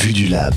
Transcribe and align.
Vue 0.00 0.12
du 0.12 0.28
Lab. 0.28 0.54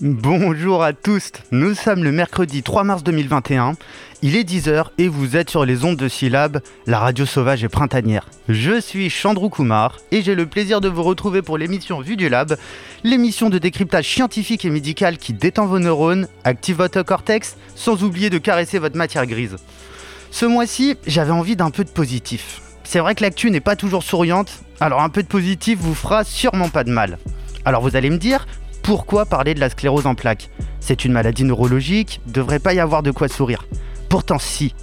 Bonjour 0.00 0.82
à 0.82 0.92
tous, 0.92 1.30
nous 1.52 1.74
sommes 1.74 2.02
le 2.02 2.10
mercredi 2.10 2.64
3 2.64 2.82
mars 2.82 3.04
2021, 3.04 3.74
il 4.20 4.34
est 4.34 4.42
10h 4.42 4.86
et 4.98 5.06
vous 5.06 5.36
êtes 5.36 5.48
sur 5.48 5.64
les 5.64 5.84
ondes 5.84 5.96
de 5.96 6.08
Syllab, 6.08 6.60
la 6.88 6.98
radio 6.98 7.24
sauvage 7.24 7.62
et 7.62 7.68
printanière. 7.68 8.28
Je 8.48 8.80
suis 8.80 9.10
Chandrou 9.10 9.48
Kumar 9.48 10.00
et 10.10 10.22
j'ai 10.22 10.34
le 10.34 10.46
plaisir 10.46 10.80
de 10.80 10.88
vous 10.88 11.04
retrouver 11.04 11.40
pour 11.40 11.56
l'émission 11.56 12.00
Vue 12.00 12.16
du 12.16 12.28
Lab, 12.28 12.56
l'émission 13.04 13.48
de 13.48 13.58
décryptage 13.58 14.08
scientifique 14.08 14.64
et 14.64 14.70
médical 14.70 15.18
qui 15.18 15.32
détend 15.32 15.66
vos 15.66 15.78
neurones, 15.78 16.26
active 16.42 16.78
votre 16.78 17.02
cortex, 17.02 17.56
sans 17.76 18.02
oublier 18.02 18.28
de 18.28 18.38
caresser 18.38 18.80
votre 18.80 18.96
matière 18.96 19.26
grise. 19.26 19.56
Ce 20.32 20.46
mois-ci, 20.46 20.96
j'avais 21.06 21.30
envie 21.30 21.54
d'un 21.54 21.70
peu 21.70 21.84
de 21.84 21.90
positif. 21.90 22.60
C'est 22.92 23.00
vrai 23.00 23.14
que 23.14 23.22
l'actu 23.22 23.50
n'est 23.50 23.60
pas 23.60 23.74
toujours 23.74 24.02
souriante, 24.02 24.64
alors 24.78 25.00
un 25.00 25.08
peu 25.08 25.22
de 25.22 25.26
positif 25.26 25.78
vous 25.78 25.94
fera 25.94 26.24
sûrement 26.24 26.68
pas 26.68 26.84
de 26.84 26.90
mal. 26.90 27.16
Alors 27.64 27.80
vous 27.80 27.96
allez 27.96 28.10
me 28.10 28.18
dire, 28.18 28.46
pourquoi 28.82 29.24
parler 29.24 29.54
de 29.54 29.60
la 29.60 29.70
sclérose 29.70 30.04
en 30.04 30.14
plaques? 30.14 30.50
C'est 30.78 31.06
une 31.06 31.12
maladie 31.12 31.44
neurologique, 31.44 32.20
devrait 32.26 32.58
pas 32.58 32.74
y 32.74 32.80
avoir 32.80 33.02
de 33.02 33.10
quoi 33.10 33.28
sourire. 33.28 33.64
Pourtant 34.10 34.38
si, 34.38 34.74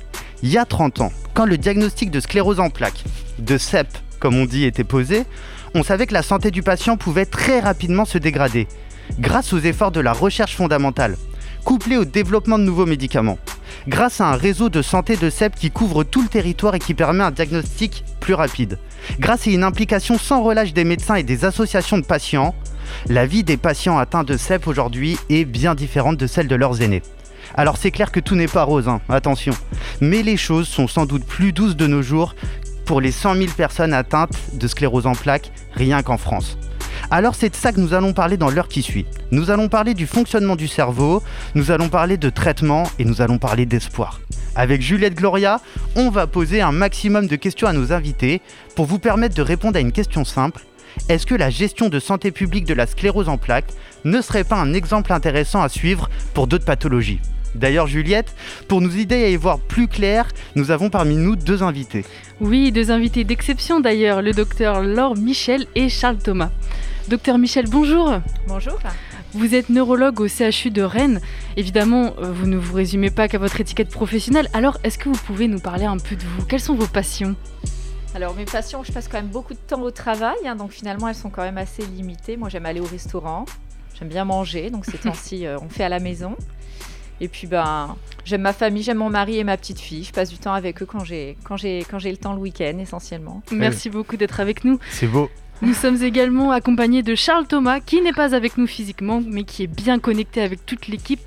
il 0.42 0.50
y 0.50 0.58
a 0.58 0.66
30 0.66 1.02
ans, 1.02 1.12
quand 1.36 1.46
le 1.46 1.60
diagnostic 1.60 2.10
de 2.10 2.20
sclérose 2.20 2.60
en 2.60 2.72
plaques, 2.72 3.04
de 3.38 3.60
CEP 3.60 3.88
comme 4.20 4.38
on 4.38 4.46
dit, 4.46 4.66
était 4.66 4.84
posé, 4.84 5.26
on 5.76 5.84
savait 5.84 6.08
que 6.08 6.16
la 6.16 6.24
santé 6.24 6.50
du 6.50 6.64
patient 6.64 6.98
pouvait 6.98 7.28
très 7.28 7.60
rapidement 7.60 8.06
se 8.06 8.18
dégrader, 8.18 8.68
grâce 9.20 9.54
aux 9.54 9.60
efforts 9.60 9.92
de 9.92 10.00
la 10.00 10.14
recherche 10.14 10.56
fondamentale, 10.56 11.16
couplés 11.64 11.98
au 11.98 12.06
développement 12.06 12.58
de 12.58 12.64
nouveaux 12.64 12.88
médicaments, 12.88 13.38
grâce 13.88 14.22
à 14.22 14.30
un 14.30 14.36
réseau 14.36 14.70
de 14.70 14.82
santé 14.82 15.18
de 15.18 15.30
CEP 15.30 15.56
qui 15.56 15.72
couvre 15.72 16.04
tout 16.04 16.22
le 16.22 16.28
territoire 16.28 16.76
et 16.76 16.80
qui 16.80 16.94
permet 16.94 17.24
un 17.24 17.32
diagnostic 17.32 18.04
plus 18.20 18.34
rapide, 18.34 18.78
grâce 19.20 19.48
à 19.48 19.52
une 19.52 19.64
implication 19.64 20.18
sans 20.18 20.44
relâche 20.44 20.74
des 20.74 20.84
médecins 20.84 21.16
et 21.16 21.24
des 21.24 21.46
associations 21.46 21.98
de 21.98 22.06
patients, 22.06 22.56
la 23.08 23.26
vie 23.26 23.44
des 23.44 23.58
patients 23.58 23.98
atteints 23.98 24.24
de 24.24 24.38
CEP 24.38 24.68
aujourd'hui 24.68 25.18
est 25.30 25.46
bien 25.46 25.76
différente 25.76 26.18
de 26.18 26.28
celle 26.28 26.48
de 26.48 26.56
leurs 26.56 26.82
aînés. 26.82 27.04
Alors 27.56 27.78
c'est 27.78 27.92
clair 27.92 28.12
que 28.12 28.20
tout 28.20 28.36
n'est 28.36 28.48
pas 28.48 28.64
rose, 28.64 28.88
hein, 28.88 29.02
attention. 29.10 29.54
Mais 30.02 30.24
les 30.24 30.38
choses 30.38 30.68
sont 30.68 30.88
sans 30.88 31.06
doute 31.06 31.26
plus 31.26 31.52
douces 31.52 31.76
de 31.76 31.88
nos 31.88 32.02
jours 32.02 32.36
pour 32.86 33.02
les 33.02 33.12
100 33.12 33.36
000 33.36 33.48
personnes 33.56 33.94
atteintes 33.94 34.38
de 34.54 34.68
sclérose 34.68 35.08
en 35.08 35.14
plaques, 35.14 35.52
rien 35.74 36.02
qu'en 36.02 36.18
France. 36.18 36.58
Alors 37.12 37.34
c'est 37.34 37.50
de 37.50 37.56
ça 37.56 37.72
que 37.72 37.80
nous 37.80 37.94
allons 37.94 38.14
parler 38.14 38.38
dans 38.38 38.50
l'heure 38.50 38.68
qui 38.68 38.82
suit. 38.84 39.06
Nous 39.32 39.50
allons 39.50 39.68
parler 39.68 39.94
du 39.94 40.06
fonctionnement 40.06 40.56
du 40.56 40.68
cerveau, 40.68 41.24
nous 41.56 41.72
allons 41.72 41.90
parler 41.90 42.18
de 42.18 42.30
traitement 42.30 42.84
et 43.00 43.06
nous 43.06 43.22
allons 43.22 43.40
parler 43.40 43.66
d'espoir. 43.66 44.22
Avec 44.56 44.82
Juliette 44.82 45.16
Gloria, 45.16 45.60
on 45.96 46.10
va 46.10 46.28
poser 46.28 46.62
un 46.62 46.72
maximum 46.72 47.28
de 47.28 47.36
questions 47.36 47.68
à 47.68 47.74
nos 47.74 47.94
invités 47.94 48.42
pour 48.76 48.86
vous 48.86 49.00
permettre 49.00 49.36
de 49.36 49.42
répondre 49.42 49.78
à 49.78 49.80
une 49.80 49.92
question 49.92 50.24
simple 50.24 50.64
est-ce 51.08 51.26
que 51.26 51.36
la 51.36 51.50
gestion 51.50 51.90
de 51.90 52.00
santé 52.00 52.32
publique 52.32 52.66
de 52.66 52.74
la 52.74 52.86
sclérose 52.86 53.30
en 53.30 53.38
plaques 53.38 53.72
ne 54.06 54.22
serait 54.22 54.44
pas 54.44 54.58
un 54.58 54.74
exemple 54.74 55.14
intéressant 55.14 55.62
à 55.62 55.70
suivre 55.70 56.10
pour 56.34 56.48
d'autres 56.48 56.66
pathologies? 56.66 57.20
D'ailleurs, 57.56 57.88
Juliette, 57.88 58.34
pour 58.68 58.80
nous 58.82 58.98
aider 58.98 59.16
à 59.16 59.30
y 59.30 59.36
voir 59.36 59.60
plus 59.60 59.88
clair, 59.88 60.28
nous 60.56 60.70
avons 60.72 60.90
parmi 60.90 61.16
nous 61.16 61.36
deux 61.36 61.64
invités. 61.64 62.06
Oui, 62.42 62.72
deux 62.72 62.92
invités 62.92 63.24
d'exception 63.24 63.80
d'ailleurs, 63.80 64.22
le 64.22 64.34
docteur 64.34 64.82
Laure 64.82 65.18
Michel 65.18 65.66
et 65.76 65.90
Charles 65.90 66.20
Thomas. 66.20 66.52
Docteur 67.10 67.40
Michel, 67.40 67.66
bonjour. 67.68 68.22
Bonjour. 68.46 68.78
Vous 69.34 69.56
êtes 69.56 69.70
neurologue 69.70 70.20
au 70.20 70.28
CHU 70.28 70.70
de 70.70 70.84
Rennes. 70.84 71.22
Évidemment, 71.58 72.14
euh, 72.20 72.32
vous 72.32 72.46
ne 72.46 72.56
vous 72.56 72.76
résumez 72.76 73.10
pas 73.10 73.28
qu'à 73.28 73.40
votre 73.40 73.60
étiquette 73.60 73.90
professionnelle. 73.90 74.48
Alors, 74.54 74.78
est-ce 74.84 75.00
que 75.00 75.10
vous 75.10 75.18
pouvez 75.18 75.48
nous 75.48 75.60
parler 75.60 75.86
un 75.86 75.98
peu 75.98 76.16
de 76.16 76.22
vous? 76.22 76.46
Quelles 76.46 76.60
sont 76.60 76.76
vos 76.76 76.86
passions? 76.86 77.36
Alors 78.14 78.36
mes 78.36 78.46
passions, 78.46 78.84
je 78.84 78.92
passe 78.92 79.08
quand 79.08 79.18
même 79.18 79.30
beaucoup 79.30 79.56
de 79.56 79.60
temps 79.60 79.82
au 79.82 79.90
travail, 79.90 80.38
hein, 80.46 80.56
donc 80.56 80.70
finalement 80.70 81.08
elles 81.08 81.16
sont 81.16 81.32
quand 81.32 81.42
même 81.42 81.58
assez 81.58 81.84
limitées. 81.84 82.38
Moi 82.38 82.50
j'aime 82.50 82.68
aller 82.68 82.80
au 82.80 82.86
restaurant, 82.86 83.46
j'aime 83.98 84.10
bien 84.10 84.26
manger, 84.26 84.70
donc 84.70 84.86
ces 84.86 84.98
temps-ci 85.04 85.48
euh, 85.48 85.58
on 85.64 85.70
fait 85.70 85.84
à 85.84 85.90
la 85.90 86.00
maison. 86.00 86.36
Et 87.22 87.28
puis 87.28 87.48
ben 87.48 87.96
j'aime 88.24 88.42
ma 88.42 88.54
famille, 88.54 88.84
j'aime 88.84 88.98
mon 88.98 89.10
mari 89.10 89.38
et 89.38 89.44
ma 89.44 89.58
petite 89.58 89.80
fille. 89.80 90.04
Je 90.04 90.12
passe 90.12 90.30
du 90.30 90.38
temps 90.38 90.54
avec 90.54 90.82
eux 90.84 90.86
quand 90.86 91.04
j'ai 91.04 91.38
quand 91.44 91.58
j'ai 91.58 91.80
quand 91.90 91.98
j'ai 91.98 92.12
le 92.12 92.18
temps 92.18 92.34
le 92.34 92.40
week-end 92.40 92.78
essentiellement. 92.80 93.42
Merci 93.52 93.90
beaucoup 93.90 94.16
d'être 94.16 94.40
avec 94.40 94.64
nous. 94.64 94.80
C'est 94.92 95.08
beau. 95.08 95.30
Nous 95.62 95.74
sommes 95.74 96.02
également 96.02 96.52
accompagnés 96.52 97.04
de 97.04 97.16
Charles 97.16 97.46
Thomas, 97.46 97.82
qui 97.82 98.00
n'est 98.00 98.14
pas 98.14 98.34
avec 98.34 98.58
nous 98.58 98.66
physiquement, 98.66 99.22
mais 99.28 99.44
qui 99.44 99.64
est 99.64 99.68
bien 99.68 100.00
connecté 100.00 100.42
avec 100.42 100.66
toute 100.66 100.88
l'équipe. 100.88 101.20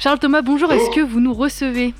Charles 0.00 0.18
Thomas, 0.18 0.42
bonjour, 0.42 0.72
est-ce 0.72 0.90
que 0.90 1.00
vous 1.00 1.20
nous 1.20 1.32
recevez? 1.32 1.94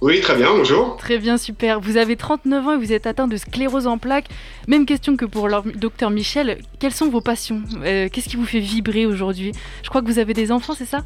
Oui, 0.00 0.22
très 0.22 0.34
bien, 0.36 0.50
bonjour. 0.50 0.96
Très 0.96 1.18
bien, 1.18 1.36
super. 1.36 1.80
Vous 1.80 1.98
avez 1.98 2.16
39 2.16 2.66
ans 2.66 2.72
et 2.72 2.78
vous 2.78 2.94
êtes 2.94 3.06
atteint 3.06 3.28
de 3.28 3.36
sclérose 3.36 3.86
en 3.86 3.98
plaques. 3.98 4.28
Même 4.68 4.86
question 4.86 5.16
que 5.18 5.26
pour 5.26 5.48
le 5.48 5.72
docteur 5.74 6.08
Michel. 6.08 6.62
Quelles 6.78 6.94
sont 6.94 7.10
vos 7.10 7.20
passions? 7.20 7.60
Euh, 7.84 8.08
Qu'est-ce 8.10 8.30
qui 8.30 8.36
vous 8.36 8.46
fait 8.46 8.60
vibrer 8.60 9.04
aujourd'hui? 9.04 9.52
Je 9.82 9.90
crois 9.90 10.00
que 10.00 10.06
vous 10.06 10.18
avez 10.18 10.32
des 10.32 10.50
enfants, 10.50 10.72
c'est 10.72 10.86
ça? 10.86 11.04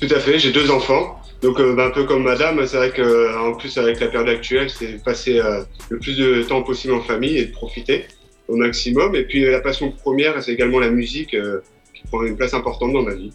Tout 0.00 0.14
à 0.14 0.20
fait, 0.20 0.38
j'ai 0.38 0.52
deux 0.52 0.70
enfants. 0.70 1.20
Donc 1.42 1.58
euh, 1.58 1.74
bah, 1.74 1.86
un 1.86 1.90
peu 1.90 2.04
comme 2.04 2.22
madame, 2.22 2.64
c'est 2.64 2.76
vrai 2.76 2.92
qu'en 2.92 3.54
plus 3.54 3.76
avec 3.78 3.98
la 3.98 4.06
période 4.06 4.28
actuelle, 4.28 4.70
c'est 4.70 5.02
passer 5.02 5.40
euh, 5.40 5.64
le 5.88 5.98
plus 5.98 6.16
de 6.16 6.44
temps 6.44 6.62
possible 6.62 6.94
en 6.94 7.00
famille 7.00 7.36
et 7.38 7.46
de 7.46 7.52
profiter 7.52 8.04
au 8.48 8.56
maximum. 8.56 9.14
Et 9.14 9.24
puis 9.24 9.44
la 9.44 9.60
passion 9.60 9.90
première, 9.90 10.42
c'est 10.42 10.52
également 10.52 10.78
la 10.78 10.90
musique 10.90 11.36
qui 11.94 12.02
prend 12.08 12.22
une 12.24 12.36
place 12.36 12.54
importante 12.54 12.92
dans 12.92 13.02
ma 13.02 13.14
vie. 13.14 13.32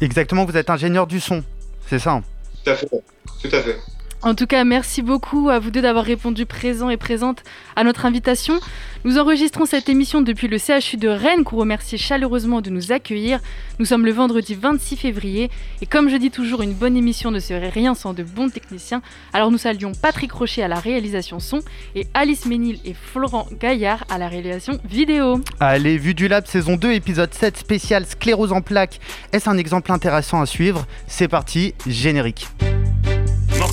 Exactement, 0.00 0.44
vous 0.44 0.56
êtes 0.56 0.70
ingénieur 0.70 1.06
du 1.06 1.20
son, 1.20 1.42
c'est 1.86 1.98
ça 1.98 2.20
Tout 2.64 2.70
à 2.70 2.74
fait. 2.74 2.88
Tout 2.88 3.56
à 3.56 3.60
fait. 3.60 3.76
En 4.24 4.34
tout 4.34 4.46
cas, 4.46 4.64
merci 4.64 5.02
beaucoup 5.02 5.50
à 5.50 5.58
vous 5.58 5.70
deux 5.70 5.82
d'avoir 5.82 6.02
répondu 6.02 6.46
présent 6.46 6.88
et 6.88 6.96
présente 6.96 7.42
à 7.76 7.84
notre 7.84 8.06
invitation. 8.06 8.58
Nous 9.04 9.18
enregistrons 9.18 9.66
cette 9.66 9.90
émission 9.90 10.22
depuis 10.22 10.48
le 10.48 10.56
CHU 10.56 10.96
de 10.96 11.08
Rennes, 11.08 11.44
qu'on 11.44 11.58
remercie 11.58 11.98
chaleureusement 11.98 12.62
de 12.62 12.70
nous 12.70 12.90
accueillir. 12.90 13.40
Nous 13.78 13.84
sommes 13.84 14.06
le 14.06 14.12
vendredi 14.12 14.54
26 14.54 14.96
février, 14.96 15.50
et 15.82 15.86
comme 15.86 16.08
je 16.08 16.16
dis 16.16 16.30
toujours, 16.30 16.62
une 16.62 16.72
bonne 16.72 16.96
émission 16.96 17.30
ne 17.30 17.38
serait 17.38 17.68
rien 17.68 17.94
sans 17.94 18.14
de 18.14 18.22
bons 18.22 18.48
techniciens. 18.48 19.02
Alors 19.34 19.50
nous 19.50 19.58
saluons 19.58 19.92
Patrick 19.92 20.32
Rocher 20.32 20.62
à 20.62 20.68
la 20.68 20.80
réalisation 20.80 21.38
son, 21.38 21.60
et 21.94 22.06
Alice 22.14 22.46
Ménil 22.46 22.80
et 22.86 22.94
Florent 22.94 23.46
Gaillard 23.60 24.04
à 24.08 24.16
la 24.16 24.28
réalisation 24.28 24.80
vidéo. 24.88 25.42
Allez, 25.60 25.98
Vue 25.98 26.14
du 26.14 26.28
Lab, 26.28 26.46
saison 26.46 26.76
2, 26.76 26.92
épisode 26.92 27.34
7, 27.34 27.58
spécial 27.58 28.06
sclérose 28.06 28.52
en 28.52 28.62
plaques. 28.62 29.00
Est-ce 29.32 29.50
un 29.50 29.58
exemple 29.58 29.92
intéressant 29.92 30.40
à 30.40 30.46
suivre? 30.46 30.86
C'est 31.08 31.28
parti, 31.28 31.74
générique. 31.86 32.48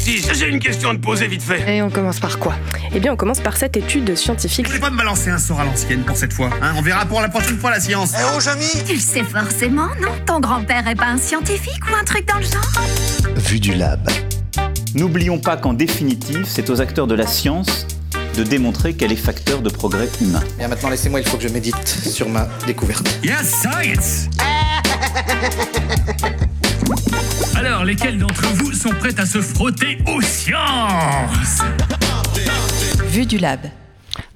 J'ai 0.03 0.47
une 0.47 0.59
question 0.59 0.89
à 0.89 0.95
te 0.95 0.99
poser 0.99 1.27
vite 1.27 1.43
fait. 1.43 1.75
Et 1.75 1.81
on 1.81 1.91
commence 1.91 2.19
par 2.19 2.39
quoi? 2.39 2.55
Eh 2.93 2.99
bien, 2.99 3.13
on 3.13 3.15
commence 3.15 3.39
par 3.39 3.55
cette 3.55 3.77
étude 3.77 4.15
scientifique. 4.15 4.67
Je 4.67 4.73
vais 4.73 4.79
pas 4.79 4.89
me 4.89 4.97
balancer 4.97 5.29
un 5.29 5.37
sort 5.37 5.59
à 5.59 5.65
l'ancienne 5.65 6.01
pour 6.01 6.17
cette 6.17 6.33
fois. 6.33 6.49
Hein 6.61 6.73
on 6.75 6.81
verra 6.81 7.05
pour 7.05 7.21
la 7.21 7.29
prochaine 7.29 7.57
fois 7.57 7.69
la 7.69 7.79
science. 7.79 8.13
Eh 8.17 8.23
oh, 8.35 8.39
Jamy 8.39 8.65
Tu 8.85 8.95
le 8.95 8.99
sais 8.99 9.23
forcément, 9.23 9.89
non? 10.01 10.11
Ton 10.25 10.39
grand-père 10.39 10.87
est 10.87 10.95
pas 10.95 11.05
un 11.05 11.17
scientifique 11.17 11.81
ou 11.91 11.95
un 11.95 12.03
truc 12.03 12.27
dans 12.27 12.37
le 12.37 12.43
genre? 12.43 12.81
Vue 13.35 13.59
du 13.59 13.75
lab. 13.75 14.09
N'oublions 14.95 15.37
pas 15.37 15.55
qu'en 15.55 15.73
définitive, 15.73 16.45
c'est 16.47 16.71
aux 16.71 16.81
acteurs 16.81 17.05
de 17.07 17.15
la 17.15 17.27
science 17.27 17.85
de 18.35 18.43
démontrer 18.43 18.95
qu'elle 18.95 19.11
est 19.11 19.15
facteur 19.15 19.61
de 19.61 19.69
progrès 19.69 20.09
humain. 20.19 20.41
Bien 20.57 20.67
maintenant, 20.67 20.89
laissez-moi, 20.89 21.19
il 21.19 21.27
faut 21.27 21.37
que 21.37 21.43
je 21.43 21.49
médite 21.49 21.87
sur 21.87 22.27
ma 22.27 22.47
découverte. 22.65 23.19
Yes, 23.23 23.61
science 23.61 24.29
Alors, 27.63 27.83
lesquels 27.85 28.17
d'entre 28.17 28.47
vous 28.55 28.71
sont 28.71 28.89
prêts 28.89 29.19
à 29.19 29.25
se 29.27 29.39
frotter 29.39 29.99
aux 30.07 30.19
sciences 30.21 31.61
Vue 33.05 33.27
du 33.27 33.37
lab. 33.37 33.59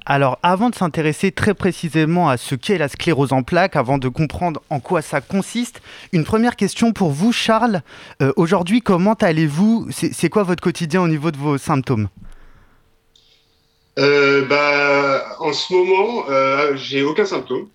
Alors, 0.04 0.38
avant 0.44 0.70
de 0.70 0.76
s'intéresser 0.76 1.32
très 1.32 1.52
précisément 1.52 2.28
à 2.28 2.36
ce 2.36 2.54
qu'est 2.54 2.78
la 2.78 2.86
sclérose 2.86 3.32
en 3.32 3.42
plaques, 3.42 3.74
avant 3.74 3.98
de 3.98 4.08
comprendre 4.08 4.62
en 4.70 4.78
quoi 4.78 5.02
ça 5.02 5.20
consiste, 5.20 5.82
une 6.12 6.22
première 6.22 6.54
question 6.54 6.92
pour 6.92 7.10
vous, 7.10 7.32
Charles. 7.32 7.80
Euh, 8.22 8.32
aujourd'hui, 8.36 8.80
comment 8.80 9.14
allez-vous? 9.14 9.88
C'est 9.90 10.28
quoi 10.28 10.44
votre 10.44 10.62
quotidien 10.62 11.02
au 11.02 11.08
niveau 11.08 11.32
de 11.32 11.36
vos 11.36 11.58
symptômes? 11.58 12.08
Euh, 13.98 14.46
bah, 14.46 15.24
En 15.40 15.52
ce 15.52 15.72
moment, 15.74 16.26
euh, 16.30 16.76
j'ai 16.76 17.02
aucun 17.02 17.24
symptôme. 17.24 17.66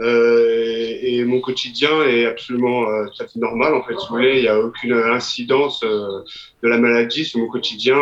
Euh, 0.00 0.98
et 1.00 1.24
mon 1.24 1.40
quotidien 1.40 2.02
est 2.04 2.26
absolument 2.26 2.88
euh, 2.88 3.06
tout 3.06 3.22
à 3.22 3.26
fait 3.26 3.38
normal. 3.38 3.74
En 3.74 3.82
fait, 3.82 3.98
si 3.98 4.06
vous 4.08 4.16
voulez, 4.16 4.36
il 4.36 4.42
n'y 4.42 4.48
a 4.48 4.58
aucune 4.58 4.92
incidence 4.92 5.82
euh, 5.84 6.22
de 6.62 6.68
la 6.68 6.78
maladie 6.78 7.24
sur 7.24 7.40
mon 7.40 7.48
quotidien. 7.48 7.96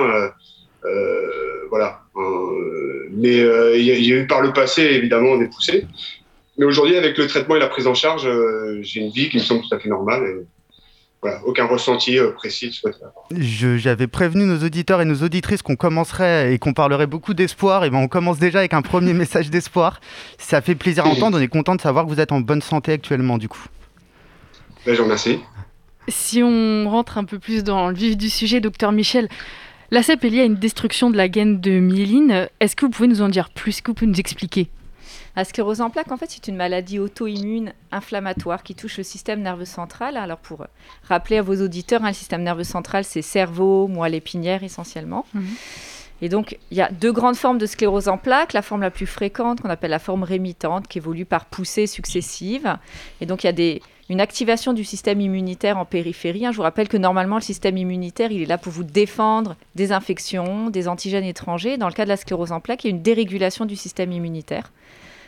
voilà. 1.70 2.00
mais 3.10 3.38
il 3.78 3.84
y, 3.84 4.12
a 4.12 4.16
eu 4.16 4.26
par 4.26 4.42
le 4.42 4.52
passé, 4.52 4.82
évidemment, 4.82 5.36
des 5.36 5.46
poussées. 5.46 5.86
Mais 6.56 6.64
aujourd'hui, 6.64 6.96
avec 6.96 7.18
le 7.18 7.26
traitement 7.26 7.56
et 7.56 7.58
la 7.58 7.68
prise 7.68 7.86
en 7.86 7.94
charge, 7.94 8.28
j'ai 8.82 9.00
une 9.00 9.10
vie 9.10 9.28
qui 9.28 9.38
me 9.38 9.42
semble 9.42 9.62
tout 9.62 9.74
à 9.74 9.78
fait 9.78 9.88
normale. 9.88 10.46
Aucun 11.44 11.64
ressenti 11.66 12.18
euh, 12.18 12.30
précis 12.30 12.80
J'avais 13.30 14.06
prévenu 14.06 14.44
nos 14.44 14.64
auditeurs 14.64 15.00
et 15.00 15.04
nos 15.04 15.22
auditrices 15.22 15.62
qu'on 15.62 15.76
commencerait 15.76 16.52
et 16.52 16.58
qu'on 16.58 16.72
parlerait 16.72 17.06
beaucoup 17.06 17.34
d'espoir. 17.34 17.84
Et 17.84 17.90
ben 17.90 17.98
on 17.98 18.08
commence 18.08 18.38
déjà 18.38 18.58
avec 18.60 18.74
un 18.74 18.82
premier 18.82 19.12
message 19.14 19.50
d'espoir. 19.50 20.00
Ça 20.38 20.60
fait 20.60 20.74
plaisir 20.74 21.06
à 21.06 21.08
entendre. 21.08 21.38
On 21.38 21.40
est 21.40 21.48
content 21.48 21.74
de 21.74 21.80
savoir 21.80 22.04
que 22.04 22.10
vous 22.10 22.20
êtes 22.20 22.32
en 22.32 22.40
bonne 22.40 22.62
santé 22.62 22.92
actuellement, 22.92 23.38
du 23.38 23.48
coup. 23.48 23.64
Ben, 24.86 24.92
je 24.92 24.98
vous 24.98 25.04
remercie. 25.04 25.40
Si 26.08 26.42
on 26.42 26.88
rentre 26.90 27.16
un 27.16 27.24
peu 27.24 27.38
plus 27.38 27.64
dans 27.64 27.88
le 27.88 27.94
vif 27.94 28.16
du 28.16 28.28
sujet, 28.28 28.60
docteur 28.60 28.92
Michel, 28.92 29.28
la 29.90 30.02
CEP 30.02 30.24
est 30.24 30.30
liée 30.30 30.40
à 30.40 30.44
une 30.44 30.56
destruction 30.56 31.10
de 31.10 31.16
la 31.16 31.28
gaine 31.28 31.60
de 31.60 31.78
myéline. 31.78 32.48
Est-ce 32.60 32.76
que 32.76 32.84
vous 32.84 32.90
pouvez 32.90 33.08
nous 33.08 33.22
en 33.22 33.28
dire 33.28 33.50
plus? 33.50 33.70
Est-ce 33.70 33.82
que 33.82 33.90
vous 33.90 33.94
pouvez 33.94 34.10
nous 34.10 34.20
expliquer? 34.20 34.68
La 35.36 35.44
sclérose 35.44 35.80
en 35.80 35.90
plaques, 35.90 36.12
en 36.12 36.16
fait, 36.16 36.30
c'est 36.30 36.46
une 36.46 36.56
maladie 36.56 36.98
auto-immune 36.98 37.72
inflammatoire 37.90 38.62
qui 38.62 38.74
touche 38.74 38.98
le 38.98 39.02
système 39.02 39.42
nerveux 39.42 39.64
central. 39.64 40.16
Alors, 40.16 40.38
pour 40.38 40.66
rappeler 41.08 41.38
à 41.38 41.42
vos 41.42 41.60
auditeurs, 41.60 42.04
hein, 42.04 42.08
le 42.08 42.14
système 42.14 42.42
nerveux 42.42 42.64
central, 42.64 43.04
c'est 43.04 43.22
cerveau, 43.22 43.88
moelle 43.88 44.14
épinière 44.14 44.62
essentiellement. 44.62 45.26
Mhm. 45.34 45.44
Et 46.22 46.28
donc, 46.28 46.56
il 46.70 46.76
y 46.76 46.80
a 46.80 46.90
deux 46.90 47.12
grandes 47.12 47.34
formes 47.34 47.58
de 47.58 47.66
sclérose 47.66 48.08
en 48.08 48.16
plaques. 48.16 48.52
La 48.52 48.62
forme 48.62 48.82
la 48.82 48.92
plus 48.92 49.06
fréquente, 49.06 49.60
qu'on 49.60 49.70
appelle 49.70 49.90
la 49.90 49.98
forme 49.98 50.22
rémitante, 50.22 50.86
qui 50.86 50.98
évolue 50.98 51.24
par 51.24 51.46
poussées 51.46 51.88
successives. 51.88 52.76
Et 53.20 53.26
donc, 53.26 53.42
il 53.42 53.48
y 53.48 53.50
a 53.50 53.52
des, 53.52 53.82
une 54.08 54.20
activation 54.20 54.72
du 54.72 54.84
système 54.84 55.20
immunitaire 55.20 55.76
en 55.76 55.84
périphérie. 55.84 56.46
Hein. 56.46 56.52
Je 56.52 56.56
vous 56.56 56.62
rappelle 56.62 56.88
que 56.88 56.96
normalement, 56.96 57.36
le 57.36 57.42
système 57.42 57.76
immunitaire, 57.76 58.30
il 58.30 58.42
est 58.42 58.46
là 58.46 58.58
pour 58.58 58.72
vous 58.72 58.84
défendre 58.84 59.56
des 59.74 59.90
infections, 59.90 60.70
des 60.70 60.86
antigènes 60.86 61.24
étrangers. 61.24 61.76
Dans 61.76 61.88
le 61.88 61.94
cas 61.94 62.04
de 62.04 62.10
la 62.10 62.16
sclérose 62.16 62.52
en 62.52 62.60
plaques, 62.60 62.84
il 62.84 62.86
y 62.86 62.92
a 62.92 62.96
une 62.96 63.02
dérégulation 63.02 63.66
du 63.66 63.74
système 63.74 64.12
immunitaire 64.12 64.70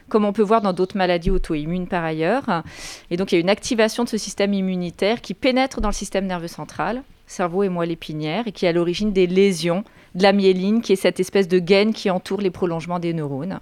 comme 0.08 0.24
on 0.24 0.32
peut 0.32 0.42
voir 0.42 0.60
dans 0.60 0.72
d'autres 0.72 0.96
maladies 0.96 1.30
auto-immunes 1.30 1.88
par 1.88 2.04
ailleurs. 2.04 2.62
Et 3.10 3.16
donc 3.16 3.32
il 3.32 3.36
y 3.36 3.38
a 3.38 3.40
une 3.40 3.50
activation 3.50 4.04
de 4.04 4.08
ce 4.08 4.18
système 4.18 4.54
immunitaire 4.54 5.20
qui 5.20 5.34
pénètre 5.34 5.80
dans 5.80 5.88
le 5.88 5.94
système 5.94 6.26
nerveux 6.26 6.48
central, 6.48 7.02
cerveau 7.26 7.62
et 7.62 7.68
moelle 7.68 7.90
épinière, 7.90 8.46
et 8.46 8.52
qui 8.52 8.66
est 8.66 8.68
à 8.68 8.72
l'origine 8.72 9.12
des 9.12 9.26
lésions 9.26 9.84
de 10.14 10.22
la 10.22 10.32
myéline, 10.32 10.80
qui 10.80 10.92
est 10.92 10.96
cette 10.96 11.20
espèce 11.20 11.48
de 11.48 11.58
gaine 11.58 11.92
qui 11.92 12.10
entoure 12.10 12.40
les 12.40 12.50
prolongements 12.50 12.98
des 12.98 13.12
neurones 13.12 13.60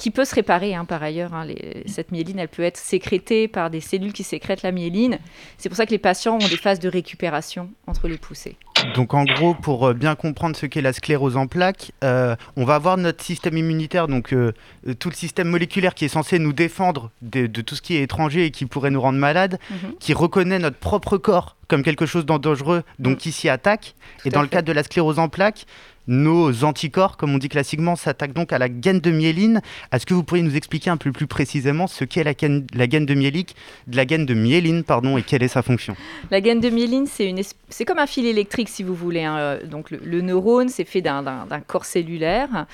qui 0.00 0.10
peut 0.10 0.24
se 0.24 0.34
réparer 0.34 0.74
hein, 0.74 0.86
par 0.86 1.02
ailleurs. 1.02 1.34
Hein, 1.34 1.46
cette 1.84 2.10
myéline, 2.10 2.38
elle 2.38 2.48
peut 2.48 2.62
être 2.62 2.78
sécrétée 2.78 3.48
par 3.48 3.68
des 3.68 3.80
cellules 3.80 4.14
qui 4.14 4.22
sécrètent 4.22 4.62
la 4.62 4.72
myéline. 4.72 5.18
C'est 5.58 5.68
pour 5.68 5.76
ça 5.76 5.84
que 5.84 5.90
les 5.90 5.98
patients 5.98 6.36
ont 6.36 6.48
des 6.48 6.56
phases 6.56 6.80
de 6.80 6.88
récupération 6.88 7.70
entre 7.86 8.08
les 8.08 8.16
poussées. 8.16 8.56
Donc 8.94 9.14
en 9.14 9.24
gros, 9.24 9.54
pour 9.54 9.88
euh, 9.88 9.94
bien 9.94 10.14
comprendre 10.14 10.56
ce 10.56 10.66
qu'est 10.66 10.80
la 10.80 10.92
sclérose 10.92 11.36
en 11.36 11.46
plaques, 11.46 11.92
euh, 12.04 12.36
on 12.56 12.64
va 12.64 12.74
avoir 12.74 12.96
notre 12.96 13.22
système 13.22 13.56
immunitaire, 13.56 14.08
donc 14.08 14.32
euh, 14.32 14.52
tout 14.98 15.08
le 15.08 15.14
système 15.14 15.48
moléculaire 15.48 15.94
qui 15.94 16.04
est 16.04 16.08
censé 16.08 16.38
nous 16.38 16.52
défendre 16.52 17.10
de, 17.22 17.46
tout 17.46 17.74
ce 17.74 17.82
qui 17.82 17.96
est 17.96 18.02
étranger 18.02 18.46
et 18.46 18.50
qui 18.50 18.66
pourrait 18.66 18.90
nous 18.90 19.00
rendre 19.00 19.18
malades, 19.18 19.58
mhm. 19.70 19.94
qui 19.98 20.12
reconnaît 20.14 20.58
notre 20.58 20.76
propre 20.76 21.16
corps 21.18 21.56
comme 21.68 21.82
quelque 21.82 22.06
chose 22.06 22.26
de 22.26 22.36
dangereux, 22.36 22.82
donc 22.98 23.12
mhm. 23.12 23.18
qui 23.18 23.32
s'y 23.32 23.48
attaque. 23.48 23.94
et 24.24 24.30
dans 24.30 24.42
le 24.42 24.48
cas 24.48 24.62
de 24.62 24.72
la 24.72 24.82
sclérose 24.82 25.18
en 25.18 25.28
plaques, 25.28 25.66
nos 26.06 26.64
anticorps, 26.64 27.16
comme 27.16 27.34
on 27.34 27.38
dit 27.38 27.48
classiquement, 27.48 27.96
s'attaquent 27.96 28.32
donc 28.32 28.52
à 28.52 28.58
la 28.58 28.68
gaine 28.68 29.00
de 29.00 29.10
myéline. 29.10 29.60
Est-ce 29.92 30.06
que 30.06 30.14
vous 30.14 30.24
pourriez 30.24 30.42
nous 30.42 30.56
expliquer 30.56 30.90
un 30.90 30.96
peu 30.96 31.12
plus 31.12 31.26
précisément 31.26 31.86
ce 31.86 32.04
qu'est 32.04 32.24
la, 32.24 32.34
gaine, 32.34 32.66
de 32.66 33.14
myélique, 33.14 33.54
la 33.92 34.04
gaine 34.04 34.26
de 34.26 34.34
myéline, 34.34 34.82
pardon, 34.82 35.18
et 35.18 35.22
quelle 35.22 35.42
est 35.42 35.48
sa 35.48 35.62
fonction? 35.62 35.96
La 36.30 36.40
gaine 36.40 36.60
de 36.60 36.70
myéline, 36.70 37.06
c'est, 37.06 37.84
comme 37.84 37.98
un 37.98 38.06
fil 38.06 38.26
électrique, 38.26 38.68
si 38.68 38.82
vous 38.82 38.94
voulez. 38.94 39.24
Hein. 39.24 39.58
Donc 39.70 39.90
le, 39.90 40.20
neurone, 40.20 40.68
c'est 40.68 40.84
fait 40.84 41.02
d'un, 41.02 41.48
corps 41.66 41.84
cellulaire. 41.84 42.66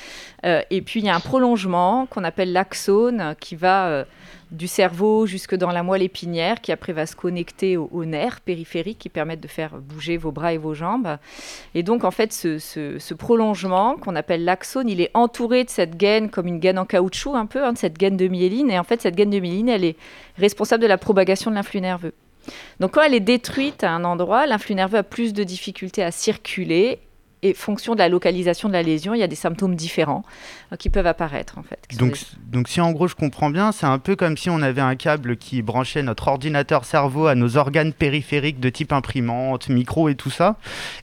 Euh, 0.44 0.62
et 0.70 0.80
puis 0.80 1.00
il 1.00 1.06
y 1.06 1.08
a 1.08 1.16
un 1.16 1.20
prolongement 1.20 2.06
qu'on 2.06 2.24
appelle 2.24 2.52
l'axone 2.52 3.34
qui 3.40 3.56
va... 3.56 3.86
Euh, 3.88 4.04
du 4.50 4.68
cerveau 4.68 5.26
jusque 5.26 5.54
dans 5.54 5.70
la 5.70 5.82
moelle 5.82 6.02
épinière 6.02 6.60
qui 6.60 6.70
après 6.70 6.92
va 6.92 7.06
se 7.06 7.16
connecter 7.16 7.76
aux, 7.76 8.04
nerfs 8.04 8.40
périphériques 8.40 8.98
qui 8.98 9.08
permettent 9.08 9.40
de 9.40 9.48
faire 9.48 9.76
bouger 9.76 10.16
vos 10.16 10.30
bras 10.30 10.52
et 10.52 10.58
vos 10.58 10.74
jambes. 10.74 11.18
Et 11.74 11.82
donc 11.82 12.04
en 12.04 12.10
fait 12.10 12.32
ce, 12.32 13.14
prolongement 13.14 13.96
qu'on 13.96 14.14
appelle 14.14 14.44
l'axone, 14.44 14.88
il 14.88 15.00
est 15.00 15.10
entouré 15.14 15.64
de 15.64 15.70
cette 15.70 15.96
gaine 15.96 16.30
comme 16.30 16.46
une 16.46 16.60
gaine 16.60 16.78
en 16.78 16.84
caoutchouc 16.84 17.34
un 17.34 17.46
peu, 17.46 17.64
hein, 17.64 17.72
de 17.72 17.78
cette 17.78 17.98
gaine 17.98 18.16
de 18.16 18.28
myéline. 18.28 18.70
Et 18.70 18.78
en 18.78 18.84
fait 18.84 19.02
cette 19.02 19.16
gaine 19.16 19.30
de 19.30 19.40
myéline, 19.40 19.68
elle 19.68 19.84
est 19.84 19.96
responsable 20.38 20.82
de 20.82 20.88
la 20.88 20.98
propagation 20.98 21.50
de 21.50 21.56
l'influx 21.56 21.80
nerveux. 21.80 22.14
Donc 22.78 22.92
quand 22.92 23.02
elle 23.02 23.14
est 23.14 23.20
détruite 23.20 23.82
à 23.82 23.90
un 23.90 24.04
endroit, 24.04 24.46
l'influx 24.46 24.76
nerveux 24.76 24.98
a 24.98 25.02
plus 25.02 25.32
de 25.32 25.42
difficultés 25.42 26.04
à 26.04 26.12
circuler 26.12 27.00
et 27.42 27.54
fonction 27.54 27.94
de 27.94 27.98
la 27.98 28.08
localisation 28.08 28.68
de 28.68 28.72
la 28.72 28.82
lésion, 28.82 29.14
il 29.14 29.20
y 29.20 29.22
a 29.22 29.28
des 29.28 29.36
symptômes 29.36 29.74
différents 29.74 30.24
euh, 30.72 30.76
qui 30.76 30.90
peuvent 30.90 31.06
apparaître 31.06 31.58
en 31.58 31.62
fait. 31.62 31.78
Donc, 31.98 32.18
donc 32.46 32.68
si 32.68 32.80
en 32.80 32.92
gros 32.92 33.08
je 33.08 33.14
comprends 33.14 33.50
bien, 33.50 33.72
c'est 33.72 33.86
un 33.86 33.98
peu 33.98 34.16
comme 34.16 34.36
si 34.36 34.50
on 34.50 34.62
avait 34.62 34.80
un 34.80 34.96
câble 34.96 35.36
qui 35.36 35.62
branchait 35.62 36.02
notre 36.02 36.28
ordinateur 36.28 36.84
cerveau 36.84 37.26
à 37.26 37.34
nos 37.34 37.56
organes 37.56 37.92
périphériques 37.92 38.60
de 38.60 38.68
type 38.68 38.92
imprimante, 38.92 39.68
micro 39.68 40.08
et 40.08 40.14
tout 40.14 40.30
ça. 40.30 40.56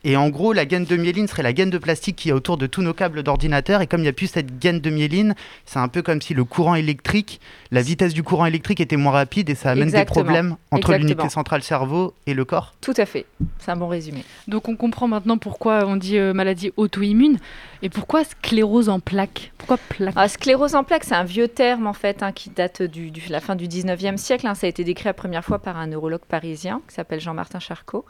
Et 0.03 0.17
en 0.17 0.29
gros, 0.29 0.53
la 0.53 0.65
gaine 0.65 0.85
de 0.85 0.95
myéline 0.95 1.27
serait 1.27 1.43
la 1.43 1.53
gaine 1.53 1.69
de 1.69 1.77
plastique 1.77 2.15
qui 2.15 2.29
est 2.29 2.33
autour 2.33 2.57
de 2.57 2.67
tous 2.67 2.81
nos 2.81 2.93
câbles 2.93 3.23
d'ordinateur. 3.23 3.81
Et 3.81 3.87
comme 3.87 4.01
il 4.01 4.03
n'y 4.03 4.09
a 4.09 4.13
plus 4.13 4.27
cette 4.27 4.59
gaine 4.59 4.79
de 4.79 4.89
myéline, 4.89 5.35
c'est 5.65 5.79
un 5.79 5.87
peu 5.87 6.01
comme 6.01 6.21
si 6.21 6.33
le 6.33 6.43
courant 6.43 6.75
électrique, 6.75 7.39
la 7.71 7.81
vitesse 7.81 8.13
du 8.13 8.23
courant 8.23 8.45
électrique 8.45 8.81
était 8.81 8.97
moins 8.97 9.11
rapide 9.11 9.49
et 9.49 9.55
ça 9.55 9.71
amène 9.71 9.91
des 9.91 10.05
problèmes 10.05 10.55
entre 10.71 10.93
l'unité 10.93 11.29
centrale 11.29 11.63
cerveau 11.63 12.13
et 12.25 12.33
le 12.33 12.45
corps. 12.45 12.73
Tout 12.81 12.93
à 12.97 13.05
fait, 13.05 13.25
c'est 13.59 13.71
un 13.71 13.75
bon 13.75 13.87
résumé. 13.87 14.23
Donc 14.47 14.67
on 14.67 14.75
comprend 14.75 15.07
maintenant 15.07 15.37
pourquoi 15.37 15.85
on 15.85 15.95
dit 15.95 16.17
euh, 16.29 16.33
maladie 16.33 16.71
auto-immune. 16.77 17.37
Et 17.81 17.89
pourquoi 17.89 18.23
sclérose 18.23 18.87
en 18.87 19.01
plaques? 19.01 19.51
Pourquoi 19.57 19.77
plaques? 19.77 20.13
Ah, 20.15 20.29
Sclérose 20.29 20.73
en 20.73 20.85
plaques, 20.85 21.03
c'est 21.03 21.15
un 21.15 21.25
vieux 21.25 21.49
terme 21.49 21.85
en 21.85 21.93
fait 21.93 22.23
hein, 22.23 22.31
qui 22.31 22.49
date 22.49 22.81
de 22.81 23.11
la 23.29 23.41
fin 23.41 23.55
du 23.55 23.67
19e 23.67 24.15
siècle. 24.15 24.47
Hein. 24.47 24.55
Ça 24.55 24.67
a 24.67 24.69
été 24.69 24.85
décrit 24.85 25.05
la 25.05 25.13
première 25.13 25.43
fois 25.43 25.59
par 25.59 25.77
un 25.77 25.87
neurologue 25.87 26.21
parisien 26.27 26.81
qui 26.87 26.95
s'appelle 26.95 27.19
Jean-Martin 27.19 27.59
Charcot. 27.59 28.05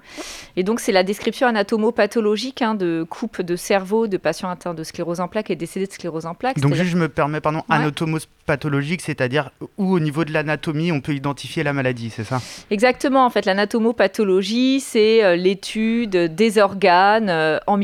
Et 0.56 0.64
donc 0.64 0.80
c'est 0.80 0.92
la 0.92 1.04
description 1.04 1.48
anatomopathologique 1.48 2.62
hein, 2.62 2.76
de 2.76 3.04
coupe 3.10 3.42
de 3.42 3.56
cerveau 3.56 4.08
de 4.08 4.18
patients 4.18 4.50
atteints 4.50 4.76
de 4.76 4.84
sclérose 4.84 5.20
en 5.20 5.28
plaques 5.28 5.50
et 5.50 5.56
décédés 5.56 5.88
de 5.88 5.92
sclérose 5.92 6.28
en 6.28 6.36
plaques. 6.36 6.60
Donc 6.60 6.76
juste, 6.76 6.92
je 6.92 6.98
me 6.98 7.10
permets, 7.10 7.42
pardon, 7.42 7.64
anatomopathologique, 7.70 9.02
c'est-à-dire 9.02 9.50
où 9.78 9.92
au 9.92 10.00
niveau 10.00 10.24
de 10.24 10.32
l'anatomie 10.32 10.92
on 10.92 11.02
peut 11.02 11.14
identifier 11.14 11.64
la 11.64 11.74
maladie, 11.74 12.12
c'est 12.12 12.24
ça? 12.24 12.42
Exactement, 12.70 13.26
en 13.26 13.30
fait 13.30 13.46
l'anatomopathologie 13.46 14.80
c'est 14.80 15.24
euh, 15.24 15.36
l'étude 15.36 16.16
des 16.16 16.58
organes 16.60 17.30
euh, 17.30 17.58
en 17.68 17.78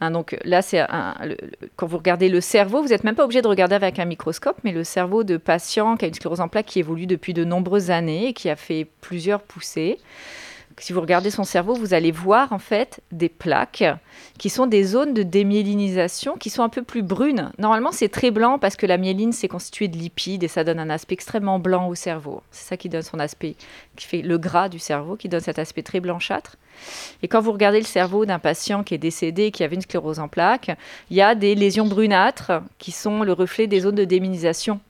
Hein, 0.00 0.10
donc 0.10 0.36
là, 0.44 0.60
quand 1.76 1.86
vous 1.86 1.96
regardez 1.96 2.28
le 2.28 2.40
cerveau, 2.40 2.82
vous 2.82 2.88
n'êtes 2.88 3.04
même 3.04 3.14
pas 3.14 3.24
obligé 3.24 3.42
de 3.42 3.48
regarder 3.48 3.74
avec 3.74 3.98
un 3.98 4.04
microscope, 4.04 4.58
mais 4.64 4.72
le 4.72 4.84
cerveau 4.84 5.24
de 5.24 5.36
patient 5.36 5.96
qui 5.96 6.04
a 6.04 6.08
une 6.08 6.14
sclérose 6.14 6.40
en 6.40 6.48
plaques 6.48 6.66
qui 6.66 6.78
évolue 6.80 7.06
depuis 7.06 7.32
de 7.32 7.44
nombreuses 7.44 7.90
années 7.90 8.28
et 8.28 8.32
qui 8.32 8.50
a 8.50 8.56
fait 8.56 8.86
plusieurs 9.00 9.40
poussées 9.40 9.98
si 10.78 10.92
vous 10.92 11.00
regardez 11.00 11.30
son 11.30 11.44
cerveau, 11.44 11.74
vous 11.74 11.94
allez 11.94 12.10
voir 12.10 12.52
en 12.52 12.58
fait 12.58 13.00
des 13.12 13.28
plaques 13.28 13.84
qui 14.38 14.50
sont 14.50 14.66
des 14.66 14.84
zones 14.84 15.14
de 15.14 15.22
démyélinisation 15.22 16.36
qui 16.36 16.50
sont 16.50 16.62
un 16.62 16.68
peu 16.68 16.82
plus 16.82 17.02
brunes. 17.02 17.52
Normalement, 17.58 17.92
c'est 17.92 18.08
très 18.08 18.30
blanc 18.30 18.58
parce 18.58 18.76
que 18.76 18.86
la 18.86 18.96
myéline, 18.96 19.32
c'est 19.32 19.48
constitué 19.48 19.88
de 19.88 19.96
lipides 19.96 20.42
et 20.42 20.48
ça 20.48 20.64
donne 20.64 20.80
un 20.80 20.90
aspect 20.90 21.14
extrêmement 21.14 21.58
blanc 21.58 21.88
au 21.88 21.94
cerveau. 21.94 22.42
C'est 22.50 22.68
ça 22.68 22.76
qui 22.76 22.88
donne 22.88 23.02
son 23.02 23.20
aspect, 23.20 23.56
qui 23.96 24.06
fait 24.06 24.22
le 24.22 24.38
gras 24.38 24.68
du 24.68 24.78
cerveau, 24.78 25.16
qui 25.16 25.28
donne 25.28 25.40
cet 25.40 25.58
aspect 25.58 25.82
très 25.82 26.00
blanchâtre. 26.00 26.56
Et 27.22 27.28
quand 27.28 27.40
vous 27.40 27.52
regardez 27.52 27.78
le 27.78 27.86
cerveau 27.86 28.26
d'un 28.26 28.40
patient 28.40 28.82
qui 28.82 28.94
est 28.94 28.98
décédé, 28.98 29.52
qui 29.52 29.62
avait 29.62 29.76
une 29.76 29.82
sclérose 29.82 30.18
en 30.18 30.28
plaques, 30.28 30.76
il 31.10 31.16
y 31.16 31.22
a 31.22 31.34
des 31.34 31.54
lésions 31.54 31.86
brunâtres 31.86 32.52
qui 32.78 32.90
sont 32.90 33.22
le 33.22 33.32
reflet 33.32 33.66
des 33.66 33.80
zones 33.80 33.94
de 33.94 34.04
démyélinisation. 34.04 34.80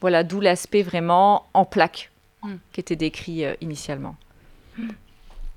Voilà, 0.00 0.24
d'où 0.24 0.40
l'aspect 0.40 0.82
vraiment 0.82 1.44
en 1.52 1.66
plaques 1.66 2.10
hmm. 2.42 2.54
qui 2.72 2.80
était 2.80 2.96
décrit 2.96 3.44
euh, 3.44 3.54
initialement. 3.60 4.16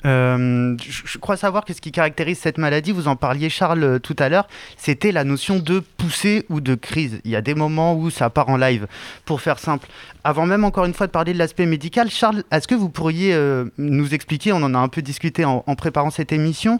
Euh, 0.05 0.75
je, 0.79 1.17
crois 1.19 1.37
savoir 1.37 1.63
que 1.63 1.73
ce 1.73 1.81
qui 1.81 1.91
caractérise 1.91 2.39
cette 2.39 2.57
maladie, 2.57 2.91
vous 2.91 3.07
en 3.07 3.15
parliez 3.15 3.49
Charles 3.49 3.83
euh, 3.83 3.99
tout 3.99 4.15
à 4.17 4.29
l'heure, 4.29 4.47
c'était 4.77 5.11
la 5.11 5.23
notion 5.23 5.59
de 5.59 5.79
poussée 5.79 6.45
ou 6.49 6.59
de 6.59 6.75
crise. 6.75 7.21
Il 7.23 7.31
y 7.31 7.35
a 7.35 7.41
des 7.41 7.53
moments 7.53 7.95
où 7.95 8.09
ça 8.09 8.29
part 8.29 8.49
en 8.49 8.57
live. 8.57 8.87
Pour 9.25 9.41
faire 9.41 9.59
simple, 9.59 9.87
avant 10.23 10.45
même 10.45 10.63
encore 10.63 10.85
une 10.85 10.93
fois 10.93 11.07
de 11.07 11.11
parler 11.11 11.33
de 11.33 11.37
l'aspect 11.37 11.65
médical, 11.65 12.09
Charles, 12.09 12.43
est-ce 12.51 12.67
que 12.67 12.75
vous 12.75 12.89
pourriez 12.89 13.33
euh, 13.33 13.65
nous 13.77 14.13
expliquer, 14.13 14.53
on 14.53 14.63
en 14.63 14.73
a 14.73 14.79
un 14.79 14.87
peu 14.87 15.01
discuté 15.01 15.45
en, 15.45 15.61
préparant 15.75 16.09
cette 16.09 16.31
émission, 16.31 16.79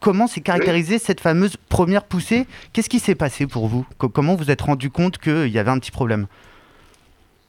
comment 0.00 0.26
s'est 0.26 0.40
caractérisée 0.40 0.98
cette 0.98 1.20
fameuse 1.20 1.56
première 1.68 2.04
poussée? 2.04 2.46
Qu'est-ce 2.72 2.88
qui 2.88 2.98
s'est 2.98 3.14
passé 3.14 3.46
pour 3.46 3.68
vous? 3.68 3.86
Comment 3.98 4.34
vous 4.34 4.50
êtes 4.50 4.62
rendu 4.62 4.90
compte 4.90 5.18
qu'il 5.18 5.48
y 5.48 5.58
avait 5.58 5.70
un 5.70 5.78
petit 5.78 5.90
problème? 5.90 6.26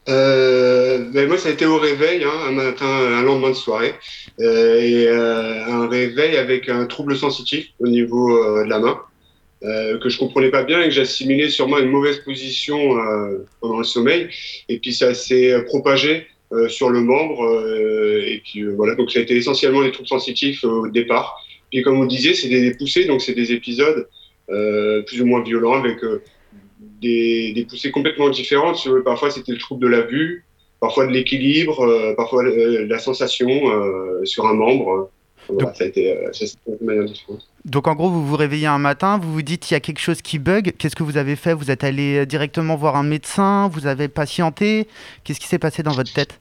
Euh, 0.07 0.99
ben 1.11 1.27
moi, 1.27 1.37
ça 1.37 1.49
a 1.49 1.51
été 1.51 1.65
au 1.65 1.77
réveil, 1.77 2.23
hein, 2.23 2.47
un 2.47 2.51
matin, 2.51 2.85
un 2.85 3.23
lendemain 3.23 3.49
de 3.49 3.55
soirée, 3.55 3.93
euh, 4.39 4.79
et 4.79 5.07
euh, 5.07 5.65
un 5.65 5.87
réveil 5.87 6.37
avec 6.37 6.69
un 6.69 6.85
trouble 6.85 7.15
sensitif 7.17 7.67
au 7.79 7.87
niveau 7.87 8.37
euh, 8.37 8.65
de 8.65 8.69
la 8.69 8.79
main, 8.79 8.99
euh, 9.63 9.97
que 9.97 10.09
je 10.09 10.19
comprenais 10.19 10.49
pas 10.49 10.63
bien 10.63 10.81
et 10.81 10.85
que 10.85 10.91
j'assimilais 10.91 11.49
sûrement 11.49 11.77
à 11.77 11.79
une 11.79 11.89
mauvaise 11.89 12.19
position 12.19 12.95
pendant 13.61 13.79
le 13.79 13.83
sommeil. 13.83 14.27
Et 14.69 14.77
puis 14.79 14.93
ça 14.93 15.13
s'est 15.13 15.63
propagé 15.65 16.27
sur 16.67 16.89
le 16.89 17.01
membre, 17.01 17.65
et 18.25 18.41
puis 18.45 18.63
voilà. 18.63 18.95
Donc 18.95 19.11
ça 19.11 19.19
a 19.19 19.21
été 19.23 19.35
essentiellement 19.35 19.83
des 19.83 19.91
troubles 19.91 20.07
sensitifs 20.07 20.63
au 20.63 20.87
départ. 20.87 21.43
Puis 21.71 21.81
comme 21.81 21.97
vous 21.97 22.05
disiez, 22.05 22.35
c'est 22.35 22.47
des 22.47 22.75
poussées, 22.75 23.05
donc 23.05 23.21
c'est 23.21 23.33
des 23.33 23.51
épisodes 23.51 24.07
plus 24.47 25.21
ou 25.21 25.25
moins 25.25 25.41
violents 25.41 25.73
avec 25.73 25.97
des, 27.01 27.65
poussées 27.69 27.91
complètement 27.91 28.29
différentes. 28.29 28.87
Parfois, 29.03 29.31
c'était 29.31 29.51
le 29.51 29.57
trouble 29.57 29.81
de 29.81 29.87
la 29.87 30.01
vue, 30.01 30.45
parfois 30.79 31.07
de 31.07 31.11
l'équilibre, 31.11 31.83
euh, 31.83 32.13
parfois 32.15 32.43
euh, 32.43 32.85
la 32.87 32.99
sensation 32.99 33.49
euh, 33.49 34.23
sur 34.23 34.45
un 34.45 34.53
membre. 34.53 35.09
donc, 35.49 35.75
ça 35.75 35.83
a 35.83 35.87
été 35.87 36.15
de 36.67 36.85
manière 36.85 37.05
différente. 37.05 37.47
Donc 37.65 37.87
en 37.87 37.95
gros, 37.95 38.09
vous 38.09 38.25
vous 38.25 38.35
réveillez 38.35 38.67
un 38.67 38.77
matin, 38.77 39.17
vous 39.17 39.33
vous 39.33 39.41
dites 39.41 39.69
il 39.69 39.73
y 39.73 39.77
a 39.77 39.79
quelque 39.79 39.99
chose 39.99 40.21
qui 40.21 40.39
bug. 40.39 40.73
Qu'est-ce 40.77 40.95
que 40.95 41.03
vous 41.03 41.17
avez 41.17 41.35
fait? 41.35 41.53
Vous 41.53 41.71
êtes 41.71 41.83
allé 41.83 42.25
directement 42.25 42.75
voir 42.75 42.95
un 42.95 43.03
médecin? 43.03 43.69
Vous 43.71 43.87
avez 43.87 44.07
patienté? 44.07 44.87
Qu'est-ce 45.23 45.39
qui 45.39 45.47
s'est 45.47 45.59
passé 45.59 45.83
dans 45.83 45.91
votre 45.91 46.13
tête? 46.13 46.39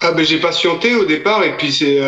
Ah 0.00 0.12
ben 0.12 0.24
j'ai 0.24 0.38
patienté 0.38 0.94
au 0.94 1.04
départ 1.04 1.42
et 1.42 1.56
puis 1.56 1.72
c'est 1.72 1.98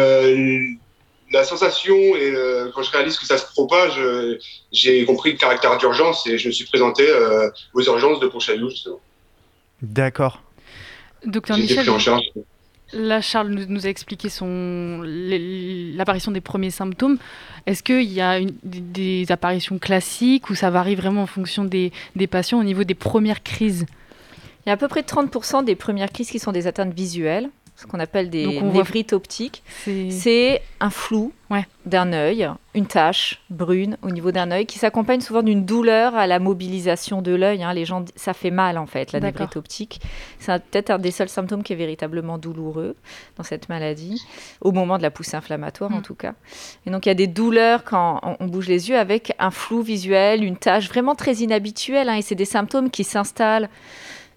la 1.30 1.44
sensation, 1.44 1.94
et 1.94 2.32
euh, 2.34 2.70
quand 2.74 2.82
je 2.82 2.90
réalise 2.90 3.16
que 3.16 3.26
ça 3.26 3.38
se 3.38 3.46
propage, 3.46 3.98
euh, 3.98 4.38
j'ai 4.72 5.04
compris 5.04 5.32
le 5.32 5.38
caractère 5.38 5.76
d'urgence 5.78 6.26
et 6.26 6.38
je 6.38 6.48
me 6.48 6.52
suis 6.52 6.64
présenté 6.64 7.08
euh, 7.08 7.48
aux 7.72 7.82
urgences 7.82 8.20
de 8.20 8.26
Pontchaillou, 8.26 8.68
justement. 8.70 9.00
D'accord. 9.80 10.42
Docteur 11.24 11.56
Michel. 11.56 11.86
Là, 12.92 13.20
Charles 13.20 13.50
nous, 13.50 13.86
a 13.86 13.88
expliqué 13.88 14.28
son 14.28 15.02
l'apparition 15.04 16.32
des 16.32 16.40
premiers 16.40 16.72
symptômes. 16.72 17.18
Est-ce 17.66 17.84
qu'il 17.84 18.10
y 18.10 18.20
a 18.20 18.38
une, 18.38 18.52
des, 18.64 19.30
apparitions 19.30 19.78
classiques 19.78 20.50
ou 20.50 20.56
ça 20.56 20.70
varie 20.70 20.96
vraiment 20.96 21.22
en 21.22 21.28
fonction 21.28 21.64
des, 21.64 21.92
des 22.16 22.26
patients 22.26 22.58
au 22.58 22.64
niveau 22.64 22.82
des 22.82 22.96
premières 22.96 23.44
crises? 23.44 23.86
Il 24.66 24.70
y 24.70 24.70
a 24.70 24.72
à 24.72 24.76
peu 24.76 24.88
près 24.88 25.02
30% 25.02 25.64
des 25.64 25.76
premières 25.76 26.10
crises 26.10 26.30
qui 26.30 26.40
sont 26.40 26.50
des 26.50 26.66
atteintes 26.66 26.92
visuelles 26.92 27.48
ce 27.80 27.86
qu'on 27.86 27.98
appelle 27.98 28.28
des 28.28 28.60
névrites 28.60 29.12
optiques. 29.12 29.62
C'est 30.10 30.62
un 30.80 30.90
flou 30.90 31.32
d'un 31.86 32.12
œil, 32.12 32.48
une 32.74 32.86
tache 32.86 33.42
brune 33.50 33.96
au 34.02 34.10
niveau 34.10 34.30
d'un 34.30 34.50
œil 34.52 34.66
qui 34.66 34.78
s'accompagne 34.78 35.20
souvent 35.20 35.42
d'une 35.42 35.64
douleur 35.64 36.14
à 36.14 36.26
la 36.26 36.38
mobilisation 36.38 37.22
de 37.22 37.34
l'œil. 37.34 37.64
Hein. 37.64 37.72
Les 37.72 37.84
gens, 37.84 38.04
ça 38.14 38.34
fait 38.34 38.50
mal 38.50 38.78
en 38.78 38.86
fait, 38.86 39.12
la 39.12 39.20
névrite 39.20 39.56
optique. 39.56 40.00
C'est 40.38 40.62
peut-être 40.62 40.90
un 40.90 40.98
des 40.98 41.10
seuls 41.10 41.30
symptômes 41.30 41.62
qui 41.62 41.72
est 41.72 41.76
véritablement 41.76 42.38
douloureux 42.38 42.96
dans 43.36 43.42
cette 43.42 43.68
maladie, 43.68 44.22
au 44.60 44.72
moment 44.72 44.98
de 44.98 45.02
la 45.02 45.10
poussée 45.10 45.36
inflammatoire 45.36 45.90
en 45.92 45.98
mm. 45.98 46.02
tout 46.02 46.14
cas. 46.14 46.34
Et 46.86 46.90
donc 46.90 47.06
il 47.06 47.08
y 47.08 47.12
a 47.12 47.14
des 47.14 47.26
douleurs 47.26 47.82
quand 47.82 48.20
on, 48.38 48.46
bouge 48.46 48.68
les 48.68 48.90
yeux 48.90 48.98
avec 48.98 49.34
un 49.38 49.50
flou 49.50 49.82
visuel, 49.82 50.44
une 50.44 50.56
tache 50.56 50.88
vraiment 50.88 51.14
très 51.14 51.36
inhabituelle. 51.36 52.08
Hein. 52.10 52.16
et 52.16 52.22
c'est 52.22 52.34
des 52.34 52.44
symptômes 52.44 52.90
qui 52.90 53.04
s'installent 53.04 53.70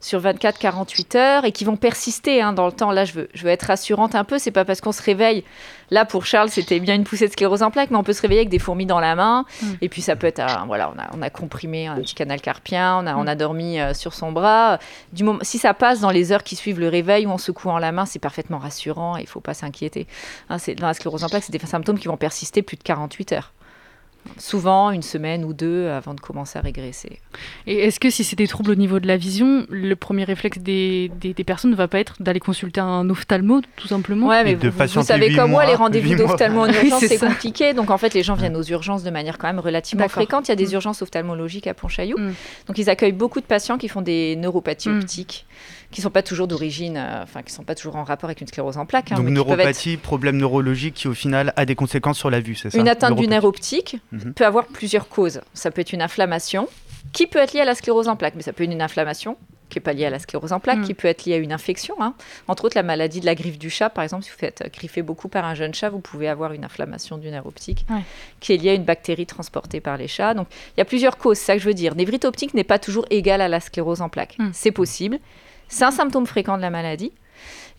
sur 0.03 0.21
24-48 0.21 1.17
heures 1.17 1.45
et 1.45 1.51
qui 1.51 1.63
vont 1.63 1.77
persister 1.77 2.41
hein, 2.41 2.53
dans 2.53 2.65
le 2.65 2.71
temps. 2.71 2.91
Là, 2.91 3.05
je 3.05 3.13
veux, 3.13 3.29
je 3.33 3.43
veux 3.43 3.49
être 3.49 3.63
rassurante 3.63 4.15
un 4.15 4.23
peu. 4.23 4.37
C'est 4.37 4.51
pas 4.51 4.65
parce 4.65 4.81
qu'on 4.81 4.91
se 4.91 5.01
réveille. 5.01 5.43
Là, 5.91 6.05
pour 6.05 6.25
Charles, 6.25 6.49
c'était 6.49 6.79
bien 6.79 6.95
une 6.95 7.03
poussée 7.03 7.27
de 7.27 7.31
sclérose 7.31 7.63
en 7.63 7.71
plaques, 7.71 7.89
mais 7.91 7.97
on 7.97 8.03
peut 8.03 8.13
se 8.13 8.21
réveiller 8.21 8.41
avec 8.41 8.49
des 8.49 8.59
fourmis 8.59 8.85
dans 8.85 8.99
la 8.99 9.15
main. 9.15 9.45
Mm. 9.61 9.67
Et 9.81 9.89
puis, 9.89 10.01
ça 10.01 10.15
peut 10.15 10.27
être, 10.27 10.41
voilà, 10.67 10.91
on 10.95 10.99
a, 10.99 11.09
on 11.17 11.21
a, 11.21 11.29
comprimé 11.29 11.87
un 11.87 11.95
petit 11.95 12.15
canal 12.15 12.41
carpien, 12.41 12.97
on 12.97 13.07
a, 13.07 13.15
on 13.15 13.27
a 13.27 13.35
mm. 13.35 13.37
dormi 13.37 13.79
euh, 13.79 13.93
sur 13.93 14.13
son 14.13 14.31
bras. 14.31 14.79
Du 15.13 15.23
moment, 15.23 15.39
si 15.41 15.57
ça 15.57 15.73
passe 15.73 16.01
dans 16.01 16.11
les 16.11 16.31
heures 16.31 16.43
qui 16.43 16.55
suivent 16.55 16.79
le 16.79 16.89
réveil 16.89 17.25
ou 17.25 17.31
en 17.31 17.37
secouant 17.37 17.77
la 17.79 17.91
main, 17.91 18.05
c'est 18.05 18.19
parfaitement 18.19 18.57
rassurant 18.57 19.17
il 19.17 19.27
faut 19.27 19.39
pas 19.39 19.53
s'inquiéter. 19.53 20.07
Hein, 20.49 20.57
dans 20.77 20.87
la 20.87 20.93
sclérose 20.93 21.23
en 21.23 21.29
plaques, 21.29 21.43
c'est 21.43 21.57
des 21.57 21.65
symptômes 21.65 21.99
qui 21.99 22.07
vont 22.07 22.17
persister 22.17 22.61
plus 22.61 22.77
de 22.77 22.83
48 22.83 23.33
heures 23.33 23.53
souvent 24.37 24.91
une 24.91 25.01
semaine 25.01 25.43
ou 25.45 25.53
deux 25.53 25.87
avant 25.89 26.13
de 26.13 26.19
commencer 26.19 26.57
à 26.57 26.61
régresser. 26.61 27.19
Et 27.67 27.79
est-ce 27.85 27.99
que 27.99 28.09
si 28.09 28.23
c'est 28.23 28.35
des 28.35 28.47
troubles 28.47 28.71
au 28.71 28.75
niveau 28.75 28.99
de 28.99 29.07
la 29.07 29.17
vision, 29.17 29.65
le 29.69 29.95
premier 29.95 30.23
réflexe 30.23 30.59
des, 30.59 31.11
des, 31.19 31.43
personnes 31.43 31.71
ne 31.71 31.75
va 31.75 31.87
pas 31.87 31.99
être 31.99 32.21
d'aller 32.21 32.39
consulter 32.39 32.81
un 32.81 33.09
ophtalmo 33.09 33.61
tout 33.75 33.87
simplement 33.87 34.27
Ouais, 34.27 34.43
mais 34.43 34.55
vous, 34.55 35.03
savez 35.03 35.35
comme 35.35 35.51
moi, 35.51 35.65
les 35.65 35.75
rendez-vous 35.75 36.15
d'ophtalmo 36.15 36.61
en 36.61 36.67
urgence, 36.67 37.05
c'est 37.05 37.17
compliqué. 37.17 37.73
Donc 37.73 37.89
en 37.89 37.97
fait, 37.97 38.13
les 38.13 38.23
gens 38.23 38.35
viennent 38.35 38.55
aux 38.55 38.63
urgences 38.63 39.03
de 39.03 39.11
manière 39.11 39.37
quand 39.37 39.47
même 39.47 39.59
relativement 39.59 40.07
fréquente. 40.07 40.47
Il 40.47 40.51
y 40.51 40.53
a 40.53 40.55
des 40.55 40.67
mm. 40.67 40.73
urgences 40.73 41.01
ophtalmologiques 41.01 41.67
à 41.67 41.73
Pontchaillou. 41.73 42.17
Mm. 42.17 42.33
Donc 42.67 42.77
ils 42.77 42.89
accueillent 42.89 43.11
beaucoup 43.11 43.41
de 43.41 43.45
patients 43.45 43.77
qui 43.77 43.87
font 43.87 44.01
des 44.01 44.35
neuropathies 44.35 44.89
mm. 44.89 44.99
optiques 44.99 45.45
qui 45.93 46.01
sont 46.01 46.09
pas 46.09 46.23
toujours 46.23 46.47
d'origine, 46.47 46.97
euh, 46.97 47.23
enfin 47.23 47.41
qui 47.41 47.53
sont 47.53 47.63
pas 47.63 47.75
toujours 47.75 47.95
en 47.95 48.03
rapport 48.03 48.29
avec 48.29 48.41
une 48.41 48.47
sclérose 48.47 48.77
en 48.77 48.85
plaques. 48.85 49.11
Hein, 49.11 49.15
Donc 49.15 49.29
neuropathie, 49.29 49.97
problème 49.97 50.37
neurologique 50.37 50.95
qui 50.95 51.07
au 51.07 51.13
final 51.13 51.53
a 51.55 51.65
des 51.65 51.75
conséquences 51.75 52.17
sur 52.17 52.29
la 52.29 52.39
vue, 52.39 52.55
c'est 52.55 52.69
ça 52.69 52.77
Une 52.77 52.87
atteinte 52.87 53.15
du 53.15 53.27
nerf 53.27 53.45
optique 53.45 53.97
mhm. 54.11 54.33
peut 54.33 54.45
avoir 54.45 54.65
plusieurs 54.65 55.07
causes. 55.07 55.41
Ça 55.53 55.71
peut 55.71 55.81
être 55.81 55.93
une 55.93 56.01
inflammation 56.01 56.67
qui 57.11 57.27
peut 57.27 57.39
être 57.39 57.53
liée 57.53 57.61
à 57.61 57.65
la 57.65 57.75
sclérose 57.75 58.07
en 58.07 58.15
plaques, 58.15 58.33
mais 58.35 58.41
ça 58.41 58.53
peut 58.53 58.63
être 58.63 58.71
une 58.71 58.81
inflammation 58.81 59.37
qui 59.69 59.79
n'est 59.79 59.83
pas 59.83 59.93
liée 59.93 60.05
à 60.05 60.09
la 60.09 60.19
sclérose 60.19 60.53
en 60.53 60.59
plaques, 60.59 60.79
mm. 60.79 60.85
qui 60.85 60.93
peut 60.93 61.07
être 61.07 61.25
liée 61.25 61.33
à 61.33 61.37
une 61.37 61.51
infection. 61.51 61.95
Hein. 61.99 62.13
Entre 62.47 62.65
autres, 62.65 62.77
la 62.77 62.83
maladie 62.83 63.19
de 63.19 63.25
la 63.25 63.35
griffe 63.35 63.57
du 63.57 63.69
chat, 63.69 63.89
par 63.89 64.03
exemple, 64.03 64.23
si 64.23 64.29
vous 64.29 64.37
faites 64.37 64.63
griffer 64.71 65.01
beaucoup 65.01 65.27
par 65.27 65.45
un 65.45 65.55
jeune 65.55 65.73
chat, 65.73 65.89
vous 65.89 65.99
pouvez 65.99 66.29
avoir 66.29 66.53
une 66.53 66.63
inflammation 66.63 67.17
du 67.17 67.29
nerf 67.29 67.45
optique 67.45 67.85
qui 68.39 68.53
est 68.53 68.57
liée 68.57 68.71
à 68.71 68.73
une 68.73 68.83
bactérie 68.83 69.25
transportée 69.25 69.81
par 69.81 69.97
les 69.97 70.07
chats. 70.07 70.33
Donc, 70.33 70.47
il 70.75 70.79
y 70.79 70.81
a 70.81 70.85
plusieurs 70.85 71.17
causes, 71.17 71.37
c'est 71.37 71.45
ça 71.45 71.53
que 71.55 71.61
je 71.61 71.67
veux 71.67 71.73
dire. 71.73 71.95
Névrite 71.95 72.25
optique 72.25 72.53
n'est 72.53 72.63
pas 72.63 72.79
toujours 72.79 73.05
égale 73.09 73.41
à 73.41 73.47
la 73.47 73.59
sclérose 73.59 74.01
en 74.01 74.09
plaques. 74.09 74.35
Mm. 74.37 74.49
C'est 74.53 74.71
possible. 74.71 75.19
C'est 75.73 75.85
un 75.85 75.91
symptôme 75.91 76.27
fréquent 76.27 76.55
de 76.55 76.61
la 76.61 76.69
maladie. 76.69 77.11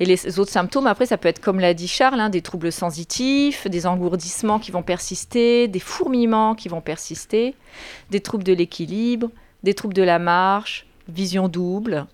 Et 0.00 0.04
les 0.04 0.40
autres 0.40 0.50
symptômes, 0.50 0.88
après, 0.88 1.06
ça 1.06 1.16
peut 1.16 1.28
être, 1.28 1.40
comme 1.40 1.60
l'a 1.60 1.74
dit 1.74 1.86
Charles, 1.86 2.18
hein, 2.18 2.28
des 2.28 2.42
troubles 2.42 2.72
sensitifs, 2.72 3.68
des 3.68 3.86
engourdissements 3.86 4.58
qui 4.58 4.72
vont 4.72 4.82
persister, 4.82 5.68
des 5.68 5.78
fourmillements 5.78 6.56
qui 6.56 6.68
vont 6.68 6.80
persister, 6.80 7.54
des 8.10 8.20
troubles 8.20 8.42
de 8.42 8.52
l'équilibre, 8.52 9.30
des 9.62 9.74
troubles 9.74 9.94
de 9.94 10.02
la 10.02 10.18
marche, 10.18 10.86
vision 11.08 11.46
double. 11.46 12.06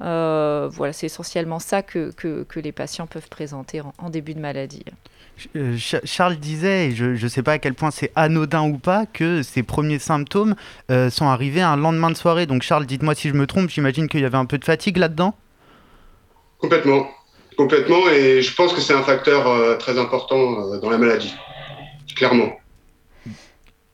Euh, 0.00 0.68
voilà, 0.70 0.92
c'est 0.92 1.06
essentiellement 1.06 1.58
ça 1.58 1.82
que, 1.82 2.12
que, 2.12 2.60
les 2.60 2.72
patients 2.72 3.08
peuvent 3.08 3.28
présenter 3.28 3.82
en 3.98 4.10
début 4.10 4.34
de 4.34 4.40
maladie. 4.40 4.84
Euh, 5.54 5.76
Charles 6.04 6.36
disait, 6.36 6.88
et 6.88 6.90
je 6.92 7.22
ne 7.22 7.28
sais 7.28 7.42
pas 7.42 7.52
à 7.52 7.58
quel 7.58 7.74
point 7.74 7.90
c'est 7.90 8.10
anodin 8.14 8.62
ou 8.62 8.78
pas, 8.78 9.06
que 9.06 9.42
ces 9.42 9.62
premiers 9.62 9.98
symptômes 9.98 10.54
euh, 10.90 11.10
sont 11.10 11.26
arrivés 11.26 11.60
un 11.60 11.76
lendemain 11.76 12.10
de 12.10 12.16
soirée. 12.16 12.46
Donc 12.46 12.62
Charles, 12.62 12.86
dites-moi 12.86 13.14
si 13.14 13.28
je 13.28 13.34
me 13.34 13.46
trompe, 13.46 13.68
j'imagine 13.68 14.08
qu'il 14.08 14.20
y 14.20 14.24
avait 14.24 14.38
un 14.38 14.46
peu 14.46 14.58
de 14.58 14.64
fatigue 14.64 14.96
là-dedans 14.96 15.34
Complètement. 16.58 17.06
Complètement, 17.56 18.08
et 18.10 18.42
je 18.42 18.54
pense 18.54 18.74
que 18.74 18.80
c'est 18.80 18.92
un 18.92 19.02
facteur 19.02 19.46
euh, 19.46 19.76
très 19.76 19.98
important 19.98 20.78
dans 20.78 20.90
la 20.90 20.98
maladie, 20.98 21.34
clairement. 22.14 22.50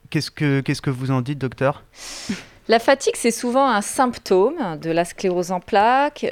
Qu'est-ce 0.09 0.31
que, 0.31 0.59
qu'est-ce 0.59 0.81
que 0.81 0.89
vous 0.89 1.11
en 1.11 1.21
dites, 1.21 1.39
docteur? 1.39 1.83
La 2.67 2.79
fatigue, 2.79 3.15
c'est 3.15 3.31
souvent 3.31 3.69
un 3.69 3.81
symptôme 3.81 4.77
de 4.81 4.89
la 4.91 5.05
sclérose 5.05 5.51
en 5.51 5.59
plaques 5.59 6.25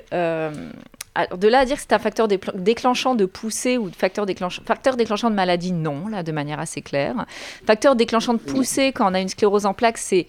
de 1.16 1.48
là 1.48 1.60
à 1.60 1.66
dire 1.66 1.76
que 1.76 1.82
c'est 1.82 1.94
un 1.94 2.00
facteur 2.00 2.28
déclenchant 2.28 3.16
de 3.16 3.26
poussée 3.26 3.78
ou 3.78 3.90
facteur 3.92 4.26
déclenchant, 4.26 4.62
facteur 4.66 4.96
déclenchant 4.96 5.30
de 5.30 5.36
maladie, 5.36 5.72
non, 5.72 6.08
là, 6.08 6.24
de 6.24 6.32
manière 6.32 6.60
assez 6.60 6.82
claire. 6.82 7.26
Facteur 7.66 7.96
déclenchant 7.96 8.34
de 8.34 8.40
poussée 8.40 8.92
quand 8.92 9.12
on 9.12 9.14
a 9.14 9.20
une 9.20 9.30
sclérose 9.30 9.66
en 9.66 9.74
plaques, 9.74 9.98
c'est 9.98 10.28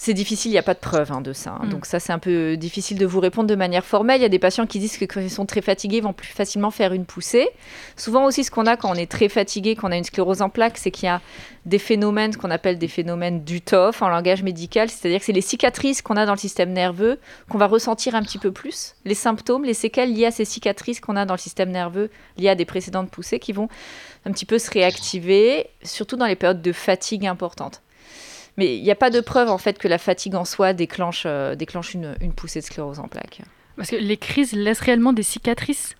c'est 0.00 0.14
difficile, 0.14 0.52
il 0.52 0.54
n'y 0.54 0.58
a 0.58 0.62
pas 0.62 0.74
de 0.74 0.78
preuve 0.78 1.10
hein, 1.10 1.20
de 1.20 1.32
ça. 1.32 1.58
Hein. 1.60 1.66
Mm. 1.66 1.70
Donc 1.70 1.84
ça, 1.84 1.98
c'est 1.98 2.12
un 2.12 2.20
peu 2.20 2.56
difficile 2.56 2.98
de 2.98 3.04
vous 3.04 3.18
répondre 3.18 3.48
de 3.48 3.56
manière 3.56 3.84
formelle. 3.84 4.20
Il 4.20 4.22
y 4.22 4.26
a 4.26 4.30
des 4.30 4.38
patients 4.38 4.64
qui 4.64 4.78
disent 4.78 4.96
que 4.96 5.04
quand 5.04 5.20
ils 5.20 5.28
sont 5.28 5.44
très 5.44 5.60
fatigués, 5.60 5.96
ils 5.96 6.02
vont 6.04 6.12
plus 6.12 6.28
facilement 6.28 6.70
faire 6.70 6.92
une 6.92 7.04
poussée. 7.04 7.48
Souvent 7.96 8.24
aussi, 8.24 8.44
ce 8.44 8.52
qu'on 8.52 8.66
a 8.66 8.76
quand 8.76 8.90
on 8.90 8.94
est 8.94 9.10
très 9.10 9.28
fatigué, 9.28 9.74
quand 9.74 9.88
on 9.88 9.92
a 9.92 9.96
une 9.96 10.04
sclérose 10.04 10.40
en 10.40 10.50
plaques, 10.50 10.78
c'est 10.78 10.92
qu'il 10.92 11.06
y 11.06 11.10
a 11.10 11.20
des 11.66 11.80
phénomènes, 11.80 12.36
qu'on 12.36 12.52
appelle 12.52 12.78
des 12.78 12.86
phénomènes 12.86 13.42
du 13.42 13.60
TOF 13.60 14.00
en 14.00 14.08
langage 14.08 14.44
médical, 14.44 14.88
c'est-à-dire 14.88 15.18
que 15.18 15.26
c'est 15.26 15.32
les 15.32 15.40
cicatrices 15.40 16.00
qu'on 16.00 16.16
a 16.16 16.26
dans 16.26 16.32
le 16.32 16.38
système 16.38 16.72
nerveux 16.72 17.18
qu'on 17.50 17.58
va 17.58 17.66
ressentir 17.66 18.14
un 18.14 18.22
petit 18.22 18.38
peu 18.38 18.52
plus, 18.52 18.94
les 19.04 19.14
symptômes, 19.14 19.64
les 19.64 19.74
séquelles 19.74 20.14
liées 20.14 20.26
à 20.26 20.30
ces 20.30 20.44
cicatrices 20.44 21.00
qu'on 21.00 21.16
a 21.16 21.26
dans 21.26 21.34
le 21.34 21.38
système 21.38 21.70
nerveux 21.70 22.08
liées 22.38 22.50
à 22.50 22.54
des 22.54 22.64
précédentes 22.64 23.10
poussées 23.10 23.40
qui 23.40 23.52
vont 23.52 23.68
un 24.24 24.30
petit 24.30 24.46
peu 24.46 24.60
se 24.60 24.70
réactiver, 24.70 25.66
surtout 25.82 26.16
dans 26.16 26.26
les 26.26 26.36
périodes 26.36 26.62
de 26.62 26.72
fatigue 26.72 27.26
importantes. 27.26 27.82
Mais 28.58 28.76
il 28.76 28.82
n'y 28.82 28.90
a 28.90 28.96
pas 28.96 29.08
de 29.08 29.20
preuve 29.20 29.48
en 29.48 29.56
fait 29.56 29.78
que 29.78 29.86
la 29.88 29.98
fatigue 29.98 30.34
en 30.34 30.44
soi 30.44 30.72
déclenche, 30.72 31.22
euh, 31.26 31.54
déclenche 31.54 31.94
une, 31.94 32.16
poussée 32.36 32.60
de 32.60 32.64
sclérose 32.64 32.98
en 32.98 33.06
plaques. 33.06 33.40
Parce 33.76 33.90
que 33.90 33.96
les 33.96 34.16
crises 34.16 34.52
laissent 34.52 34.80
réellement 34.80 35.12
des 35.12 35.22
cicatrices 35.22 35.94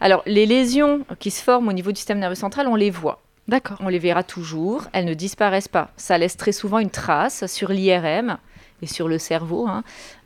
Alors, 0.00 0.22
les 0.24 0.46
lésions 0.46 1.04
qui 1.18 1.32
se 1.32 1.42
forment 1.42 1.68
au 1.68 1.72
niveau 1.72 1.90
du 1.90 1.96
système 1.96 2.20
nerveux 2.20 2.36
central, 2.36 2.68
on 2.68 2.76
les 2.76 2.90
voit. 2.90 3.20
D'accord. 3.48 3.78
On 3.80 3.88
les 3.88 3.98
verra 3.98 4.22
toujours. 4.22 4.84
Elles 4.92 5.06
ne 5.06 5.14
disparaissent 5.14 5.68
pas. 5.68 5.90
Ça 5.96 6.16
laisse 6.18 6.36
très 6.36 6.52
souvent 6.52 6.78
une 6.78 6.90
trace 6.90 7.46
sur 7.46 7.70
l'IRM 7.70 8.38
et 8.80 8.86
sur 8.86 9.08
le 9.08 9.18
cerveau 9.18 9.66
hein, 9.66 9.82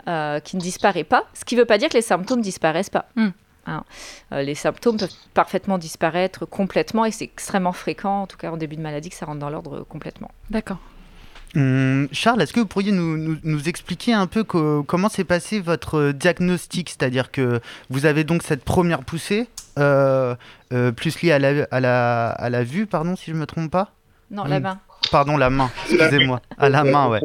euh, 0.09 0.41
qui 0.41 0.57
ne 0.57 0.61
disparaît 0.61 1.05
pas. 1.05 1.25
Ce 1.33 1.47
qui 1.47 1.55
ne 1.55 1.61
veut 1.61 1.67
pas 1.67 1.79
dire 1.79 1.89
que 1.89 1.95
les 1.95 2.03
symptômes 2.03 2.41
ne 2.41 2.45
disparaissent 2.45 2.91
pas. 2.91 3.07
Hmm. 3.17 3.31
Hein. 3.65 3.85
Euh, 4.33 4.43
les 4.43 4.57
symptômes 4.57 4.99
peuvent 4.99 5.15
parfaitement 5.33 5.79
disparaître 5.79 6.45
complètement 6.45 7.07
et 7.07 7.13
c'est 7.13 7.25
extrêmement 7.25 7.73
fréquent, 7.73 8.23
en 8.23 8.27
tout 8.27 8.37
cas 8.37 8.51
en 8.51 8.59
début 8.59 8.77
de 8.77 8.83
maladie, 8.83 9.09
que 9.09 9.17
ça 9.17 9.25
rentre 9.25 9.39
dans 9.39 9.49
l'ordre 9.49 9.87
complètement. 9.89 10.31
D'accord. 10.51 10.79
Hum, 11.55 12.09
Charles, 12.13 12.41
est-ce 12.41 12.53
que 12.53 12.61
vous 12.61 12.67
pourriez 12.67 12.93
nous, 12.93 13.69
expliquer 13.69 14.15
un 14.15 14.27
peu 14.27 14.45
comment 14.45 15.09
s'est 15.09 15.25
passé 15.25 15.61
votre 15.61 16.13
diagnostic? 16.13 16.91
C'est-à-dire 16.91 17.31
que 17.31 17.61
vous 17.91 18.07
avez 18.07 18.25
donc 18.25 18.43
cette 18.43 18.65
première 18.65 19.01
poussée, 19.01 19.49
euh, 19.79 20.35
euh, 20.73 20.93
plus 20.93 21.21
liée 21.21 21.33
à 21.33 21.39
la, 21.39 21.65
à, 22.31 22.51
la, 22.51 22.65
vue, 22.65 22.87
pardon, 22.87 23.17
si 23.17 23.27
je 23.27 23.33
ne 23.33 23.41
me 23.41 23.47
trompe 23.47 23.71
pas? 23.71 23.93
Non, 24.31 24.45
la 24.45 24.57
hum, 24.57 24.63
main. 24.63 24.81
Pardon, 25.11 25.37
la 25.37 25.51
main, 25.51 25.71
excusez-moi. 25.91 26.41
À 26.57 26.69
la 26.69 26.85
main, 26.85 27.09
ouais. 27.09 27.21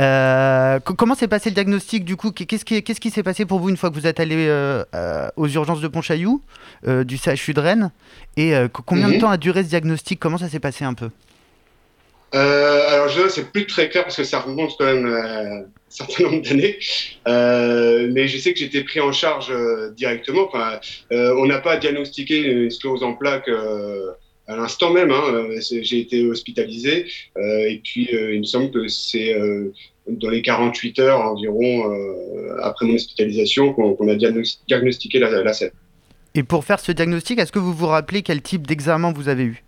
Euh, 0.00 0.78
comment 0.80 1.16
s'est 1.16 1.26
passé 1.26 1.48
le 1.48 1.54
diagnostic 1.54 2.04
du 2.04 2.16
coup? 2.16 2.30
Qu'est-ce 2.30 2.64
qui 2.64 2.76
s'est 2.76 2.94
qui 2.94 3.22
passé 3.22 3.46
pour 3.46 3.58
vous 3.60 3.68
une 3.70 3.76
fois 3.76 3.90
que 3.90 3.94
vous 3.94 4.06
êtes 4.06 4.20
allé 4.20 4.52
aux 5.36 5.48
urgences 5.48 5.80
de 5.80 5.88
Pontchaillou, 5.88 6.42
du 6.86 7.16
CHU 7.16 7.54
de 7.54 7.60
Rennes? 7.60 7.90
Et 8.36 8.52
combien 8.84 9.08
de 9.08 9.14
mhm. 9.14 9.20
temps 9.20 9.30
a 9.30 9.38
duré 9.38 9.64
ce 9.64 9.68
diagnostic? 9.68 10.20
Comment 10.20 10.36
ça 10.36 10.50
s'est 10.50 10.60
passé 10.60 10.84
un 10.84 10.94
peu? 10.94 11.08
Euh, 12.34 12.88
alors, 12.88 13.08
je 13.08 13.28
c'est 13.28 13.50
plus 13.50 13.66
très 13.66 13.88
clair 13.88 14.04
parce 14.04 14.16
que 14.16 14.24
ça 14.24 14.40
remonte 14.40 14.76
quand 14.78 14.84
même 14.84 15.06
euh, 15.06 15.60
un 15.60 15.64
certain 15.88 16.24
nombre 16.24 16.42
d'années. 16.42 16.78
Euh, 17.26 18.08
mais 18.12 18.28
je 18.28 18.38
sais 18.38 18.52
que 18.52 18.58
j'étais 18.58 18.84
pris 18.84 19.00
en 19.00 19.12
charge 19.12 19.50
euh, 19.50 19.90
directement. 19.90 20.46
Enfin, 20.46 20.78
on 21.10 21.46
n'a 21.46 21.58
pas 21.58 21.76
diagnostiqué 21.78 22.38
une 22.38 22.70
sclérose 22.70 23.02
en 23.02 23.14
plaques 23.14 23.50
à 24.46 24.56
l'instant 24.56 24.92
même. 24.92 25.10
Hein. 25.10 25.48
J'ai 25.60 26.00
été 26.00 26.26
hospitalisé. 26.26 27.06
et 27.36 27.80
puis, 27.82 28.08
il 28.12 28.40
me 28.40 28.44
semble 28.44 28.70
que 28.70 28.88
c'est 28.88 29.34
dans 30.06 30.30
les 30.30 30.42
48 30.42 30.98
heures 31.00 31.20
environ 31.20 31.90
après 32.62 32.86
mon 32.86 32.94
hospitalisation 32.94 33.72
qu'on 33.72 34.08
a 34.08 34.14
diagnostiqué 34.16 35.18
la, 35.18 35.42
la 35.42 35.52
Et 36.34 36.42
pour 36.42 36.64
faire 36.64 36.80
ce 36.80 36.92
diagnostic, 36.92 37.38
est-ce 37.38 37.52
que 37.52 37.58
vous 37.58 37.72
vous 37.72 37.86
rappelez 37.86 38.22
quel 38.22 38.42
type 38.42 38.66
d'examen 38.66 39.12
vous 39.12 39.28
avez 39.28 39.44
eu? 39.44 39.64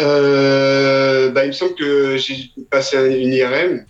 Bah, 0.00 1.44
il 1.44 1.48
me 1.48 1.52
semble 1.52 1.74
que 1.74 2.16
j'ai 2.16 2.50
passé 2.70 2.96
une 2.96 3.32
IRM 3.32 3.84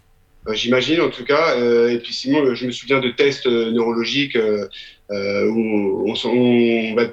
j'imagine 0.53 1.01
en 1.03 1.11
tout 1.11 1.25
cas. 1.25 1.55
et 1.57 1.99
puis 1.99 2.13
sinon, 2.13 2.55
je 2.55 2.67
me 2.67 2.73
souviens 2.73 2.99
de 2.99 3.11
tests 3.11 3.47
neurologiques 3.47 4.37
où 4.37 6.13
on, 6.15 6.95
va 6.95 7.05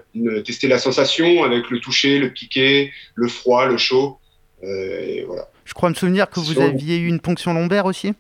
tester 0.44 0.68
la 0.68 0.80
sensation 0.80 1.44
avec 1.44 1.70
le 1.70 1.80
toucher, 1.80 2.20
le 2.20 2.32
piquer, 2.32 2.92
le 3.16 3.27
froid, 3.27 3.68
le 3.68 3.77
chaud. 3.77 4.18
et 4.63 5.24
voilà. 5.27 5.48
Je 5.66 5.74
crois 5.74 5.89
me 5.89 5.96
souvenir 5.96 6.30
que 6.30 6.39
vous 6.39 6.60
aviez 6.62 6.98
eu 6.98 7.08
une 7.08 7.20
ponction 7.20 7.54
lombaire 7.54 7.86
aussi. 7.86 8.13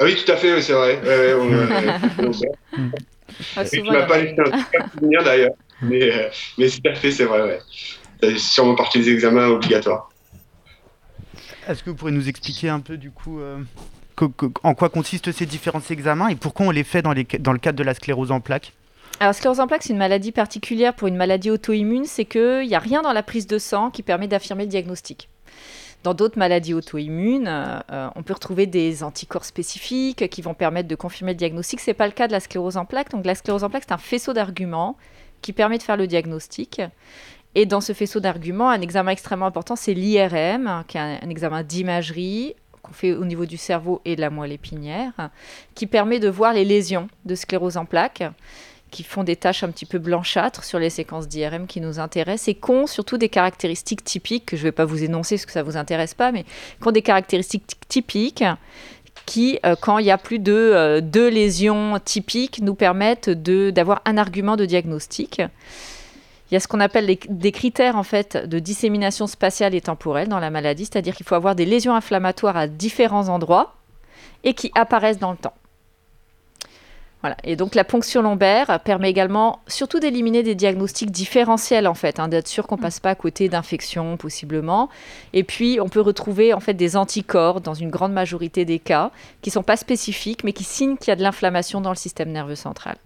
Ah 0.00 0.04
oui, 0.04 0.16
tout 0.16 0.30
à 0.30 0.36
fait, 0.36 0.60
c'est 0.60 0.72
vrai. 0.72 1.00
Ah, 3.54 3.64
tu 3.64 3.82
m'as 3.82 4.06
pas 4.06 4.18
laissé 4.18 4.34
un 4.40 4.88
souvenir 4.90 5.22
d'ailleurs, 5.22 5.52
mais, 5.82 6.02
euh, 6.02 6.28
mais 6.56 6.68
tout 6.68 6.80
à 6.86 6.94
fait, 6.94 7.12
c'est 7.12 7.26
vrai. 7.26 7.60
C'est 8.22 8.38
sûrement 8.38 8.74
partie 8.74 9.00
des 9.00 9.10
examens 9.10 9.46
obligatoires. 9.48 10.10
Est-ce 11.68 11.82
que 11.82 11.90
vous 11.90 11.96
pourriez 11.96 12.16
nous 12.16 12.28
expliquer 12.28 12.68
un 12.68 12.80
peu 12.80 12.96
du 12.96 13.10
coup 13.10 13.40
euh, 13.40 13.58
en 14.62 14.74
quoi 14.74 14.88
consistent 14.88 15.32
ces 15.32 15.46
différents 15.46 15.82
examens 15.90 16.28
et 16.28 16.34
pourquoi 16.34 16.66
on 16.66 16.70
les 16.70 16.84
fait 16.84 17.02
dans, 17.02 17.12
les, 17.12 17.24
dans 17.24 17.52
le 17.52 17.58
cadre 17.58 17.78
de 17.78 17.84
la 17.84 17.94
sclérose 17.94 18.32
en 18.32 18.40
plaques? 18.40 18.72
Alors, 19.20 19.34
sclérose 19.34 19.60
en 19.60 19.66
plaques, 19.66 19.82
c'est 19.82 19.92
une 19.92 19.98
maladie 19.98 20.32
particulière 20.32 20.94
pour 20.94 21.08
une 21.08 21.16
maladie 21.16 21.50
auto-immune, 21.50 22.04
c'est 22.04 22.24
qu'il 22.24 22.66
n'y 22.66 22.74
a 22.74 22.78
rien 22.78 23.02
dans 23.02 23.12
la 23.12 23.22
prise 23.22 23.46
de 23.46 23.58
sang 23.58 23.90
qui 23.90 24.02
permet 24.02 24.28
d'affirmer 24.28 24.64
le 24.64 24.70
diagnostic. 24.70 25.28
Dans 26.04 26.14
d'autres 26.14 26.38
maladies 26.38 26.72
auto-immunes, 26.72 27.48
euh, 27.48 27.80
euh, 27.90 28.08
on 28.14 28.22
peut 28.22 28.32
retrouver 28.32 28.66
des 28.66 29.02
anticorps 29.02 29.44
spécifiques 29.44 30.28
qui 30.30 30.40
vont 30.40 30.54
permettre 30.54 30.88
de 30.88 30.94
confirmer 30.94 31.32
le 31.32 31.38
diagnostic. 31.38 31.80
Ce 31.80 31.90
n'est 31.90 31.94
pas 31.94 32.06
le 32.06 32.12
cas 32.12 32.28
de 32.28 32.32
la 32.32 32.38
sclérose 32.38 32.76
en 32.76 32.84
plaques. 32.84 33.10
Donc 33.10 33.26
la 33.26 33.34
sclérose 33.34 33.64
en 33.64 33.70
plaques, 33.70 33.84
c'est 33.88 33.94
un 33.94 33.98
faisceau 33.98 34.32
d'arguments 34.32 34.96
qui 35.42 35.52
permet 35.52 35.78
de 35.78 35.82
faire 35.82 35.96
le 35.96 36.06
diagnostic. 36.06 36.80
Et 37.54 37.66
dans 37.66 37.80
ce 37.80 37.92
faisceau 37.92 38.20
d'arguments, 38.20 38.70
un 38.70 38.80
examen 38.80 39.10
extrêmement 39.10 39.46
important, 39.46 39.76
c'est 39.76 39.94
l'IRM, 39.94 40.84
qui 40.86 40.96
est 40.96 41.00
un 41.00 41.30
examen 41.30 41.62
d'imagerie 41.62 42.54
qu'on 42.82 42.92
fait 42.92 43.12
au 43.12 43.24
niveau 43.24 43.46
du 43.46 43.56
cerveau 43.56 44.00
et 44.04 44.16
de 44.16 44.20
la 44.20 44.30
moelle 44.30 44.52
épinière, 44.52 45.30
qui 45.74 45.86
permet 45.86 46.20
de 46.20 46.28
voir 46.28 46.52
les 46.52 46.64
lésions 46.64 47.08
de 47.24 47.34
sclérose 47.34 47.76
en 47.76 47.84
plaques 47.84 48.22
qui 48.90 49.02
font 49.02 49.24
des 49.24 49.36
tâches 49.36 49.62
un 49.62 49.70
petit 49.70 49.86
peu 49.86 49.98
blanchâtres 49.98 50.64
sur 50.64 50.78
les 50.78 50.90
séquences 50.90 51.28
d'IRM 51.28 51.66
qui 51.66 51.80
nous 51.80 51.98
intéressent 51.98 52.48
et 52.48 52.54
qui 52.54 52.70
ont 52.70 52.86
surtout 52.86 53.18
des 53.18 53.28
caractéristiques 53.28 54.04
typiques, 54.04 54.46
que 54.46 54.56
je 54.56 54.62
ne 54.62 54.68
vais 54.68 54.72
pas 54.72 54.84
vous 54.84 55.04
énoncer 55.04 55.36
parce 55.36 55.46
que 55.46 55.52
ça 55.52 55.60
ne 55.60 55.66
vous 55.66 55.76
intéresse 55.76 56.14
pas, 56.14 56.32
mais 56.32 56.44
qui 56.44 56.88
ont 56.88 56.92
des 56.92 57.02
caractéristiques 57.02 57.76
typiques 57.88 58.44
qui, 59.26 59.58
euh, 59.66 59.76
quand 59.78 59.98
il 59.98 60.06
y 60.06 60.10
a 60.10 60.16
plus 60.16 60.38
de 60.38 60.52
euh, 60.52 61.00
deux 61.00 61.28
lésions 61.28 61.98
typiques, 62.02 62.60
nous 62.62 62.74
permettent 62.74 63.28
d'avoir 63.28 64.00
un 64.06 64.16
argument 64.16 64.56
de 64.56 64.64
diagnostic. 64.64 65.42
Il 66.50 66.54
y 66.54 66.56
a 66.56 66.60
ce 66.60 66.68
qu'on 66.68 66.80
appelle 66.80 67.18
des 67.28 67.52
critères 67.52 67.96
en 67.96 68.02
fait 68.02 68.36
de 68.36 68.58
dissémination 68.58 69.26
spatiale 69.26 69.74
et 69.74 69.80
temporelle 69.80 70.28
dans 70.28 70.40
la 70.40 70.50
maladie, 70.50 70.86
c'est-à-dire 70.86 71.14
qu'il 71.14 71.26
faut 71.26 71.34
avoir 71.34 71.54
des 71.54 71.66
lésions 71.66 71.94
inflammatoires 71.94 72.56
à 72.56 72.66
différents 72.66 73.28
endroits 73.28 73.74
et 74.44 74.54
qui 74.54 74.70
apparaissent 74.74 75.18
dans 75.18 75.32
le 75.32 75.36
temps. 75.36 75.54
Voilà. 77.20 77.36
Et 77.42 77.56
donc 77.56 77.74
la 77.74 77.82
ponction 77.82 78.22
lombaire 78.22 78.78
permet 78.84 79.10
également 79.10 79.58
surtout 79.66 79.98
d'éliminer 79.98 80.44
des 80.44 80.54
diagnostics 80.54 81.10
différentiels 81.10 81.88
en 81.88 81.94
fait, 81.94 82.20
hein, 82.20 82.28
d'être 82.28 82.46
sûr 82.46 82.66
qu'on 82.68 82.76
ne 82.76 82.80
passe 82.80 83.00
pas 83.00 83.10
à 83.10 83.14
côté 83.16 83.48
d'infections 83.48 84.16
possiblement. 84.16 84.88
Et 85.32 85.42
puis 85.42 85.80
on 85.82 85.88
peut 85.88 86.00
retrouver 86.00 86.54
en 86.54 86.60
fait 86.60 86.74
des 86.74 86.96
anticorps 86.96 87.60
dans 87.60 87.74
une 87.74 87.90
grande 87.90 88.12
majorité 88.12 88.64
des 88.64 88.78
cas 88.78 89.10
qui 89.42 89.50
ne 89.50 89.54
sont 89.54 89.64
pas 89.64 89.76
spécifiques 89.76 90.44
mais 90.44 90.52
qui 90.52 90.64
signent 90.64 90.96
qu'il 90.96 91.08
y 91.08 91.10
a 91.10 91.16
de 91.16 91.22
l'inflammation 91.22 91.80
dans 91.80 91.90
le 91.90 91.96
système 91.96 92.30
nerveux 92.30 92.54
central. 92.54 92.96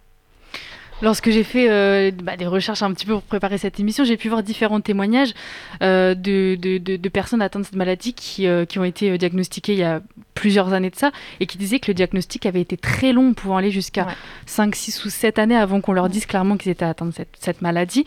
Lorsque 1.03 1.31
j'ai 1.31 1.43
fait 1.43 1.69
euh, 1.69 2.13
bah, 2.23 2.37
des 2.37 2.47
recherches 2.47 2.83
un 2.83 2.93
petit 2.93 3.07
peu 3.07 3.15
pour 3.15 3.23
préparer 3.23 3.59
cette 3.59 3.81
émission, 3.81 4.05
j'ai 4.05 4.17
pu 4.17 4.29
voir 4.29 4.45
différents 4.45 4.81
témoignages 4.81 5.35
euh, 5.83 6.15
de, 6.15 6.55
de, 6.55 6.79
de, 6.79 7.09
personnes 7.09 7.43
atteintes 7.43 7.63
de 7.63 7.67
cette 7.67 7.77
maladie 7.77 8.15
qui, 8.15 8.47
euh, 8.47 8.65
qui 8.65 8.79
ont 8.79 8.85
été 8.85 9.19
diagnostiquées 9.19 9.73
il 9.73 9.81
y 9.81 9.85
a 9.85 10.01
plusieurs 10.35 10.73
années 10.73 10.91
de 10.91 10.97
ça 10.97 11.11
et 11.41 11.47
qui 11.47 11.59
disaient 11.59 11.81
que 11.81 11.91
le 11.91 11.95
diagnostic 11.95 12.47
avait 12.47 12.61
été 12.61 12.77
très 12.77 13.13
long, 13.13 13.35
pouvant 13.35 13.57
aller 13.57 13.73
jusqu'à 13.73 14.07
5, 14.47 14.77
6 14.77 15.05
ou 15.05 15.11
7 15.11 15.41
années 15.41 15.57
avant 15.57 15.81
qu'on 15.81 15.93
leur 15.93 16.09
dise 16.09 16.25
clairement 16.25 16.57
qu'ils 16.57 16.71
étaient 16.71 16.85
atteints 16.85 17.07
de 17.07 17.11
cette, 17.13 17.37
cette 17.39 17.63
maladie. 17.63 18.05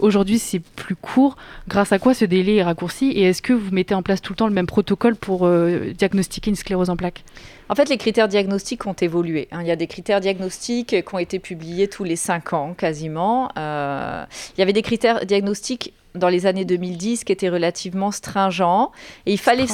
Aujourd'hui, 0.00 0.38
c'est 0.38 0.60
plus 0.60 0.96
court. 0.96 1.36
Grâce 1.68 1.92
à 1.92 1.98
quoi 1.98 2.12
ce 2.12 2.24
délai 2.24 2.56
est 2.56 2.62
raccourci 2.62 3.10
Et 3.10 3.22
est-ce 3.22 3.42
que 3.42 3.52
vous 3.52 3.70
mettez 3.72 3.94
en 3.94 4.02
place 4.02 4.20
tout 4.20 4.32
le 4.32 4.36
temps 4.36 4.48
le 4.48 4.54
même 4.54 4.66
protocole 4.66 5.16
pour 5.16 5.48
diagnostiquer 5.96 6.50
une 6.50 6.56
sclérose 6.56 6.90
en 6.90 6.96
plaques? 6.96 7.24
En 7.72 7.74
fait, 7.74 7.88
les 7.88 7.96
critères 7.96 8.28
diagnostiques 8.28 8.86
ont 8.86 8.92
évolué. 8.92 9.48
Hein. 9.50 9.62
Il 9.62 9.66
y 9.66 9.70
a 9.70 9.76
des 9.76 9.86
critères 9.86 10.20
diagnostiques 10.20 10.88
qui 10.88 11.14
ont 11.14 11.18
été 11.18 11.38
publiés 11.38 11.88
tous 11.88 12.04
les 12.04 12.16
cinq 12.16 12.52
ans 12.52 12.74
quasiment. 12.74 13.50
Euh, 13.56 14.26
il 14.54 14.60
y 14.60 14.62
avait 14.62 14.74
des 14.74 14.82
critères 14.82 15.24
diagnostiques 15.24 15.94
dans 16.14 16.28
les 16.28 16.44
années 16.44 16.66
2010 16.66 17.24
qui 17.24 17.32
étaient 17.32 17.48
relativement 17.48 18.10
stringents. 18.10 18.92
Et 19.24 19.32
il 19.32 19.38
fallait 19.38 19.64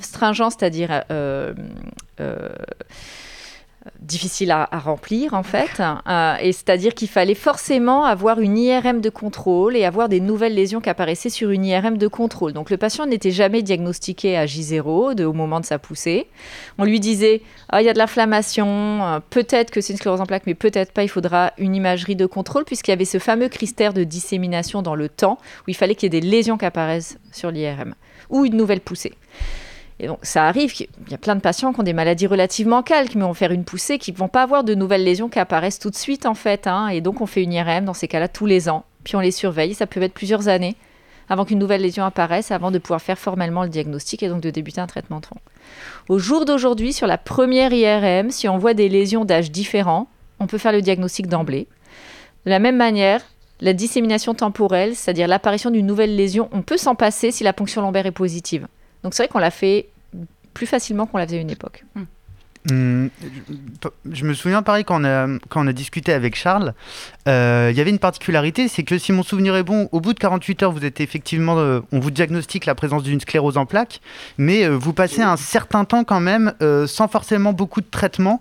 stringent, 0.00 0.50
c'est-à-dire 0.50 1.04
euh, 1.12 1.54
euh, 2.18 2.48
difficile 4.00 4.50
à, 4.50 4.68
remplir 4.72 5.34
en 5.34 5.42
fait. 5.42 5.80
Euh, 5.80 6.36
et 6.40 6.52
c'est-à-dire 6.52 6.94
qu'il 6.94 7.08
fallait 7.08 7.34
forcément 7.34 8.04
avoir 8.04 8.40
une 8.40 8.56
IRM 8.56 9.00
de 9.00 9.10
contrôle 9.10 9.76
et 9.76 9.84
avoir 9.84 10.08
des 10.08 10.20
nouvelles 10.20 10.54
lésions 10.54 10.80
qui 10.80 10.88
apparaissaient 10.88 11.30
sur 11.30 11.50
une 11.50 11.64
IRM 11.64 11.98
de 11.98 12.08
contrôle. 12.08 12.52
Donc 12.52 12.70
le 12.70 12.76
patient 12.76 13.06
n'était 13.06 13.30
jamais 13.30 13.62
diagnostiqué 13.62 14.36
à 14.36 14.46
J0 14.46 15.22
au 15.22 15.32
moment 15.32 15.60
de 15.60 15.66
sa 15.66 15.78
poussée. 15.78 16.28
On 16.78 16.84
lui 16.84 17.00
disait 17.00 17.42
ah, 17.68 17.82
il 17.82 17.84
y 17.84 17.88
a 17.88 17.92
de 17.92 17.98
l'inflammation, 17.98 18.66
euh, 18.66 19.20
peut-être 19.30 19.70
que 19.70 19.80
c'est 19.80 19.92
une 19.92 19.98
sclérose 19.98 20.20
en 20.20 20.26
plaques, 20.26 20.46
mais 20.46 20.54
peut-être 20.54 20.92
pas, 20.92 21.02
il 21.02 21.08
faudra 21.08 21.52
une 21.58 21.74
imagerie 21.74 22.16
de 22.16 22.26
contrôle 22.26 22.64
puisqu'il 22.64 22.90
y 22.90 22.94
avait 22.94 23.04
ce 23.04 23.18
fameux 23.18 23.48
critère 23.48 23.92
de 23.92 24.04
dissémination 24.04 24.82
dans 24.82 24.94
le 24.94 25.08
temps 25.08 25.38
où 25.60 25.64
il 25.70 25.76
fallait 25.76 25.94
qu'il 25.94 26.12
y 26.12 26.16
ait 26.16 26.20
des 26.20 26.26
lésions 26.26 26.56
qui 26.56 26.64
apparaissent 26.64 27.18
sur 27.32 27.50
l'IRM 27.50 27.94
ou 28.30 28.44
une 28.44 28.56
nouvelle 28.56 28.80
poussée. 28.80 29.12
Et 30.00 30.08
donc, 30.08 30.18
ça 30.22 30.46
arrive, 30.46 30.72
il 30.80 30.88
y 31.10 31.14
a 31.14 31.18
plein 31.18 31.36
de 31.36 31.40
patients 31.40 31.72
qui 31.72 31.80
ont 31.80 31.84
des 31.84 31.92
maladies 31.92 32.26
relativement 32.26 32.82
calques, 32.82 33.14
mais 33.14 33.22
vont 33.22 33.34
faire 33.34 33.52
une 33.52 33.64
poussée, 33.64 33.98
qui 33.98 34.12
ne 34.12 34.16
vont 34.16 34.28
pas 34.28 34.42
avoir 34.42 34.64
de 34.64 34.74
nouvelles 34.74 35.04
lésions 35.04 35.28
qui 35.28 35.38
apparaissent 35.38 35.78
tout 35.78 35.90
de 35.90 35.96
suite, 35.96 36.26
en 36.26 36.34
fait. 36.34 36.66
Hein. 36.66 36.88
et 36.88 37.00
donc, 37.00 37.20
on 37.20 37.26
fait 37.26 37.42
une 37.42 37.52
IRM 37.52 37.84
dans 37.84 37.94
ces 37.94 38.08
cas-là 38.08 38.28
tous 38.28 38.46
les 38.46 38.68
ans. 38.68 38.84
Puis, 39.04 39.16
on 39.16 39.20
les 39.20 39.30
surveille. 39.30 39.74
Ça 39.74 39.86
peut 39.86 40.02
être 40.02 40.14
plusieurs 40.14 40.48
années 40.48 40.76
avant 41.28 41.44
qu'une 41.44 41.58
nouvelle 41.58 41.82
lésion 41.82 42.04
apparaisse, 42.04 42.50
avant 42.50 42.70
de 42.70 42.78
pouvoir 42.78 43.00
faire 43.00 43.18
formellement 43.18 43.62
le 43.62 43.68
diagnostic 43.68 44.22
et 44.22 44.28
donc 44.28 44.40
de 44.40 44.50
débuter 44.50 44.80
un 44.80 44.86
traitement 44.86 45.20
tronc. 45.20 45.38
Au 46.08 46.18
jour 46.18 46.44
d'aujourd'hui, 46.44 46.92
sur 46.92 47.06
la 47.06 47.18
première 47.18 47.72
IRM, 47.72 48.30
si 48.30 48.48
on 48.48 48.58
voit 48.58 48.74
des 48.74 48.88
lésions 48.88 49.24
d'âge 49.24 49.50
différents, 49.50 50.08
on 50.40 50.46
peut 50.46 50.58
faire 50.58 50.72
le 50.72 50.82
diagnostic 50.82 51.26
d'emblée. 51.26 51.66
De 52.44 52.50
la 52.50 52.58
même 52.58 52.76
manière, 52.76 53.22
la 53.60 53.72
dissémination 53.72 54.34
temporelle, 54.34 54.94
c'est-à-dire 54.94 55.28
l'apparition 55.28 55.70
d'une 55.70 55.86
nouvelle 55.86 56.14
lésion, 56.14 56.48
on 56.52 56.62
peut 56.62 56.76
s'en 56.76 56.94
passer 56.94 57.30
si 57.30 57.44
la 57.44 57.52
ponction 57.52 57.80
lombaire 57.80 58.06
est 58.06 58.10
positive. 58.10 58.66
Donc 59.04 59.14
c'est 59.14 59.22
vrai 59.22 59.28
qu'on 59.28 59.38
l'a 59.38 59.52
fait 59.52 59.86
plus 60.54 60.66
facilement 60.66 61.06
qu'on 61.06 61.18
l'a 61.18 61.26
fait 61.26 61.36
à 61.36 61.40
une 61.40 61.50
époque. 61.50 61.84
Hmm. 61.94 62.04
Hmm, 62.70 63.08
je 64.10 64.24
me 64.24 64.32
souviens 64.32 64.62
pareil 64.62 64.84
quand 64.86 65.02
on 65.02 65.04
a, 65.04 65.26
quand 65.50 65.62
on 65.62 65.66
a 65.66 65.74
discuté 65.74 66.14
avec 66.14 66.34
Charles, 66.34 66.72
euh, 67.28 67.68
il 67.70 67.76
y 67.76 67.80
avait 67.82 67.90
une 67.90 67.98
particularité, 67.98 68.68
c'est 68.68 68.84
que 68.84 68.96
si 68.96 69.12
mon 69.12 69.22
souvenir 69.22 69.54
est 69.54 69.62
bon, 69.62 69.90
au 69.92 70.00
bout 70.00 70.14
de 70.14 70.18
48 70.18 70.62
heures, 70.62 70.72
vous 70.72 70.86
êtes 70.86 71.02
effectivement, 71.02 71.58
euh, 71.58 71.80
on 71.92 72.00
vous 72.00 72.10
diagnostique 72.10 72.64
la 72.64 72.74
présence 72.74 73.02
d'une 73.02 73.20
sclérose 73.20 73.58
en 73.58 73.66
plaques, 73.66 74.00
mais 74.38 74.64
euh, 74.64 74.70
vous 74.70 74.94
passez 74.94 75.20
un 75.20 75.36
certain 75.36 75.84
temps 75.84 76.04
quand 76.04 76.20
même 76.20 76.54
sans 76.86 77.06
forcément 77.06 77.52
beaucoup 77.52 77.82
de 77.82 77.86
traitement 77.90 78.40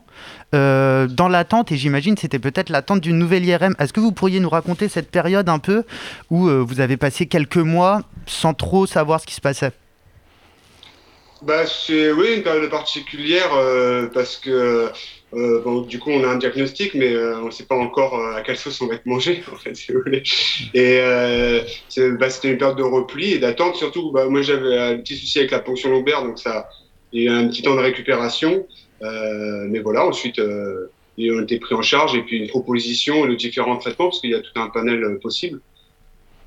dans 0.53 1.27
l'attente, 1.29 1.73
et 1.73 1.77
j'imagine 1.77 2.15
c'était 2.15 2.39
peut-être 2.39 2.69
l'attente 2.69 3.01
d'une 3.01 3.17
nouvelle 3.17 3.43
IRM. 3.43 3.75
Est-ce 3.79 3.91
que 3.91 3.99
vous 3.99 4.13
pourriez 4.13 4.39
nous 4.39 4.49
raconter 4.49 4.87
cette 4.87 5.11
période 5.11 5.49
un 5.49 5.59
peu 5.59 5.83
où 6.29 6.47
vous 6.47 6.79
avez 6.79 6.95
passé 6.95 7.25
quelques 7.25 7.57
mois 7.57 8.03
sans 8.25 8.53
trop 8.53 8.85
savoir 8.85 9.19
ce 9.19 9.25
qui 9.25 9.33
se 9.33 9.41
passait? 9.41 9.73
Bah, 11.45 11.65
c'est 11.65 12.11
oui 12.11 12.35
une 12.37 12.43
période 12.43 12.69
particulière 12.69 13.53
euh, 13.53 14.07
parce 14.07 14.37
que 14.37 14.89
euh, 15.33 15.61
bon, 15.61 15.81
du 15.81 15.99
coup 15.99 16.11
on 16.11 16.23
a 16.23 16.27
un 16.27 16.37
diagnostic 16.37 16.93
mais 16.93 17.13
euh, 17.13 17.37
on 17.41 17.47
ne 17.47 17.51
sait 17.51 17.65
pas 17.65 17.75
encore 17.75 18.17
à 18.33 18.41
quelle 18.41 18.55
sauce 18.55 18.79
on 18.81 18.87
va 18.87 18.95
être 18.95 19.05
mangé 19.05 19.43
en 19.51 19.57
fait 19.57 19.75
si 19.75 19.91
vous 19.91 20.01
voulez. 20.01 20.23
Et 20.73 20.99
bah, 22.17 22.29
c'était 22.29 22.51
une 22.51 22.57
période 22.57 22.77
de 22.77 22.83
repli 22.83 23.33
et 23.33 23.39
d'attente 23.39 23.75
surtout. 23.75 24.11
Bah, 24.11 24.27
moi 24.29 24.41
j'avais 24.41 24.77
un 24.77 24.97
petit 24.97 25.17
souci 25.17 25.39
avec 25.39 25.51
la 25.51 25.59
ponction 25.59 25.89
lombaire 25.89 26.23
donc 26.23 26.39
ça 26.39 26.69
il 27.11 27.23
y 27.23 27.27
a 27.27 27.33
un 27.35 27.47
petit 27.49 27.61
temps 27.61 27.75
de 27.75 27.81
récupération. 27.81 28.65
mais 29.01 29.79
voilà 29.79 30.05
ensuite 30.05 30.39
on 30.39 31.43
était 31.43 31.59
pris 31.59 31.75
en 31.75 31.81
charge 31.81 32.15
et 32.15 32.21
puis 32.21 32.37
une 32.37 32.47
proposition 32.47 33.25
de 33.25 33.35
différents 33.35 33.77
traitements 33.77 34.05
parce 34.05 34.21
qu'il 34.21 34.31
y 34.31 34.35
a 34.35 34.39
tout 34.39 34.59
un 34.59 34.69
panel 34.69 35.19
possible. 35.21 35.59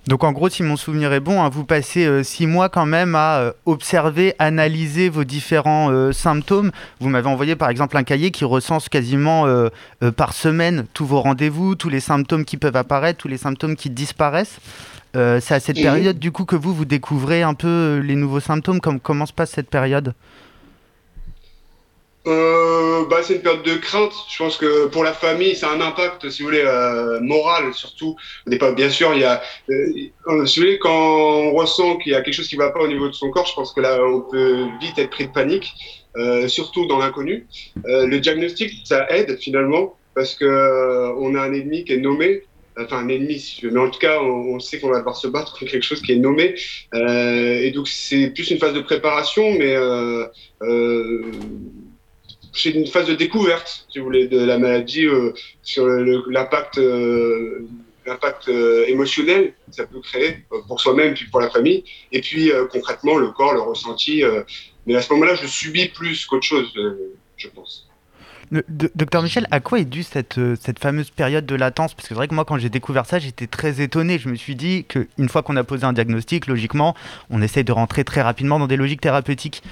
Donc 0.06 0.22
en 0.22 0.30
gros, 0.30 0.48
si 0.48 0.62
mon 0.62 0.76
souvenir 0.76 1.12
est 1.12 1.20
bon, 1.20 1.42
hein, 1.42 1.48
vous 1.48 1.64
passez 1.64 2.06
euh, 2.06 2.22
six 2.22 2.46
mois 2.46 2.68
quand 2.68 2.86
même 2.86 3.16
à 3.16 3.38
euh, 3.38 3.52
observer, 3.64 4.34
analyser 4.38 5.08
vos 5.08 5.24
différents 5.24 5.90
euh, 5.90 6.12
symptômes. 6.12 6.70
Vous 7.00 7.08
m'avez 7.08 7.28
envoyé 7.28 7.56
par 7.56 7.70
exemple 7.70 7.96
un 7.96 8.04
cahier 8.04 8.30
qui 8.30 8.44
recense 8.44 8.88
quasiment 8.88 9.46
par 10.16 10.32
semaine 10.32 10.86
tous 10.92 11.06
vos 11.06 11.20
rendez-vous, 11.20 11.74
tous 11.74 11.88
les 11.88 12.00
symptômes 12.00 12.44
qui 12.44 12.56
peuvent 12.56 12.76
apparaître, 12.76 13.18
tous 13.18 13.28
les 13.28 13.36
symptômes 13.36 13.76
qui 13.76 13.90
disparaissent. 13.90 14.58
C'est 15.14 15.52
à 15.52 15.60
cette 15.60 15.80
période 15.80 16.18
du 16.18 16.30
coup 16.30 16.44
que 16.44 16.56
vous, 16.56 16.74
vous 16.74 16.84
découvrez 16.84 17.42
un 17.42 17.54
peu 17.54 18.00
les 18.04 18.16
nouveaux 18.16 18.40
symptômes. 18.40 18.80
comment 18.80 19.26
se 19.26 19.32
passe 19.32 19.50
cette 19.50 19.70
période? 19.70 20.14
Euh, 22.26 23.04
bah, 23.08 23.18
c'est 23.22 23.34
une 23.34 23.42
période 23.42 23.62
de 23.62 23.76
crainte. 23.76 24.12
Je 24.28 24.38
pense 24.38 24.56
que 24.56 24.86
pour 24.86 25.04
la 25.04 25.12
famille, 25.12 25.54
ça 25.54 25.70
a 25.70 25.74
un 25.74 25.80
impact, 25.80 26.28
si 26.30 26.42
vous 26.42 26.48
voulez, 26.48 26.64
euh, 26.64 27.20
moral 27.20 27.72
surtout. 27.72 28.16
Bien 28.46 28.90
sûr, 28.90 29.14
il 29.14 29.20
y 29.20 29.24
a, 29.24 29.42
euh, 29.70 30.44
si 30.46 30.60
vous 30.60 30.66
voulez, 30.66 30.78
quand 30.78 30.90
on 30.90 31.52
ressent 31.52 31.96
qu'il 31.96 32.12
y 32.12 32.14
a 32.14 32.22
quelque 32.22 32.34
chose 32.34 32.48
qui 32.48 32.56
ne 32.56 32.62
va 32.62 32.70
pas 32.70 32.80
au 32.80 32.88
niveau 32.88 33.08
de 33.08 33.14
son 33.14 33.30
corps, 33.30 33.46
je 33.46 33.54
pense 33.54 33.72
que 33.72 33.80
là, 33.80 33.98
on 34.02 34.22
peut 34.22 34.66
vite 34.80 34.98
être 34.98 35.10
pris 35.10 35.26
de 35.26 35.32
panique, 35.32 35.72
euh, 36.16 36.48
surtout 36.48 36.86
dans 36.86 36.98
l'inconnu. 36.98 37.46
Euh, 37.86 38.06
le 38.06 38.18
diagnostic, 38.20 38.72
ça 38.84 39.06
aide 39.10 39.38
finalement 39.38 39.96
parce 40.14 40.34
que 40.34 40.44
euh, 40.44 41.12
on 41.18 41.34
a 41.34 41.42
un 41.42 41.52
ennemi 41.52 41.84
qui 41.84 41.92
est 41.92 41.98
nommé 41.98 42.42
enfin 42.78 42.98
un 42.98 43.08
ennemi, 43.08 43.38
si 43.38 43.56
tu 43.56 43.66
veux. 43.66 43.72
mais 43.72 43.80
en 43.80 43.90
tout 43.90 43.98
cas, 43.98 44.20
on, 44.20 44.54
on 44.54 44.60
sait 44.60 44.78
qu'on 44.78 44.90
va 44.90 44.98
devoir 44.98 45.16
se 45.16 45.28
battre 45.28 45.58
contre 45.58 45.70
quelque 45.72 45.82
chose 45.82 46.02
qui 46.02 46.12
est 46.12 46.16
nommé. 46.16 46.54
Euh, 46.94 47.60
et 47.60 47.70
donc, 47.70 47.88
c'est 47.88 48.30
plus 48.30 48.50
une 48.50 48.58
phase 48.58 48.74
de 48.74 48.80
préparation, 48.80 49.52
mais 49.52 49.74
euh, 49.74 50.26
euh, 50.62 51.22
c'est 52.56 52.70
une 52.70 52.86
phase 52.86 53.06
de 53.06 53.14
découverte, 53.14 53.86
si 53.90 53.98
vous 53.98 54.06
voulez, 54.06 54.28
de 54.28 54.38
la 54.38 54.58
maladie 54.58 55.06
euh, 55.06 55.32
sur 55.62 55.86
l'impact 55.86 56.78
euh, 56.78 57.66
euh, 58.48 58.84
émotionnel 58.86 59.52
que 59.68 59.74
ça 59.74 59.86
peut 59.86 60.00
créer 60.00 60.44
pour 60.66 60.80
soi-même 60.80 61.14
puis 61.14 61.26
pour 61.26 61.40
la 61.40 61.50
famille. 61.50 61.84
Et 62.12 62.20
puis, 62.20 62.50
concrètement, 62.70 63.16
le 63.16 63.30
corps, 63.30 63.54
le 63.54 63.60
ressenti. 63.60 64.22
mais 64.86 64.94
à 64.94 65.02
ce 65.02 65.12
moment-là, 65.12 65.34
je 65.34 65.46
subis 65.46 65.88
plus 65.88 66.26
qu'autre 66.26 66.46
chose, 66.46 66.72
je 67.36 67.48
pense. 67.48 67.86
Docteur 68.68 69.24
Michel, 69.24 69.48
à 69.50 69.58
quoi 69.58 69.80
est 69.80 69.84
due 69.84 70.04
cette, 70.04 70.38
fameuse 70.78 71.10
période 71.10 71.46
de 71.46 71.54
latence? 71.56 71.94
Parce 71.94 72.04
que 72.04 72.08
c'est 72.08 72.14
vrai 72.14 72.28
que 72.28 72.34
moi, 72.34 72.44
quand 72.44 72.58
j'ai 72.58 72.68
découvert 72.68 73.04
ça, 73.04 73.18
j'étais 73.18 73.48
très 73.48 73.80
étonné. 73.80 74.18
Je 74.18 74.28
me 74.28 74.36
suis 74.36 74.54
dit 74.54 74.84
qu'une 74.84 75.28
fois 75.28 75.42
qu'on 75.42 75.56
a 75.56 75.64
posé 75.64 75.84
un 75.84 75.92
diagnostic, 75.92 76.46
logiquement, 76.46 76.94
on 77.28 77.42
essaye 77.42 77.64
de 77.64 77.72
rentrer 77.72 78.04
très 78.04 78.22
rapidement 78.22 78.60
dans 78.60 78.68
des 78.68 78.76
logiques 78.76 79.00
thérapeutiques. 79.00 79.62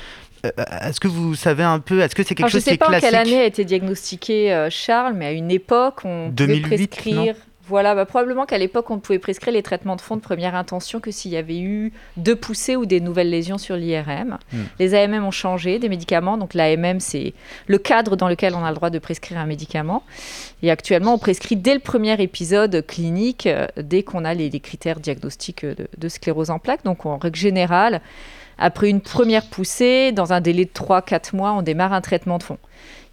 Euh, 0.44 0.50
est-ce 0.82 1.00
que 1.00 1.08
vous 1.08 1.34
savez 1.34 1.62
un 1.62 1.80
peu 1.80 2.00
Est-ce 2.00 2.14
que 2.14 2.22
c'est 2.22 2.34
quelque 2.34 2.46
Alors, 2.46 2.50
je 2.50 2.56
ne 2.56 2.60
chose 2.60 2.64
qui 2.64 2.70
sais 2.70 2.74
est 2.74 2.78
pas 2.78 2.86
en 2.86 2.88
classique 2.88 3.10
quelle 3.10 3.18
année 3.18 3.40
a 3.40 3.44
été 3.44 3.64
diagnostiqué 3.64 4.52
euh, 4.52 4.68
Charles, 4.70 5.14
mais 5.14 5.26
à 5.26 5.32
une 5.32 5.50
époque, 5.50 6.04
on 6.04 6.28
2008, 6.28 6.62
pouvait 6.62 6.76
prescrire. 6.76 7.34
Voilà, 7.66 7.94
bah, 7.94 8.04
probablement 8.04 8.44
qu'à 8.44 8.58
l'époque, 8.58 8.90
on 8.90 8.96
ne 8.96 9.00
pouvait 9.00 9.18
prescrire 9.18 9.54
les 9.54 9.62
traitements 9.62 9.96
de 9.96 10.02
fond 10.02 10.16
de 10.16 10.20
première 10.20 10.54
intention 10.54 11.00
que 11.00 11.10
s'il 11.10 11.30
y 11.30 11.36
avait 11.38 11.60
eu 11.60 11.92
deux 12.18 12.36
poussées 12.36 12.76
ou 12.76 12.84
des 12.84 13.00
nouvelles 13.00 13.30
lésions 13.30 13.56
sur 13.56 13.74
l'IRM. 13.76 14.38
Hmm. 14.52 14.64
Les 14.78 14.94
AMM 14.94 15.24
ont 15.24 15.30
changé, 15.30 15.78
des 15.78 15.88
médicaments. 15.88 16.36
Donc 16.36 16.52
l'AMM, 16.52 17.00
c'est 17.00 17.32
le 17.66 17.78
cadre 17.78 18.16
dans 18.16 18.28
lequel 18.28 18.54
on 18.54 18.62
a 18.62 18.68
le 18.68 18.74
droit 18.74 18.90
de 18.90 18.98
prescrire 18.98 19.38
un 19.38 19.46
médicament. 19.46 20.02
Et 20.62 20.70
actuellement, 20.70 21.14
on 21.14 21.18
prescrit 21.18 21.56
dès 21.56 21.72
le 21.72 21.80
premier 21.80 22.20
épisode 22.22 22.84
clinique, 22.86 23.46
euh, 23.46 23.66
dès 23.78 24.02
qu'on 24.02 24.26
a 24.26 24.34
les, 24.34 24.50
les 24.50 24.60
critères 24.60 25.00
diagnostiques 25.00 25.64
de, 25.64 25.88
de 25.96 26.08
sclérose 26.08 26.50
en 26.50 26.58
plaques. 26.58 26.84
Donc 26.84 27.06
en 27.06 27.16
règle 27.16 27.38
générale, 27.38 28.02
après 28.58 28.90
une 28.90 29.00
première 29.00 29.46
poussée, 29.46 30.12
dans 30.12 30.32
un 30.32 30.40
délai 30.40 30.64
de 30.64 30.70
3-4 30.70 31.34
mois, 31.34 31.52
on 31.52 31.62
démarre 31.62 31.92
un 31.92 32.00
traitement 32.00 32.38
de 32.38 32.42
fond. 32.42 32.58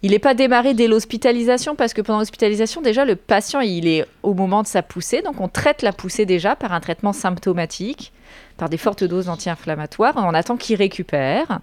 Il 0.02 0.10
n'est 0.10 0.18
pas 0.18 0.34
démarré 0.34 0.74
dès 0.74 0.88
l'hospitalisation 0.88 1.76
parce 1.76 1.94
que 1.94 2.00
pendant 2.00 2.18
l'hospitalisation, 2.18 2.82
déjà, 2.82 3.04
le 3.04 3.14
patient, 3.14 3.60
il 3.60 3.86
est 3.86 4.04
au 4.24 4.34
moment 4.34 4.62
de 4.62 4.66
sa 4.66 4.82
poussée. 4.82 5.22
Donc, 5.22 5.40
on 5.40 5.48
traite 5.48 5.82
la 5.82 5.92
poussée 5.92 6.26
déjà 6.26 6.56
par 6.56 6.72
un 6.72 6.80
traitement 6.80 7.12
symptomatique, 7.12 8.12
par 8.56 8.68
des 8.68 8.78
fortes 8.78 9.04
doses 9.04 9.28
anti-inflammatoires. 9.28 10.14
On 10.16 10.34
attend 10.34 10.56
qu'il 10.56 10.76
récupère. 10.76 11.60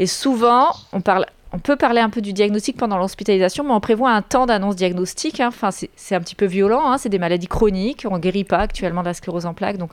Et 0.00 0.06
souvent, 0.06 0.70
on, 0.92 1.00
parle, 1.00 1.26
on 1.52 1.58
peut 1.58 1.76
parler 1.76 2.00
un 2.00 2.10
peu 2.10 2.20
du 2.20 2.32
diagnostic 2.32 2.76
pendant 2.76 2.98
l'hospitalisation, 2.98 3.64
mais 3.64 3.72
on 3.72 3.80
prévoit 3.80 4.10
un 4.12 4.22
temps 4.22 4.46
d'annonce 4.46 4.76
diagnostique. 4.76 5.40
hein. 5.40 5.48
Enfin, 5.48 5.70
c'est 5.70 6.14
un 6.14 6.20
petit 6.20 6.34
peu 6.36 6.46
violent. 6.46 6.90
hein. 6.90 6.98
C'est 6.98 7.08
des 7.08 7.18
maladies 7.18 7.48
chroniques. 7.48 8.06
On 8.08 8.14
ne 8.14 8.20
guérit 8.20 8.44
pas 8.44 8.58
actuellement 8.58 9.00
de 9.00 9.06
la 9.06 9.14
sclérose 9.14 9.46
en 9.46 9.54
plaques. 9.54 9.78
Donc, 9.78 9.90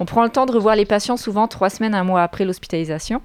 on 0.00 0.04
prend 0.06 0.22
le 0.24 0.30
temps 0.30 0.46
de 0.46 0.52
revoir 0.52 0.74
les 0.76 0.86
patients 0.86 1.16
souvent 1.16 1.48
trois 1.48 1.70
semaines, 1.70 1.94
un 1.94 2.04
mois 2.04 2.22
après 2.22 2.44
l'hospitalisation 2.44 3.20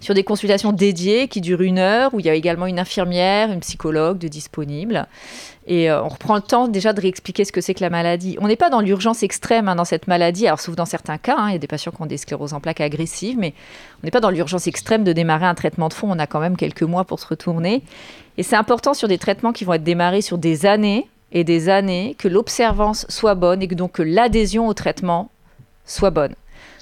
sur 0.00 0.14
des 0.14 0.24
consultations 0.24 0.72
dédiées 0.72 1.28
qui 1.28 1.40
durent 1.40 1.60
une 1.60 1.78
heure, 1.78 2.12
où 2.14 2.20
il 2.20 2.26
y 2.26 2.30
a 2.30 2.34
également 2.34 2.66
une 2.66 2.78
infirmière, 2.78 3.52
une 3.52 3.60
psychologue 3.60 4.18
de 4.18 4.28
disponible. 4.28 5.06
Et 5.66 5.90
euh, 5.90 6.02
on 6.02 6.08
reprend 6.08 6.34
le 6.34 6.40
temps 6.40 6.68
déjà 6.68 6.92
de 6.92 7.00
réexpliquer 7.00 7.44
ce 7.44 7.52
que 7.52 7.60
c'est 7.60 7.74
que 7.74 7.82
la 7.82 7.90
maladie. 7.90 8.36
On 8.40 8.48
n'est 8.48 8.56
pas 8.56 8.70
dans 8.70 8.80
l'urgence 8.80 9.22
extrême 9.22 9.68
hein, 9.68 9.76
dans 9.76 9.84
cette 9.84 10.08
maladie, 10.08 10.46
alors 10.46 10.60
sauf 10.60 10.74
dans 10.74 10.86
certains 10.86 11.18
cas, 11.18 11.36
hein, 11.38 11.48
il 11.48 11.52
y 11.52 11.56
a 11.56 11.58
des 11.58 11.66
patients 11.66 11.92
qui 11.92 12.02
ont 12.02 12.06
des 12.06 12.16
scléroses 12.16 12.54
en 12.54 12.60
plaques 12.60 12.80
agressives, 12.80 13.36
mais 13.38 13.54
on 14.02 14.06
n'est 14.06 14.10
pas 14.10 14.20
dans 14.20 14.30
l'urgence 14.30 14.66
extrême 14.66 15.04
de 15.04 15.12
démarrer 15.12 15.46
un 15.46 15.54
traitement 15.54 15.88
de 15.88 15.94
fond, 15.94 16.08
on 16.10 16.18
a 16.18 16.26
quand 16.26 16.40
même 16.40 16.56
quelques 16.56 16.82
mois 16.82 17.04
pour 17.04 17.20
se 17.20 17.26
retourner. 17.26 17.82
Et 18.38 18.42
c'est 18.42 18.56
important 18.56 18.94
sur 18.94 19.06
des 19.06 19.18
traitements 19.18 19.52
qui 19.52 19.64
vont 19.64 19.74
être 19.74 19.84
démarrés 19.84 20.22
sur 20.22 20.38
des 20.38 20.66
années 20.66 21.06
et 21.32 21.44
des 21.44 21.68
années, 21.68 22.16
que 22.18 22.26
l'observance 22.26 23.06
soit 23.08 23.34
bonne 23.34 23.62
et 23.62 23.68
que 23.68 23.74
donc 23.74 23.98
l'adhésion 23.98 24.66
au 24.66 24.74
traitement 24.74 25.30
soit 25.84 26.10
bonne. 26.10 26.34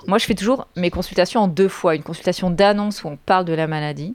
Moi, 0.07 0.19
je 0.19 0.27
fais 0.27 0.35
toujours 0.35 0.67
mes 0.77 0.91
consultations 0.91 1.41
en 1.43 1.49
deux 1.49 1.69
fois. 1.69 1.95
Une 1.97 2.03
consultation 2.03 2.51
d'annonce 2.51 3.05
où 3.05 3.09
on 3.09 3.17
parle 3.17 3.45
de 3.45 3.53
la 3.53 3.67
maladie, 3.67 4.15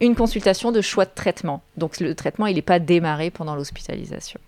une 0.00 0.14
consultation 0.14 0.72
de 0.72 0.80
choix 0.80 1.04
de 1.04 1.10
traitement. 1.14 1.62
Donc 1.76 2.00
le 2.00 2.14
traitement, 2.14 2.46
il 2.46 2.54
n'est 2.54 2.62
pas 2.62 2.78
démarré 2.78 3.30
pendant 3.30 3.54
l'hospitalisation. 3.54 4.40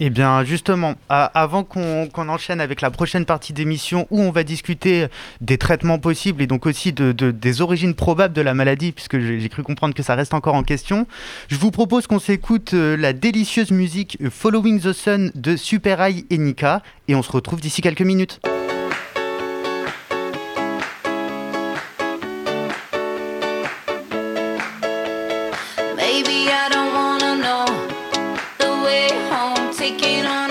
Eh 0.00 0.10
bien, 0.10 0.44
justement, 0.44 0.94
avant 1.08 1.64
qu'on 1.64 2.08
enchaîne 2.28 2.60
avec 2.60 2.82
la 2.82 2.92
prochaine 2.92 3.24
partie 3.24 3.52
d'émission 3.52 4.06
où 4.10 4.20
on 4.20 4.30
va 4.30 4.44
discuter 4.44 5.08
des 5.40 5.58
traitements 5.58 5.98
possibles 5.98 6.40
et 6.40 6.46
donc 6.46 6.66
aussi 6.66 6.92
de, 6.92 7.10
de- 7.10 7.32
des 7.32 7.60
origines 7.62 7.94
probables 7.96 8.32
de 8.32 8.40
la 8.40 8.54
maladie, 8.54 8.92
puisque 8.92 9.18
j'ai 9.18 9.48
cru 9.48 9.64
comprendre 9.64 9.94
que 9.94 10.04
ça 10.04 10.14
reste 10.14 10.34
encore 10.34 10.54
en 10.54 10.62
question, 10.62 11.08
je 11.48 11.56
vous 11.56 11.72
propose 11.72 12.06
qu'on 12.06 12.20
s'écoute 12.20 12.74
euh, 12.74 12.96
la 12.96 13.12
délicieuse 13.12 13.72
musique 13.72 14.16
Following 14.30 14.78
the 14.80 14.92
Sun 14.92 15.32
de 15.34 15.56
Super 15.56 16.00
Eye 16.00 16.24
et 16.30 16.38
Nika, 16.38 16.80
et 17.08 17.16
on 17.16 17.22
se 17.22 17.32
retrouve 17.32 17.60
d'ici 17.60 17.82
quelques 17.82 18.02
minutes. 18.02 18.38
Taking 29.88 30.26
on 30.26 30.47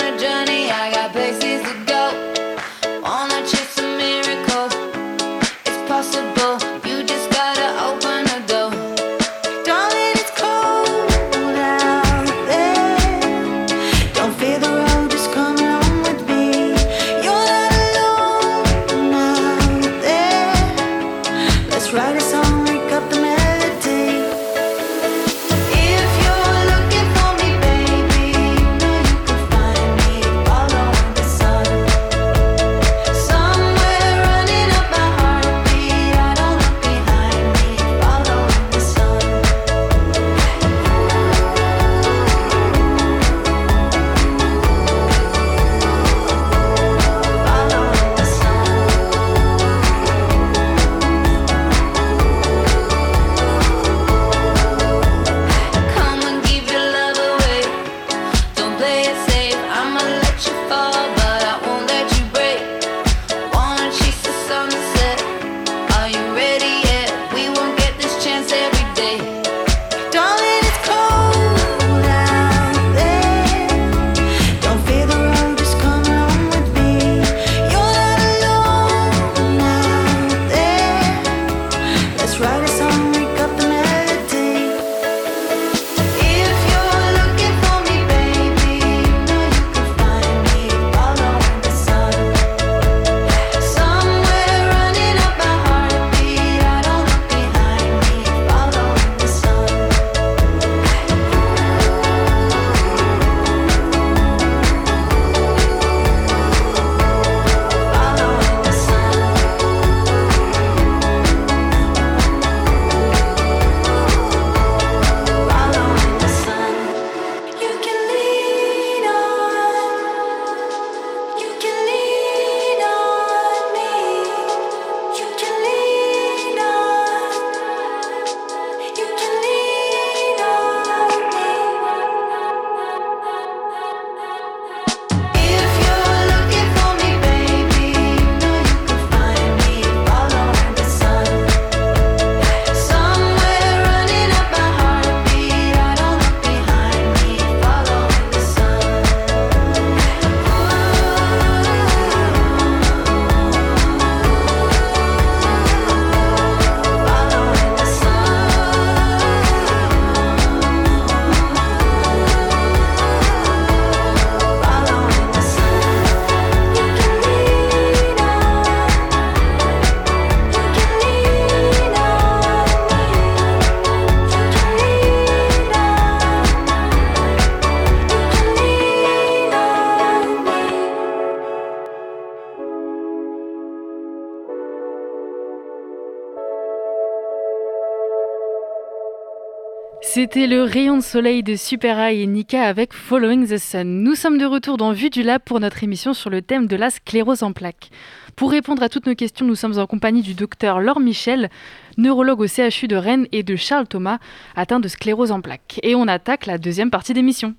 C'était 190.37 190.55
le 190.55 190.61
rayon 190.61 190.97
de 190.97 191.01
soleil 191.01 191.41
de 191.41 191.55
Super 191.55 191.97
Eye 191.97 192.21
et 192.21 192.27
Nika 192.27 192.61
avec 192.61 192.93
Following 192.93 193.47
the 193.47 193.57
Sun. 193.57 194.03
Nous 194.03 194.13
sommes 194.13 194.37
de 194.37 194.45
retour 194.45 194.77
dans 194.77 194.91
Vue 194.91 195.09
du 195.09 195.23
Lab 195.23 195.41
pour 195.43 195.59
notre 195.59 195.83
émission 195.83 196.13
sur 196.13 196.29
le 196.29 196.43
thème 196.43 196.67
de 196.67 196.75
la 196.75 196.91
sclérose 196.91 197.41
en 197.41 197.53
plaques. 197.53 197.89
Pour 198.35 198.51
répondre 198.51 198.83
à 198.83 198.87
toutes 198.87 199.07
nos 199.07 199.15
questions, 199.15 199.47
nous 199.47 199.55
sommes 199.55 199.79
en 199.79 199.87
compagnie 199.87 200.21
du 200.21 200.35
docteur 200.35 200.79
Laure 200.79 200.99
Michel, 200.99 201.49
neurologue 201.97 202.41
au 202.41 202.45
CHU 202.45 202.87
de 202.87 202.95
Rennes, 202.95 203.25
et 203.31 203.41
de 203.41 203.55
Charles 203.55 203.87
Thomas, 203.87 204.19
atteint 204.55 204.79
de 204.79 204.87
sclérose 204.87 205.31
en 205.31 205.41
plaques. 205.41 205.79
Et 205.81 205.95
on 205.95 206.07
attaque 206.07 206.45
la 206.45 206.59
deuxième 206.59 206.91
partie 206.91 207.15
d'émission. 207.15 207.55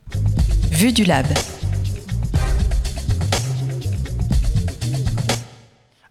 Vue 0.71 0.93
du 0.93 1.03
Lab. 1.03 1.27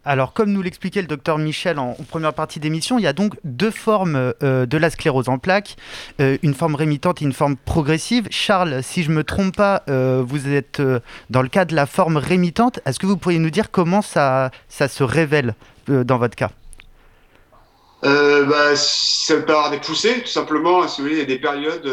Alors, 0.07 0.31
comme 0.31 0.53
nous 0.53 0.61
l'expliquait 0.61 1.01
le 1.01 1.07
docteur 1.07 1.37
Michel 1.37 1.77
en, 1.77 1.93
première 2.09 2.33
partie 2.33 2.61
d'émission, 2.61 2.97
il 2.97 3.01
y 3.01 3.07
a 3.07 3.13
donc 3.13 3.33
deux 3.43 3.71
formes 3.71 4.31
euh, 4.41 4.65
de 4.65 4.77
la 4.77 4.89
sclérose 4.89 5.27
en 5.27 5.37
plaques, 5.37 5.75
euh, 6.21 6.37
une 6.43 6.53
forme 6.53 6.75
rémitante 6.75 7.21
et 7.21 7.25
une 7.25 7.33
forme 7.33 7.57
progressive. 7.57 8.25
Charles, 8.31 8.81
si 8.83 9.03
je 9.03 9.09
ne 9.09 9.15
me 9.15 9.25
trompe 9.25 9.57
pas, 9.57 9.83
euh, 9.89 10.23
vous 10.25 10.47
êtes 10.47 10.81
dans 11.29 11.41
le 11.41 11.49
cas 11.49 11.65
de 11.65 11.75
la 11.75 11.85
forme 11.85 12.15
rémitante. 12.15 12.79
Est-ce 12.85 12.99
que 12.99 13.05
vous 13.05 13.17
pourriez 13.17 13.39
nous 13.39 13.49
dire 13.49 13.69
comment 13.69 14.01
ça, 14.01 14.49
se 14.69 15.03
révèle 15.03 15.55
dans 15.89 16.17
votre 16.17 16.37
cas? 16.37 16.51
Bah, 18.01 18.77
Ça 18.77 19.33
avoir 19.33 19.71
des 19.71 19.79
poussées, 19.79 20.21
tout 20.21 20.27
simplement. 20.27 20.87
Si 20.87 21.01
vous 21.01 21.07
il 21.07 21.17
y 21.17 21.21
a 21.21 21.25
des 21.25 21.39
périodes 21.39 21.85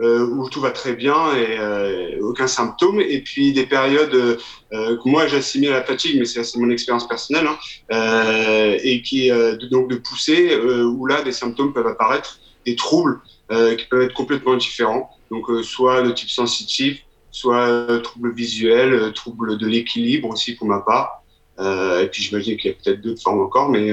euh, 0.00 0.26
où 0.26 0.50
tout 0.50 0.60
va 0.60 0.72
très 0.72 0.94
bien 0.94 1.36
et 1.36 1.56
euh, 1.56 2.18
aucun 2.20 2.48
symptôme, 2.48 3.00
et 3.00 3.20
puis 3.20 3.52
des 3.52 3.64
périodes 3.64 4.12
euh, 4.12 4.96
que 4.96 5.08
moi 5.08 5.28
j'assimile 5.28 5.68
à 5.68 5.74
la 5.74 5.84
fatigue, 5.84 6.18
mais 6.18 6.24
c'est 6.24 6.56
mon 6.56 6.68
expérience 6.70 7.06
personnelle, 7.06 7.46
hein, 7.46 8.76
et 8.82 9.02
qui 9.02 9.30
donc 9.70 9.88
de 9.88 9.94
pousser 9.94 10.56
où 10.56 11.06
là 11.06 11.22
des 11.22 11.30
symptômes 11.30 11.72
peuvent 11.72 11.86
apparaître, 11.86 12.40
des 12.66 12.74
troubles 12.74 13.20
qui 13.48 13.84
peuvent 13.88 14.02
être 14.02 14.14
complètement 14.14 14.56
différents, 14.56 15.10
donc 15.30 15.46
soit 15.62 16.02
de 16.02 16.10
type 16.10 16.30
sensitif, 16.30 17.04
soit 17.30 17.86
troubles 18.02 18.34
visuels, 18.34 19.12
troubles 19.12 19.58
de 19.58 19.66
l'équilibre 19.68 20.28
aussi 20.28 20.56
pour 20.56 20.66
ma 20.66 20.80
part, 20.80 21.22
et 21.60 22.08
puis 22.10 22.20
j'imagine 22.20 22.56
qu'il 22.56 22.72
y 22.72 22.74
a 22.74 22.76
peut-être 22.82 23.00
d'autres 23.00 23.22
formes 23.22 23.42
encore, 23.42 23.68
mais 23.68 23.92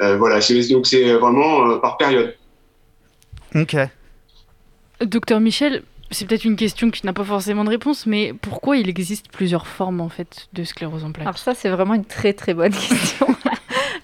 voilà, 0.00 0.40
donc 0.68 0.86
c'est 0.88 1.12
vraiment 1.12 1.78
par 1.78 1.96
période. 1.96 2.34
Ok. 3.54 3.76
Docteur 5.00 5.40
Michel, 5.40 5.82
c'est 6.10 6.26
peut-être 6.26 6.44
une 6.44 6.56
question 6.56 6.90
qui 6.90 7.04
n'a 7.06 7.12
pas 7.12 7.24
forcément 7.24 7.64
de 7.64 7.70
réponse, 7.70 8.06
mais 8.06 8.32
pourquoi 8.32 8.76
il 8.76 8.88
existe 8.88 9.30
plusieurs 9.30 9.66
formes 9.66 10.00
en 10.00 10.08
fait 10.08 10.48
de 10.54 10.64
sclérose 10.64 11.04
en 11.04 11.12
plaques 11.12 11.26
Alors 11.26 11.38
ça, 11.38 11.54
c'est 11.54 11.68
vraiment 11.68 11.94
une 11.94 12.04
très 12.04 12.32
très 12.32 12.54
bonne 12.54 12.72
question. 12.88 13.26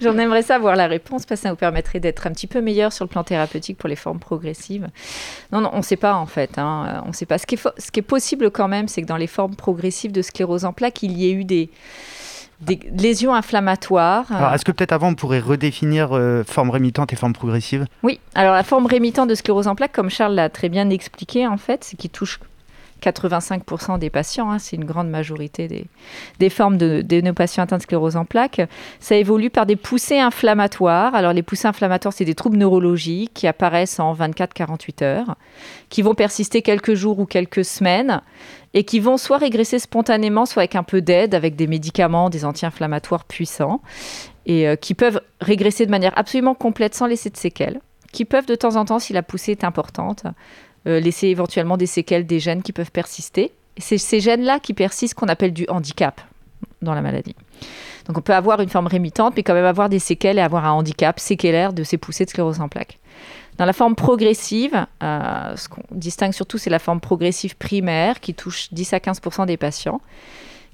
J'en 0.01 0.19
aimerais 0.19 0.43
savoir 0.43 0.77
la 0.77 0.87
réponse 0.87 1.25
parce 1.25 1.41
que 1.41 1.45
ça 1.45 1.51
nous 1.51 1.57
permettrait 1.57 2.01
d'être 2.01 2.27
un 2.27 2.33
petit 2.33 2.47
peu 2.47 2.61
meilleur 2.61 2.93
sur 2.93 3.05
le 3.05 3.09
plan 3.09 3.25
thérapeutique 3.25 3.79
pour 3.79 3.89
les 3.89 3.97
formes 3.97 4.19
progressives. 4.19 4.89
Non, 5.51 5.61
non, 5.61 5.71
on 5.73 5.79
ne 5.79 5.83
sait 5.83 5.97
pas 5.97 6.15
en 6.15 6.27
fait. 6.27 6.59
Hein. 6.59 7.03
On 7.07 7.13
sait 7.13 7.27
pas. 7.27 7.39
Ce 7.39 7.47
qui 7.47 7.55
est, 7.55 7.69
ce 7.79 7.91
qui 7.91 8.01
est 8.01 8.03
possible 8.03 8.51
quand 8.51 8.69
même, 8.69 8.89
c'est 8.89 9.03
que 9.03 9.07
dans 9.07 9.17
les 9.17 9.27
formes 9.27 9.57
progressives 9.57 10.13
de 10.13 10.21
sclérose 10.21 10.65
en 10.65 10.73
plaques, 10.73 11.03
il 11.03 11.13
y 11.13 11.27
ait 11.27 11.33
eu 11.33 11.45
des 11.45 11.71
des 12.61 12.79
lésions 12.97 13.35
inflammatoires. 13.35 14.27
Alors, 14.31 14.53
est-ce 14.55 14.65
que 14.65 14.73
peut-être 14.73 14.93
avant, 14.93 15.09
on 15.09 15.15
pourrait 15.15 15.41
redéfinir 15.41 16.11
euh, 16.13 16.45
forme 16.45 16.71
rémitante 16.71 17.13
et 17.13 17.17
forme 17.17 17.33
progressive? 17.33 17.87
Oui, 18.03 18.21
alors 18.35 18.55
la 18.55 18.63
forme 18.63 18.87
rémitante 18.87 19.29
de 19.29 19.35
sclérose 19.35 19.69
en 19.69 19.75
plaques, 19.75 19.93
comme 19.93 20.11
Charles 20.11 20.35
l'a 20.35 20.49
très 20.49 20.69
bien 20.69 20.91
expliqué, 20.91 21.47
en 21.47 21.57
fait, 21.57 21.85
c'est 21.85 21.97
qui 21.97 22.09
touche 22.09 22.41
85% 23.05 23.99
des 23.99 24.11
patients, 24.11 24.51
hein, 24.51 24.59
c'est 24.59 24.77
une 24.77 24.85
grande 24.85 25.11
majorité 25.11 25.69
des, 25.69 25.87
des 26.39 26.51
formes 26.51 26.77
de, 26.79 27.21
nos 27.21 27.35
patients 27.35 27.63
atteints 27.65 27.77
de 27.77 27.83
sclérose 27.83 28.17
en 28.17 28.25
plaques, 28.25 28.63
ça 29.01 29.17
évolue 29.17 29.51
par 29.51 29.67
des 29.67 29.77
poussées 29.77 30.19
inflammatoires. 30.19 31.15
Alors 31.15 31.33
les 31.33 31.43
poussées 31.43 31.69
inflammatoires, 31.69 32.15
c'est 32.15 32.25
des 32.25 32.35
troubles 32.35 32.57
neurologiques 32.57 33.33
qui 33.35 33.47
apparaissent 33.47 34.01
en 34.01 34.15
24-48 34.15 35.05
heures, 35.05 35.37
qui 35.91 36.03
vont 36.03 36.15
persister 36.15 36.63
quelques 36.63 36.95
jours 36.95 37.19
ou 37.19 37.27
quelques 37.27 37.65
semaines 37.65 38.23
et 38.75 38.85
qui 38.85 39.01
vont 39.01 39.17
soit 39.17 39.39
régresser 39.39 39.79
spontanément, 39.79 40.47
soit 40.47 40.63
avec 40.63 40.75
un 40.75 40.83
peu 40.83 41.01
d'aide, 41.01 41.35
avec 41.35 41.55
des 41.57 41.67
médicaments, 41.67 42.29
des 42.29 42.45
anti-inflammatoires 42.45 43.25
puissants, 43.25 43.81
et 44.47 44.69
euh, 44.69 44.77
qui 44.77 44.95
peuvent 44.95 45.21
régresser 45.41 45.87
de 45.87 45.91
manière 45.91 46.13
absolument 46.19 46.55
complète 46.55 46.95
sans 46.95 47.07
laisser 47.07 47.31
de 47.31 47.37
séquelles, 47.37 47.81
qui 48.13 48.25
peuvent 48.25 48.47
de 48.47 48.55
temps 48.57 48.77
en 48.77 48.85
temps, 48.85 48.99
si 48.99 49.13
la 49.13 49.23
poussée 49.23 49.53
est 49.53 49.65
importante, 49.65 50.25
euh, 50.87 51.01
laisser 51.01 51.29
éventuellement 51.29 51.77
des 51.77 51.87
séquelles 51.87 52.27
des 52.27 52.41
gènes 52.41 52.63
qui 52.63 52.73
peuvent 52.73 52.91
persister. 52.91 53.53
C'est 53.79 53.99
ces 53.99 54.21
gènes-là 54.21 54.61
qui 54.61 54.75
persistent 54.75 55.15
qu'on 55.15 55.27
appelle 55.27 55.53
du 55.53 55.67
handicap 55.69 56.21
dans 56.83 56.95
la 56.95 57.01
maladie. 57.01 57.35
Donc 58.07 58.19
on 58.19 58.21
peut 58.21 58.35
avoir 58.35 58.61
une 58.61 58.69
forme 58.69 58.87
rémitante, 58.87 59.35
mais 59.37 59.43
quand 59.43 59.55
même 59.55 59.65
avoir 59.65 59.89
des 59.89 59.99
séquelles 59.99 60.39
et 60.39 60.43
avoir 60.43 60.67
un 60.67 60.73
handicap 60.73 61.19
séquelaire 61.19 61.73
de 61.73 61.83
ces 61.83 61.97
poussées 61.97 62.25
de 62.25 62.31
sclérose 62.31 62.61
en 62.61 62.69
plaques. 62.69 62.99
Dans 63.57 63.65
la 63.65 63.73
forme 63.73 63.95
progressive, 63.95 64.87
euh, 65.03 65.57
ce 65.57 65.69
qu'on 65.69 65.83
distingue 65.93 66.33
surtout, 66.33 66.59
c'est 66.59 66.71
la 66.71 66.79
forme 66.79 67.01
progressive 67.01 67.57
primaire 67.57 68.21
qui 68.21 68.35
touche 68.35 68.69
10 68.73 68.93
à 68.93 68.99
15% 68.99 69.47
des 69.47 69.57
patients, 69.57 70.01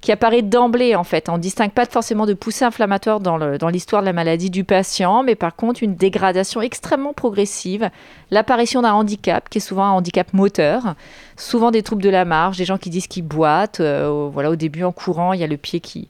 qui 0.01 0.13
apparaît 0.13 0.43
d'emblée 0.43 0.95
en 0.95 1.05
fait. 1.05 1.29
On 1.29 1.35
ne 1.35 1.43
distingue 1.43 1.73
pas 1.73 1.87
forcément 1.87 2.27
de 2.27 2.35
poussée 2.35 2.65
inflammatoire 2.65 3.21
dans 3.21 3.69
l'histoire 3.69 4.03
de 4.03 4.07
la 4.07 4.13
maladie 4.13 4.51
du 4.51 4.65
patient, 4.65 5.23
mais 5.23 5.35
par 5.35 5.55
contre 5.55 5.83
une 5.83 5.95
dégradation 5.95 6.61
extrêmement 6.63 7.13
progressive, 7.13 7.91
l'apparition 8.31 8.83
d'un 8.83 8.93
handicap 8.93 9.49
qui 9.49 9.59
est 9.59 9.61
souvent 9.61 9.85
un 9.85 9.93
handicap 9.93 10.33
moteur, 10.33 10.95
souvent 11.37 11.71
des 11.71 11.83
troubles 11.83 12.03
de 12.03 12.11
la 12.11 12.25
marche, 12.25 12.57
des 12.57 12.65
gens 12.65 12.79
qui 12.79 12.91
disent 12.91 13.07
qu'ils 13.07 13.25
boitent. 13.25 13.81
Euh, 13.81 14.29
voilà, 14.33 14.51
au 14.51 14.57
début 14.57 14.85
en 14.85 14.93
courant, 14.93 15.33
il 15.33 15.41
y 15.41 15.45
a 15.45 15.47
le 15.47 15.57
pied 15.57 15.81
qui 15.81 16.09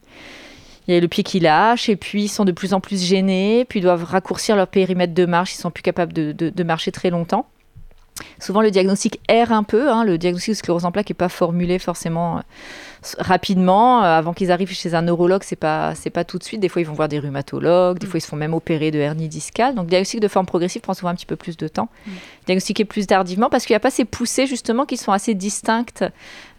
il 0.87 0.95
y 0.95 0.97
a 0.97 0.99
le 0.99 1.07
pied 1.07 1.23
qui 1.23 1.39
lâche, 1.39 1.89
et 1.89 1.95
puis 1.95 2.23
ils 2.23 2.27
sont 2.27 2.43
de 2.43 2.51
plus 2.51 2.73
en 2.73 2.79
plus 2.79 3.01
gênés, 3.03 3.65
puis 3.65 3.79
ils 3.79 3.83
doivent 3.83 4.03
raccourcir 4.03 4.55
leur 4.55 4.67
périmètre 4.67 5.13
de 5.13 5.25
marche, 5.25 5.53
ils 5.53 5.57
sont 5.57 5.71
plus 5.71 5.83
capables 5.83 6.11
de, 6.11 6.63
marcher 6.63 6.91
très 6.91 7.09
longtemps. 7.09 7.45
Souvent, 8.39 8.61
le 8.61 8.71
diagnostic 8.71 9.19
erre 9.27 9.51
un 9.51 9.63
peu. 9.63 9.89
Hein. 9.89 10.03
le 10.03 10.17
diagnostic 10.17 10.53
de 10.53 10.57
sclérose 10.57 10.85
en 10.85 10.91
plaques 10.91 11.09
n'est 11.09 11.15
pas 11.15 11.29
formulé 11.29 11.79
forcément 11.79 12.37
euh, 12.37 12.41
rapidement. 13.17 14.03
Euh, 14.03 14.17
avant 14.17 14.33
qu'ils 14.33 14.51
arrivent 14.51 14.71
chez 14.71 14.93
un 14.93 15.01
neurologue, 15.01 15.43
c'est 15.43 15.55
pas 15.55 15.95
c'est 15.95 16.09
pas 16.09 16.23
tout 16.23 16.37
de 16.37 16.43
suite. 16.43 16.59
Des 16.59 16.69
fois, 16.69 16.81
ils 16.81 16.87
vont 16.87 16.93
voir 16.93 17.07
des 17.07 17.19
rhumatologues. 17.19 17.99
Des 17.99 18.07
mm. 18.07 18.09
fois, 18.09 18.17
ils 18.17 18.21
se 18.21 18.27
font 18.27 18.35
même 18.35 18.53
opérer 18.53 18.91
de 18.91 18.99
hernie 18.99 19.27
discale. 19.27 19.75
Donc, 19.75 19.85
le 19.85 19.89
diagnostic 19.89 20.19
de 20.19 20.27
forme 20.27 20.45
progressive 20.45 20.81
prend 20.81 20.93
souvent 20.93 21.09
un 21.09 21.15
petit 21.15 21.25
peu 21.25 21.35
plus 21.35 21.57
de 21.57 21.67
temps. 21.67 21.89
Mm. 22.05 22.11
Diagnostiquer 22.45 22.85
plus 22.85 23.07
tardivement 23.07 23.49
parce 23.49 23.65
qu'il 23.65 23.73
n'y 23.73 23.77
a 23.77 23.81
pas 23.81 23.91
ces 23.91 24.05
poussées 24.05 24.47
justement 24.47 24.85
qui 24.85 24.97
sont 24.97 25.11
assez 25.11 25.33
distinctes 25.33 26.05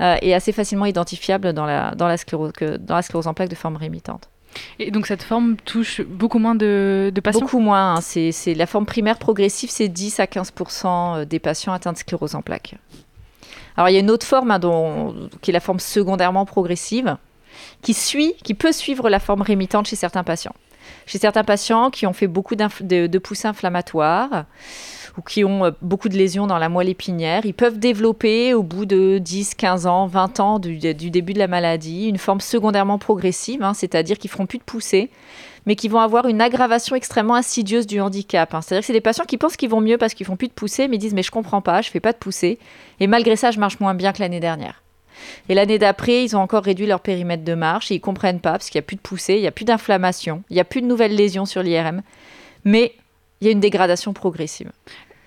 euh, 0.01 0.17
et 0.23 0.35
assez 0.35 0.53
facilement 0.53 0.87
identifiables 0.87 1.53
dans 1.53 1.67
la 1.67 1.95
dans 1.95 2.09
la 2.09 2.17
sclérose 2.17 2.53
que 2.53 2.77
dans 2.77 2.97
la 2.97 3.03
sclérose 3.03 3.27
en 3.27 3.35
plaques 3.35 3.51
de 3.51 3.55
forme 3.55 3.77
rémitante. 3.77 4.32
Et 4.79 4.91
donc 4.91 5.07
cette 5.07 5.23
forme 5.23 5.57
touche 5.57 6.01
beaucoup 6.03 6.39
moins 6.39 6.55
de, 6.55 7.13
patients? 7.23 7.41
Beaucoup 7.41 7.59
moins. 7.59 7.97
Hein. 7.97 8.01
C'est, 8.01 8.55
la 8.55 8.67
forme 8.67 8.87
primaire 8.87 9.19
progressive, 9.19 9.71
c'est 9.71 9.89
10 9.89 10.21
à 10.21 10.25
15% 10.25 10.87
euh, 10.87 11.25
des 11.25 11.39
patients 11.39 11.73
atteints 11.73 11.93
de 11.93 11.99
sclérose 11.99 12.35
en 12.35 12.43
plaques. 12.43 12.75
Alors 13.77 13.89
il 13.89 13.95
y 13.95 13.97
a 13.97 14.01
une 14.01 14.11
autre 14.11 14.27
forme 14.27 14.51
hein, 14.51 14.59
dont, 14.59 15.15
qui 15.41 15.51
est 15.51 15.55
la 15.55 15.61
forme 15.61 15.81
secondairement 15.81 16.45
progressive, 16.45 17.17
qui 17.81 17.95
suit, 17.95 18.35
qui 18.45 18.55
peut 18.55 18.73
suivre 18.73 19.09
la 19.09 19.19
forme 19.19 19.43
rémitante 19.43 19.87
chez 19.87 19.97
certains 19.97 20.25
patients. 20.25 20.55
Chez 21.07 21.19
certains 21.19 21.45
patients 21.45 21.91
qui 21.91 22.07
ont 22.07 22.13
fait 22.13 22.27
beaucoup 22.27 22.55
de, 22.55 23.07
de 23.07 23.19
poussées 23.19 23.49
inflammatoires, 23.49 24.45
ou 25.19 25.23
qui 25.23 25.45
ont 25.45 25.65
euh, 25.65 25.71
beaucoup 25.83 26.09
de 26.09 26.17
lésions 26.17 26.47
dans 26.47 26.59
la 26.59 26.69
moelle 26.69 26.89
épinière, 26.89 27.45
ils 27.45 27.55
peuvent 27.55 27.79
développer 27.79 28.55
au 28.55 28.63
bout 28.63 28.87
de 28.87 29.19
10, 29.19 29.55
15 29.55 29.87
ans, 29.87 30.07
20 30.07 30.41
ans 30.41 30.59
du, 30.59 30.79
début 30.79 31.33
de 31.33 31.39
la 31.39 31.49
maladie 31.49 32.09
une 32.09 32.19
forme 32.19 32.41
secondairement 32.41 32.99
progressive, 32.99 33.63
hein, 33.63 33.75
c'est-à-dire 33.75 34.19
qu'ils 34.19 34.31
feront 34.31 34.47
plus 34.47 34.59
de 34.59 34.65
poussées, 34.65 35.11
mais 35.67 35.77
qui 35.77 35.89
vont 35.89 36.01
avoir 36.01 36.27
une 36.27 36.41
aggravation 36.41 36.97
extrêmement 36.97 37.35
insidieuse 37.35 37.87
du 37.87 38.01
handicap. 38.01 38.55
Hein. 38.55 38.61
C'est-à-dire 38.63 38.83
que 38.83 38.87
c'est 38.87 38.93
des 38.93 39.01
patients 39.01 39.25
qui 39.25 39.39
pensent 39.39 39.57
qu'ils 39.57 39.71
vont 39.71 39.81
mieux 39.81 39.99
parce 39.99 40.15
qu'ils 40.15 40.27
font 40.27 40.37
plus 40.37 40.49
de 40.49 40.53
poussées, 40.53 40.89
mais 40.89 40.99
disent 40.99 41.15
mais 41.15 41.23
je 41.23 41.31
comprends 41.31 41.63
pas, 41.63 41.83
je 41.83 41.91
fais 41.91 42.01
pas 42.01 42.13
de 42.13 42.19
poussées, 42.19 42.59
et 43.01 43.07
malgré 43.07 43.37
ça 43.37 43.51
je 43.51 43.61
marche 43.61 43.81
moins 43.81 43.95
bien 43.95 44.13
que 44.13 44.21
l'année 44.21 44.41
dernière. 44.41 44.83
Et 45.49 45.55
l'année 45.55 45.79
d'après, 45.79 46.25
ils 46.25 46.37
ont 46.37 46.41
encore 46.41 46.65
réduit 46.65 46.87
leur 46.87 47.01
périmètre 47.01 47.45
de 47.45 47.55
marche 47.55 47.91
et 47.91 47.97
ils 47.97 48.01
comprennent 48.01 48.41
pas 48.41 48.53
parce 48.53 48.71
qu'il 48.71 48.79
n'y 48.79 48.85
a 48.85 48.87
plus 48.87 48.97
de 48.97 49.03
poussées, 49.03 49.35
il 49.35 49.41
n'y 49.41 49.47
a 49.47 49.53
plus 49.53 49.65
d'inflammation, 49.65 50.43
il 50.51 50.55
n'y 50.55 50.61
a 50.61 50.65
plus 50.65 50.83
de 50.83 50.87
nouvelles 50.87 51.15
lésions 51.15 51.45
sur 51.45 51.63
l'IRM. 51.63 52.03
Mais 52.65 52.95
il 53.43 53.47
y 53.47 53.49
a 53.49 53.53
une 53.53 53.61
dégradation 53.61 54.13
progressive. 54.13 54.71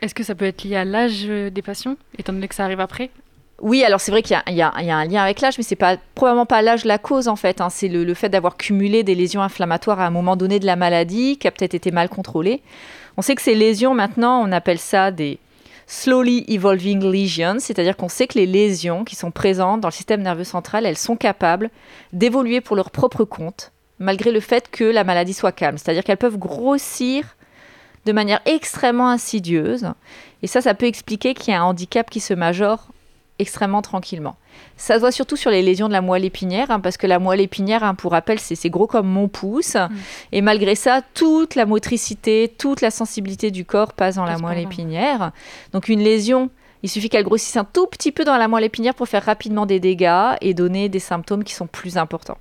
Est-ce 0.01 0.15
que 0.15 0.23
ça 0.23 0.35
peut 0.35 0.45
être 0.45 0.63
lié 0.63 0.77
à 0.77 0.85
l'âge 0.85 1.25
des 1.25 1.61
patients, 1.61 1.97
étant 2.17 2.31
donné 2.31 2.47
que 2.47 2.55
ça 2.55 2.63
arrive 2.63 2.79
après? 2.79 3.09
Oui, 3.61 3.83
alors 3.83 3.99
c'est 3.99 4.11
vrai 4.11 4.21
qu'il 4.21 4.37
y, 4.47 4.53
y, 4.53 4.61
a 4.61 4.71
un 4.73 5.05
lien 5.05 5.21
avec 5.21 5.41
l'âge, 5.41 5.57
mais 5.57 5.65
c'est 5.65 5.75
pas 5.75 5.97
probablement 6.13 6.45
pas 6.45 6.61
l'âge 6.61 6.85
la 6.85 6.97
cause 6.97 7.27
en 7.27 7.35
fait. 7.35 7.59
Hein. 7.59 7.69
C'est 7.69 7.89
le, 7.89 8.13
fait 8.13 8.29
d'avoir 8.29 8.55
cumulé 8.55 9.03
des 9.03 9.15
lésions 9.15 9.41
inflammatoires 9.41 9.99
à 9.99 10.07
un 10.07 10.11
moment 10.11 10.37
donné 10.37 10.59
de 10.59 10.65
la 10.65 10.77
maladie 10.77 11.37
qui 11.37 11.47
a 11.47 11.51
peut-être 11.51 11.73
été 11.73 11.91
mal 11.91 12.07
contrôlée. 12.07 12.61
On 13.17 13.21
sait 13.21 13.35
que 13.35 13.41
ces 13.41 13.55
lésions 13.55 13.93
maintenant, 13.93 14.41
on 14.41 14.51
appelle 14.53 14.79
ça 14.79 15.11
des 15.11 15.37
slowly 15.85 16.45
evolving 16.47 17.03
lesions, 17.03 17.57
c'est-à-dire 17.59 17.97
qu'on 17.97 18.09
sait 18.09 18.27
que 18.27 18.37
les 18.39 18.45
lésions 18.45 19.03
qui 19.03 19.17
sont 19.17 19.31
présentes 19.31 19.81
dans 19.81 19.89
le 19.89 19.93
système 19.93 20.21
nerveux 20.21 20.45
central, 20.45 20.85
elles 20.85 20.97
sont 20.97 21.17
capables 21.17 21.69
d'évoluer 22.13 22.61
pour 22.61 22.77
leur 22.77 22.91
propre 22.91 23.25
compte, 23.25 23.71
malgré 23.99 24.31
le 24.31 24.39
fait 24.39 24.69
que 24.71 24.85
la 24.85 25.03
maladie 25.03 25.33
soit 25.33 25.51
calme. 25.51 25.77
C'est-à-dire 25.77 26.03
qu'elles 26.03 26.17
peuvent 26.17 26.37
grossir 26.37 27.35
de 28.05 28.11
manière 28.11 28.41
extrêmement 28.45 29.09
insidieuse. 29.09 29.87
Et 30.43 30.47
ça, 30.47 30.61
ça 30.61 30.73
peut 30.73 30.85
expliquer 30.85 31.33
qu'il 31.33 31.53
y 31.53 31.55
a 31.55 31.61
un 31.61 31.65
handicap 31.65 32.09
qui 32.09 32.19
se 32.19 32.33
majore 32.33 32.87
extrêmement 33.39 33.81
tranquillement. 33.81 34.35
Ça 34.77 34.95
se 34.95 34.99
voit 34.99 35.11
surtout 35.11 35.35
sur 35.35 35.51
les 35.51 35.61
lésions 35.61 35.87
de 35.87 35.93
la 35.93 36.01
moelle 36.01 36.23
épinière, 36.23 36.71
hein, 36.71 36.79
parce 36.79 36.97
que 36.97 37.07
la 37.07 37.19
moelle 37.19 37.41
épinière, 37.41 37.83
hein, 37.83 37.95
pour 37.95 38.11
rappel, 38.11 38.39
c'est 38.39 38.69
gros 38.69 38.87
comme 38.87 39.07
mon 39.07 39.27
pouce. 39.27 39.75
Et 40.31 40.41
malgré 40.41 40.75
ça, 40.75 41.01
toute 41.13 41.55
la 41.55 41.65
motricité, 41.65 42.53
toute 42.57 42.81
la 42.81 42.91
sensibilité 42.91 43.51
du 43.51 43.65
corps 43.65 43.93
passe 43.93 44.15
dans 44.15 44.25
la 44.25 44.37
moelle 44.37 44.59
épinière. 44.59 45.31
Donc 45.73 45.89
une 45.89 46.01
lésion, 46.01 46.49
il 46.83 46.89
suffit 46.89 47.09
qu'elle 47.09 47.23
grossisse 47.23 47.57
un 47.57 47.65
tout 47.65 47.87
petit 47.87 48.11
peu 48.11 48.23
dans 48.23 48.37
la 48.37 48.47
moelle 48.47 48.63
épinière 48.63 48.95
pour 48.95 49.07
faire 49.07 49.23
rapidement 49.23 49.65
des 49.65 49.79
dégâts 49.79 50.35
et 50.41 50.53
donner 50.53 50.87
des 50.87 50.99
symptômes 50.99 51.43
qui 51.43 51.53
sont 51.53 51.67
plus 51.67 51.97
importants. 51.97 52.37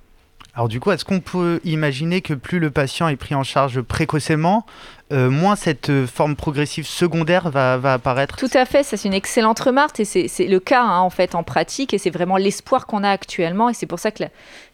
Alors 0.55 0.69
du 0.69 0.79
coup, 0.79 0.91
est-ce 0.91 1.03
qu'on 1.03 1.19
peut 1.19 1.59
imaginer 1.65 2.21
que 2.21 2.33
plus 2.33 2.59
le 2.59 2.71
patient 2.71 3.09
est 3.09 3.17
pris 3.17 3.35
en 3.35 3.43
charge 3.43 3.81
précocement, 3.81 4.65
euh, 5.11 5.29
moins 5.29 5.57
cette 5.57 5.89
euh, 5.89 6.07
forme 6.07 6.37
progressive 6.37 6.87
secondaire 6.87 7.49
va, 7.49 7.73
apparaître? 7.91 8.37
Tout 8.37 8.49
à 8.53 8.63
fait, 8.63 8.83
ça 8.83 8.95
c'est 8.95 9.09
une 9.09 9.13
excellente 9.13 9.59
remarque 9.59 9.99
et 9.99 10.05
c'est 10.05 10.47
le 10.47 10.59
cas 10.61 10.81
hein, 10.81 10.99
en 10.99 11.09
fait 11.09 11.35
en 11.35 11.43
pratique 11.43 11.93
et 11.93 11.97
c'est 11.97 12.09
vraiment 12.09 12.37
l'espoir 12.37 12.87
qu'on 12.87 13.03
a 13.03 13.09
actuellement 13.09 13.67
et 13.69 13.73
c'est 13.73 13.85
pour 13.85 13.99
ça 13.99 14.11
que 14.11 14.23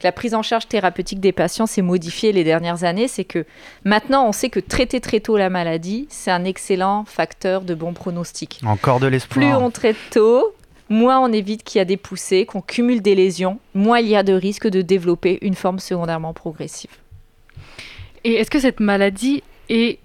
la, 0.04 0.12
prise 0.12 0.36
en 0.36 0.44
charge 0.44 0.67
thérapeutique 0.67 1.20
des 1.20 1.32
patients 1.32 1.65
s'est 1.65 1.82
modifiée 1.82 2.32
les 2.32 2.44
dernières 2.44 2.84
années. 2.84 3.08
C'est 3.08 3.26
que 3.26 3.46
maintenant 3.84 4.28
on 4.28 4.34
sait 4.34 4.52
que 4.52 4.60
traiter 4.60 5.02
très 5.02 5.20
tôt 5.20 5.36
la 5.36 5.50
maladie, 5.50 6.06
c'est 6.12 6.32
un 6.32 6.46
excellent 6.46 7.06
facteur 7.06 7.62
de 7.62 7.74
bon 7.74 7.94
pronostic. 7.94 8.62
Encore 8.63 9.00
de 9.00 9.08
l'espoir. 9.08 9.34
Plus 9.34 9.56
on 9.56 9.72
traite 9.72 9.98
tôt, 10.12 10.54
moins 10.91 11.19
on 11.19 11.32
évite 11.32 11.63
qu'il 11.63 11.80
y 11.80 11.82
a 11.82 11.86
des 11.86 11.97
poussées, 11.97 12.45
qu'on 12.45 12.62
cumule 12.62 13.01
des 13.01 13.15
lésions, 13.15 13.60
moins 13.73 13.99
il 13.99 14.08
y 14.08 14.15
a 14.15 14.23
de 14.23 14.34
risque 14.34 14.67
de 14.67 14.82
développer 14.82 15.39
une 15.41 15.56
forme 15.56 15.80
secondairement 15.80 16.34
progressive. 16.34 16.91
Et 18.23 18.34
est-ce 18.34 18.51
que 18.51 18.60
cette 18.60 18.80
maladie 18.80 19.41
est 19.69 19.99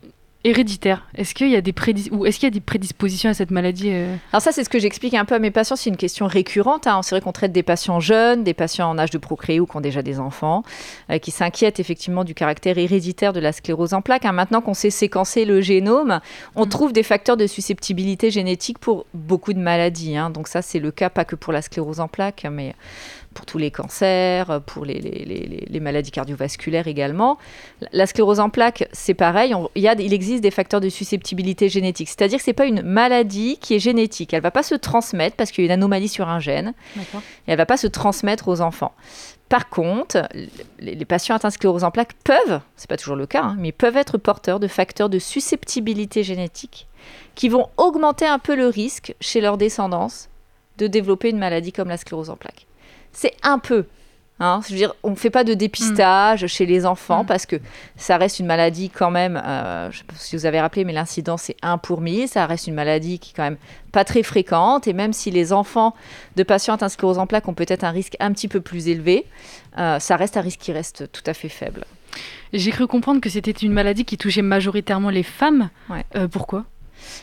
héréditaire 0.47 1.07
Est-ce 1.17 1.35
qu'il 1.35 1.51
y 1.51 1.57
a 1.57 1.61
des 1.61 1.75
ou 2.13 2.25
est-ce 2.25 2.39
qu'il 2.39 2.47
y 2.47 2.53
a 2.53 2.55
des 2.55 2.61
prédispositions 2.61 3.31
à 3.31 3.35
cette 3.35 3.51
maladie 3.51 3.91
euh 3.93 4.15
Alors 4.33 4.41
ça, 4.41 4.53
c'est 4.53 4.63
ce 4.63 4.69
que 4.69 4.79
j'explique 4.79 5.15
un 5.15 5.25
peu 5.25 5.35
à 5.35 5.39
mes 5.39 5.51
patients. 5.51 5.77
C'est 5.77 5.91
une 5.91 5.97
question 5.97 6.27
récurrente. 6.27 6.87
Hein. 6.87 7.01
C'est 7.03 7.15
vrai 7.15 7.21
qu'on 7.21 7.33
traite 7.33 7.53
des 7.53 7.65
patients 7.65 7.99
jeunes, 7.99 8.45
des 8.45 8.55
patients 8.55 8.89
en 8.89 8.97
âge 8.99 9.11
de 9.11 9.19
procréer 9.19 9.59
ou 9.59 9.67
qui 9.67 9.77
ont 9.77 9.81
déjà 9.81 10.03
des 10.03 10.21
enfants, 10.21 10.63
euh, 11.11 11.19
qui 11.19 11.33
s'inquiètent 11.33 11.81
effectivement 11.81 12.23
du 12.23 12.35
caractère 12.35 12.79
héréditaire 12.79 13.33
de 13.33 13.41
la 13.41 13.53
sclérose 13.53 13.93
en 13.93 14.03
plaques. 14.03 14.25
Hein. 14.25 14.33
Maintenant 14.33 14.61
qu'on 14.61 14.75
sait 14.75 14.91
séquencer 14.91 15.45
le 15.45 15.61
génome, 15.61 16.21
on 16.55 16.67
mmh. 16.67 16.69
trouve 16.69 16.93
des 16.93 17.03
facteurs 17.03 17.37
de 17.37 17.47
susceptibilité 17.47 18.31
génétique 18.31 18.79
pour 18.79 19.07
beaucoup 19.15 19.53
de 19.53 19.59
maladies. 19.59 20.17
Hein. 20.17 20.31
Donc 20.31 20.47
ça, 20.47 20.63
c'est 20.63 20.79
le 20.79 20.93
cas 20.93 21.11
pas 21.11 21.25
que 21.25 21.35
pour 21.35 21.53
la 21.53 21.61
sclérose 21.61 21.99
en 21.99 22.09
plaques, 22.09 22.47
mais 22.51 22.75
pour 23.37 23.44
tous 23.44 23.59
les 23.59 23.70
cancers, 23.70 24.62
pour 24.62 24.87
les, 24.87 24.99
les, 24.99 25.66
les, 25.68 25.81
maladies 25.81 26.11
cardiovasculaires 26.11 26.88
également. 26.88 27.37
La 27.92 28.07
sclérose 28.07 28.40
en 28.40 28.49
plaques, 28.49 28.88
c'est 28.92 29.12
pareil, 29.12 29.55
il, 29.75 29.83
y 29.83 29.88
a, 29.88 29.92
il 29.92 30.14
existe 30.14 30.42
des 30.42 30.51
facteurs 30.51 30.81
de 30.81 30.88
susceptibilité 30.88 31.68
génétique, 31.68 32.09
c'est-à-dire 32.09 32.38
que 32.38 32.44
ce 32.44 32.51
n'est 32.51 32.55
pas 32.55 32.64
une 32.64 32.81
maladie 32.81 33.59
qui 33.61 33.75
est 33.75 33.79
génétique, 33.79 34.33
elle 34.33 34.40
ne 34.40 34.42
va 34.42 34.51
pas 34.51 34.62
se 34.62 34.75
transmettre 34.75 35.37
parce 35.37 35.51
qu'il 35.51 35.62
y 35.62 35.66
a 35.66 35.68
une 35.68 35.79
anomalie 35.79 36.09
sur 36.09 36.31
un 36.31 36.40
gène, 36.40 36.72
et 36.96 37.01
elle 37.46 37.53
ne 37.53 37.57
va 37.59 37.66
pas 37.66 37.77
se 37.77 37.87
transmettre 37.87 38.49
aux 38.49 38.62
enfants. 38.62 38.94
Par 39.51 39.68
contre, 39.68 40.27
les, 40.79 41.05
patients 41.05 41.37
atteints 41.37 41.49
de 41.49 41.53
sclérose 41.53 41.85
en 41.85 41.90
plaques 41.90 42.14
peuvent, 42.25 42.61
c'est 42.75 42.88
pas 42.88 42.96
toujours 42.96 43.16
le 43.16 43.27
cas, 43.27 43.42
hein, 43.42 43.57
mais 43.59 43.70
peuvent 43.70 43.99
être 43.99 44.16
porteurs 44.16 44.61
de 44.61 44.66
facteurs 44.66 45.11
de 45.11 45.18
susceptibilité 45.18 46.22
génétique 46.22 46.88
qui 47.35 47.51
vont 47.51 47.68
augmenter 47.77 48.27
un 48.27 48.38
peu 48.38 48.57
le 48.57 48.68
risque 48.68 49.14
chez 49.20 49.42
leur 49.42 49.59
descendance 49.59 50.31
de 50.79 50.87
développer 50.87 51.29
une 51.29 51.38
maladie 51.38 51.72
comme 51.72 51.88
la 51.88 51.99
sclérose 51.99 52.31
en 52.31 52.37
plaques 52.37 52.66
c'est 53.16 53.35
un 53.42 53.59
peu. 53.59 53.87
Hein, 54.38 54.61
je 54.66 54.72
veux 54.72 54.76
dire, 54.76 54.94
on 55.02 55.11
ne 55.11 55.14
fait 55.16 55.31
pas 55.31 55.44
de 55.44 55.55
dépistage 55.55 56.44
mm. 56.44 56.48
chez 56.48 56.66
les 56.66 56.85
enfants 56.85 57.22
mm. 57.22 57.26
parce 57.26 57.46
que 57.46 57.57
ça 57.96 58.18
reste 58.18 58.38
une 58.38 58.44
maladie 58.44 58.90
quand 58.90 59.11
même, 59.11 59.40
euh, 59.42 59.90
je 59.90 59.96
ne 59.96 59.98
sais 60.00 60.05
pas 60.05 60.14
si 60.18 60.37
vous 60.37 60.44
avez 60.44 60.61
rappelé, 60.61 60.85
mais 60.85 60.92
l'incidence 60.92 61.44
c'est 61.44 61.57
1 61.62 61.79
pour 61.79 62.02
1000, 62.02 62.29
ça 62.29 62.44
reste 62.44 62.66
une 62.66 62.74
maladie 62.74 63.18
qui 63.18 63.31
est 63.31 63.35
quand 63.35 63.44
même 63.44 63.57
pas 63.92 64.05
très 64.05 64.22
fréquente 64.22 64.87
et 64.87 64.92
même 64.92 65.14
si 65.14 65.31
les 65.31 65.55
enfants 65.55 65.94
de 66.37 66.42
patients 66.42 66.74
atteints 66.74 66.88
de 66.88 66.92
sclérose 66.92 67.16
en 67.16 67.26
plaques 67.26 67.48
ont 67.48 67.55
peut-être 67.55 67.83
un 67.83 67.90
risque 67.90 68.14
un 68.20 68.31
petit 68.33 68.48
peu 68.48 68.61
plus 68.61 68.88
élevé, 68.88 69.24
euh, 69.79 69.98
ça 69.98 70.16
reste 70.16 70.37
un 70.37 70.42
risque 70.42 70.61
qui 70.61 70.72
reste 70.72 71.11
tout 71.11 71.24
à 71.24 71.33
fait 71.33 71.48
faible. 71.48 71.87
J'ai 72.52 72.72
cru 72.72 72.87
comprendre 72.87 73.22
que 73.22 73.31
c'était 73.31 73.50
une 73.52 73.72
maladie 73.72 74.05
qui 74.05 74.18
touchait 74.18 74.42
majoritairement 74.42 75.11
les 75.11 75.22
femmes. 75.22 75.70
Euh, 76.14 76.29
pourquoi? 76.29 76.66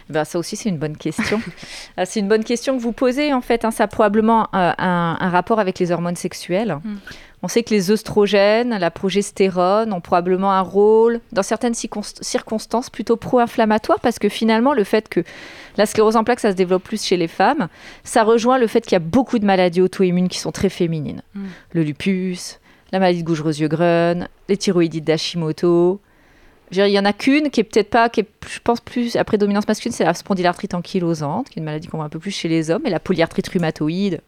Ben, 0.09 0.25
ça 0.25 0.39
aussi, 0.39 0.55
c'est 0.55 0.69
une 0.69 0.77
bonne 0.77 0.97
question. 0.97 1.39
Euh, 1.99 2.05
c'est 2.07 2.19
une 2.19 2.27
bonne 2.27 2.43
question 2.43 2.75
que 2.75 2.81
vous 2.81 2.91
posez, 2.91 3.33
en 3.33 3.41
fait. 3.41 3.65
Hein. 3.65 3.71
ça 3.71 3.83
a 3.83 3.87
probablement 3.87 4.47
euh, 4.55 4.71
un, 4.77 5.29
rapport 5.29 5.59
avec 5.59 5.77
les 5.79 5.91
hormones 5.91 6.15
sexuelles. 6.15 6.77
Hmm. 6.83 6.95
On 7.43 7.47
sait 7.47 7.61
que 7.61 7.71
les 7.71 7.91
œstrogènes, 7.91 8.77
la 8.77 8.89
progestérone 8.89 9.93
ont 9.93 10.01
probablement 10.01 10.51
un 10.53 10.61
rôle, 10.61 11.19
dans 11.31 11.43
certaines 11.43 11.73
circonstances, 11.75 12.89
plutôt 12.89 13.15
pro-inflammatoire, 13.17 13.99
parce 13.99 14.17
que 14.17 14.29
finalement, 14.29 14.73
le 14.73 14.83
fait 14.83 15.09
que 15.09 15.23
la 15.77 15.85
sclérose 15.85 16.15
en 16.15 16.23
plaques, 16.23 16.39
ça 16.39 16.51
se 16.51 16.55
développe 16.55 16.83
plus 16.83 17.03
chez 17.03 17.17
les 17.17 17.27
femmes, 17.27 17.67
ça 18.03 18.23
rejoint 18.23 18.57
le 18.57 18.67
fait 18.67 18.81
qu'il 18.81 18.93
y 18.93 18.95
a 18.95 18.99
beaucoup 18.99 19.39
de 19.39 19.45
maladies 19.45 19.81
auto-immunes 19.81 20.29
qui 20.29 20.39
sont 20.39 20.51
très 20.51 20.69
féminines. 20.69 21.21
Hmm. 21.35 21.47
Le 21.73 21.83
lupus, 21.83 22.59
la 22.91 22.99
maladie 22.99 23.23
de 23.23 23.27
Gougereux-Grun, 23.27 24.27
les 24.47 24.57
thyroïdites 24.57 25.05
d'Hashimoto, 25.05 25.99
il 26.75 26.91
y 26.91 26.99
en 26.99 27.05
a 27.05 27.13
qu'une 27.13 27.49
qui 27.49 27.59
est 27.59 27.63
peut-être 27.63 27.89
pas, 27.89 28.09
qui 28.09 28.21
est, 28.21 28.27
je 28.47 28.59
pense 28.59 28.81
plus 28.81 29.15
à 29.15 29.23
prédominance 29.23 29.67
masculine, 29.67 29.93
c'est 29.93 30.03
la 30.03 30.13
spondylarthrite 30.13 30.73
ankylosante, 30.73 31.49
qui 31.49 31.59
est 31.59 31.61
une 31.61 31.65
maladie 31.65 31.87
qu'on 31.87 31.97
voit 31.97 32.05
un 32.05 32.09
peu 32.09 32.19
plus 32.19 32.31
chez 32.31 32.47
les 32.47 32.71
hommes, 32.71 32.85
et 32.85 32.89
la 32.89 32.99
polyarthrite 32.99 33.47
rhumatoïde, 33.47 34.21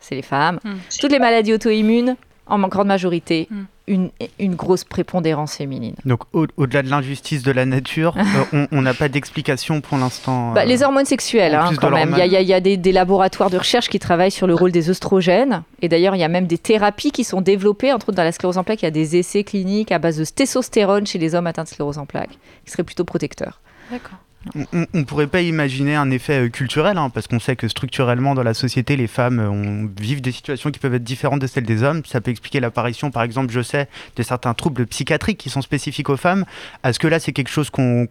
c'est 0.00 0.14
les 0.14 0.22
femmes. 0.22 0.60
Hmm. 0.64 0.76
Toutes 1.00 1.12
les 1.12 1.18
maladies 1.18 1.52
auto-immunes, 1.54 2.16
en 2.46 2.58
grande 2.68 2.88
majorité, 2.88 3.48
hmm 3.50 3.64
une, 3.86 4.10
une, 4.38 4.54
grosse 4.54 4.84
prépondérance 4.84 5.56
féminine. 5.56 5.94
Donc 6.04 6.20
au-delà 6.32 6.82
de 6.82 6.88
l'injustice 6.88 7.42
de 7.42 7.52
la 7.52 7.66
nature, 7.66 8.16
euh, 8.54 8.66
on 8.72 8.82
n'a 8.82 8.94
pas 8.94 9.08
d'explication 9.08 9.80
pour 9.80 9.98
l'instant. 9.98 10.52
Bah, 10.52 10.64
les 10.64 10.82
euh, 10.82 10.86
hormones 10.86 11.04
sexuelles, 11.04 11.54
hein, 11.54 11.70
quand 11.80 11.90
même. 11.90 12.14
Il 12.18 12.26
y 12.26 12.52
a, 12.52 12.60
des, 12.60 12.92
laboratoires 12.92 13.50
de 13.50 13.58
recherche 13.58 13.88
qui 13.88 13.98
travaillent 13.98 14.30
sur 14.30 14.46
le 14.46 14.54
rôle 14.54 14.72
des 14.72 14.90
œstrogènes. 14.90 15.62
Et 15.82 15.88
d'ailleurs, 15.88 16.16
il 16.16 16.20
y 16.20 16.24
a 16.24 16.28
même 16.28 16.46
des 16.46 16.58
thérapies 16.58 17.12
qui 17.12 17.24
sont 17.24 17.40
développées, 17.40 17.92
entre 17.92 18.08
autres 18.08 18.16
dans 18.16 18.24
la 18.24 18.32
sclérose 18.32 18.58
en 18.58 18.64
plaques. 18.64 18.82
Il 18.82 18.86
y 18.86 18.88
a 18.88 18.92
des 18.92 19.16
essais 19.16 19.44
cliniques 19.44 19.92
à 19.92 19.98
base 19.98 20.18
de 20.18 20.24
testostérone 20.24 21.06
chez 21.06 21.18
les 21.18 21.34
hommes 21.34 21.46
atteints 21.46 21.64
de 21.64 21.68
sclérose 21.68 21.98
en 21.98 22.06
plaques, 22.06 22.38
qui 22.64 22.72
seraient 22.72 22.84
plutôt 22.84 23.04
protecteurs. 23.04 23.60
D'accord. 23.90 24.18
On 24.54 24.86
ne 24.92 25.04
pourrait 25.04 25.26
pas 25.26 25.40
imaginer 25.40 25.96
un 25.96 26.10
effet 26.10 26.46
euh, 26.46 26.48
culturel, 26.48 26.98
hein, 26.98 27.10
parce 27.10 27.26
qu'on 27.26 27.40
sait 27.40 27.56
que 27.56 27.68
structurellement 27.68 28.34
dans 28.34 28.42
la 28.42 28.54
société, 28.54 28.96
les 28.96 29.06
femmes 29.06 29.40
euh, 29.40 29.88
vivent 30.00 30.20
des 30.20 30.32
situations 30.32 30.70
qui 30.70 30.78
peuvent 30.78 30.94
être 30.94 31.04
différentes 31.04 31.40
de 31.40 31.46
celles 31.46 31.64
des 31.64 31.82
hommes. 31.82 32.02
Ça 32.06 32.20
peut 32.20 32.30
expliquer 32.30 32.60
l'apparition, 32.60 33.10
par 33.10 33.22
exemple, 33.22 33.52
je 33.52 33.60
sais, 33.60 33.88
de 34.16 34.22
certains 34.22 34.54
troubles 34.54 34.86
psychiatriques 34.86 35.38
qui 35.38 35.50
sont 35.50 35.62
spécifiques 35.62 36.08
aux 36.08 36.16
femmes. 36.16 36.44
Est-ce 36.84 36.98
que 36.98 37.08
là, 37.08 37.18
c'est 37.18 37.32
quelque 37.32 37.50
chose 37.50 37.70
qu'on 37.70 38.06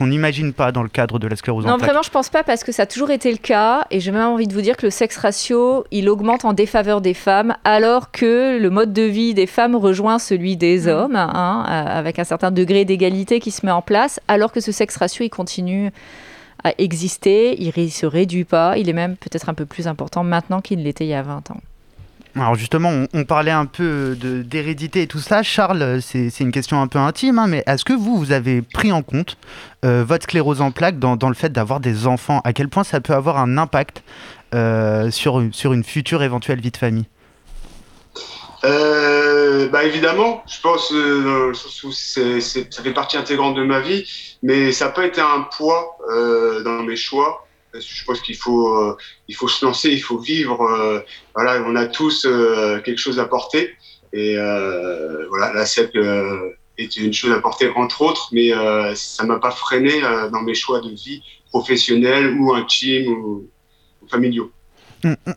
n'imagine 0.00 0.52
pas 0.52 0.72
dans 0.72 0.82
le 0.82 0.88
cadre 0.88 1.18
de 1.18 1.28
la 1.28 1.36
sclérose 1.36 1.66
Non, 1.66 1.76
vraiment, 1.76 2.02
je 2.02 2.10
pense 2.10 2.30
pas, 2.30 2.42
parce 2.42 2.64
que 2.64 2.72
ça 2.72 2.82
a 2.82 2.86
toujours 2.86 3.10
été 3.10 3.30
le 3.30 3.38
cas. 3.38 3.84
Et 3.90 4.00
j'ai 4.00 4.12
même 4.12 4.22
envie 4.22 4.46
de 4.46 4.54
vous 4.54 4.62
dire 4.62 4.76
que 4.76 4.86
le 4.86 4.90
sexe 4.90 5.16
ratio, 5.18 5.84
il 5.90 6.08
augmente 6.08 6.44
en 6.44 6.52
défaveur 6.52 7.00
des 7.00 7.14
femmes, 7.14 7.54
alors 7.64 8.10
que 8.10 8.58
le 8.58 8.70
mode 8.70 8.92
de 8.92 9.02
vie 9.02 9.34
des 9.34 9.46
femmes 9.46 9.76
rejoint 9.76 10.18
celui 10.18 10.56
des 10.56 10.86
mmh. 10.86 10.88
hommes, 10.88 11.16
hein, 11.16 11.64
avec 11.66 12.18
un 12.18 12.24
certain 12.24 12.50
degré 12.50 12.84
d'égalité 12.84 13.40
qui 13.40 13.50
se 13.50 13.66
met 13.66 13.72
en 13.72 13.82
place, 13.82 14.20
alors 14.28 14.52
que 14.52 14.60
ce 14.60 14.72
sexe 14.72 14.96
ratio, 14.96 15.24
il 15.24 15.30
continue 15.30 15.65
à 16.64 16.72
exister, 16.78 17.56
il 17.60 17.72
ne 17.76 17.88
se 17.88 18.06
réduit 18.06 18.44
pas, 18.44 18.76
il 18.78 18.88
est 18.88 18.94
même 18.94 19.16
peut-être 19.16 19.48
un 19.48 19.54
peu 19.54 19.66
plus 19.66 19.86
important 19.86 20.24
maintenant 20.24 20.60
qu'il 20.60 20.82
l'était 20.82 21.04
il 21.04 21.10
y 21.10 21.14
a 21.14 21.22
20 21.22 21.50
ans. 21.50 21.60
Alors 22.34 22.54
justement, 22.54 23.06
on, 23.14 23.24
parlait 23.24 23.50
un 23.50 23.64
peu 23.64 24.14
d'hérédité 24.44 25.02
et 25.02 25.06
tout 25.06 25.20
ça. 25.20 25.42
Charles, 25.42 26.00
c'est 26.02 26.40
une 26.40 26.52
question 26.52 26.82
un 26.82 26.86
peu 26.86 26.98
intime, 26.98 27.38
hein, 27.38 27.46
mais 27.46 27.62
est-ce 27.66 27.84
que 27.84 27.94
vous, 27.94 28.18
vous 28.18 28.32
avez 28.32 28.60
pris 28.60 28.92
en 28.92 29.02
compte 29.02 29.38
euh, 29.86 30.04
votre 30.06 30.24
sclérose 30.24 30.60
en 30.60 30.70
plaques 30.70 30.98
dans, 30.98 31.16
le 31.16 31.34
fait 31.34 31.50
d'avoir 31.50 31.80
des 31.80 32.06
enfants? 32.06 32.42
À 32.44 32.52
quel 32.52 32.68
point 32.68 32.84
ça 32.84 33.00
peut 33.00 33.14
avoir 33.14 33.38
un 33.38 33.56
impact 33.56 34.02
euh, 34.54 35.10
sur, 35.10 35.42
sur 35.52 35.72
une 35.72 35.82
future 35.82 36.22
éventuelle 36.22 36.60
vie 36.60 36.70
de 36.70 36.76
famille? 36.76 37.06
Euh, 38.66 39.68
bah 39.68 39.84
évidemment, 39.84 40.42
je 40.48 40.60
pense 40.60 40.92
euh, 40.92 41.52
ça 41.54 42.82
fait 42.82 42.92
partie 42.92 43.16
intégrante 43.16 43.54
de 43.54 43.62
ma 43.62 43.80
vie, 43.80 44.04
mais 44.42 44.72
ça 44.72 44.86
n'a 44.86 44.90
pas 44.90 45.06
été 45.06 45.20
un 45.20 45.42
poids 45.56 45.96
euh, 46.10 46.62
dans 46.62 46.82
mes 46.82 46.96
choix. 46.96 47.46
Je 47.74 48.04
pense 48.04 48.20
qu'il 48.22 48.36
faut, 48.36 48.74
euh, 48.76 48.96
il 49.28 49.36
faut 49.36 49.48
se 49.48 49.64
lancer, 49.64 49.90
il 49.90 50.02
faut 50.02 50.18
vivre. 50.18 50.62
Euh, 50.62 51.00
voilà, 51.34 51.62
on 51.66 51.76
a 51.76 51.86
tous 51.86 52.24
euh, 52.24 52.80
quelque 52.80 52.98
chose 52.98 53.20
à 53.20 53.26
porter. 53.26 53.76
Et 54.12 54.36
voilà, 55.28 55.52
la 55.52 55.66
CEP 55.66 55.94
est 56.78 56.96
une 56.96 57.12
chose 57.12 57.32
à 57.32 57.40
porter 57.40 57.70
entre 57.76 58.00
autres, 58.00 58.30
mais 58.32 58.50
ça 58.94 59.24
m'a 59.24 59.38
pas 59.38 59.50
freiné 59.50 60.00
dans 60.32 60.40
mes 60.40 60.54
choix 60.54 60.80
de 60.80 60.88
vie 60.88 61.22
professionnels 61.50 62.34
ou 62.40 62.54
intimes 62.54 63.12
ou 63.12 63.50
familiaux 64.10 64.50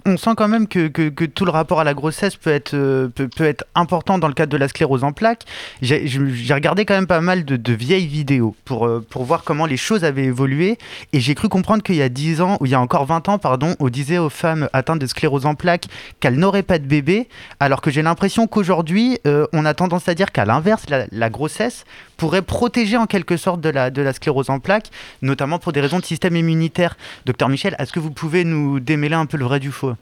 on, 0.06 0.18
sent 0.18 0.32
quand 0.38 0.48
même 0.48 0.68
que, 0.68 0.88
tout 1.26 1.46
le 1.46 1.52
rapport 1.52 1.80
à 1.80 1.84
la 1.84 1.94
grossesse 1.94 2.36
peut 2.36 2.50
être, 2.50 2.74
euh, 2.74 3.08
peut, 3.10 3.46
être 3.46 3.66
important 3.76 4.18
dans 4.18 4.28
le 4.28 4.34
cadre 4.34 4.52
de 4.52 4.58
la 4.58 4.68
sclérose 4.68 5.04
en 5.04 5.12
plaques. 5.12 5.44
J'ai 5.82 6.54
regardé 6.54 6.86
quand 6.86 6.94
même 6.94 7.08
pas 7.08 7.22
mal 7.22 7.46
de, 7.46 7.74
vieilles 7.74 8.08
vidéos 8.08 8.56
pour, 8.66 8.88
euh, 8.88 9.06
pour 9.10 9.24
voir 9.24 9.44
comment 9.44 9.66
les 9.66 9.78
choses 9.78 10.04
avaient 10.04 10.26
évolué 10.26 10.78
et 11.14 11.20
j'ai 11.20 11.36
cru 11.36 11.50
comprendre 11.50 11.84
qu'il 11.84 11.96
y 11.96 12.02
a 12.02 12.10
10 12.10 12.42
ans, 12.42 12.58
ou 12.60 12.66
il 12.66 12.72
y 12.72 12.76
a 12.76 12.82
encore 12.82 13.06
20 13.06 13.30
ans, 13.30 13.38
pardon, 13.38 13.76
on 13.80 13.90
disait 13.90 14.18
aux 14.18 14.30
femmes 14.30 14.70
atteintes 14.74 15.00
de 15.00 15.08
sclérose 15.08 15.46
en 15.46 15.56
plaques 15.56 15.86
qu'elles 16.20 16.38
n'auraient 16.38 16.64
pas 16.64 16.80
de 16.80 16.86
bébé, 16.86 17.28
alors 17.60 17.82
que 17.82 17.92
j'ai 17.92 18.02
l'impression 18.02 18.48
qu'aujourd'hui, 18.48 19.20
euh, 19.28 19.46
on 19.54 19.66
a 19.66 19.74
tendance 19.74 20.08
à 20.10 20.16
dire 20.16 20.32
qu'à 20.32 20.46
l'inverse, 20.46 20.86
la, 20.90 21.30
grossesse 21.30 21.86
pourrait 22.18 22.42
protéger 22.42 22.98
en 22.98 23.06
quelque 23.06 23.38
sorte 23.38 23.62
de 23.62 23.70
la, 23.70 23.92
de 23.92 24.02
la 24.02 24.14
sclérose 24.14 24.50
en 24.50 24.60
plaques, 24.60 24.90
notamment 25.22 25.60
pour 25.60 25.72
des 25.72 25.80
raisons 25.80 26.00
de 26.00 26.06
système 26.06 26.36
immunitaire. 26.36 26.98
Docteur 27.26 27.50
Michel, 27.50 27.76
est-ce 27.80 27.94
que 27.94 28.00
vous 28.00 28.12
pouvez 28.12 28.44
nous 28.44 28.80
démêler 28.80 29.16
un 29.16 29.26
peu 29.26 29.38
le 29.38 29.46
vrai 29.46 29.59
du 29.60 29.72
ah, 29.72 29.98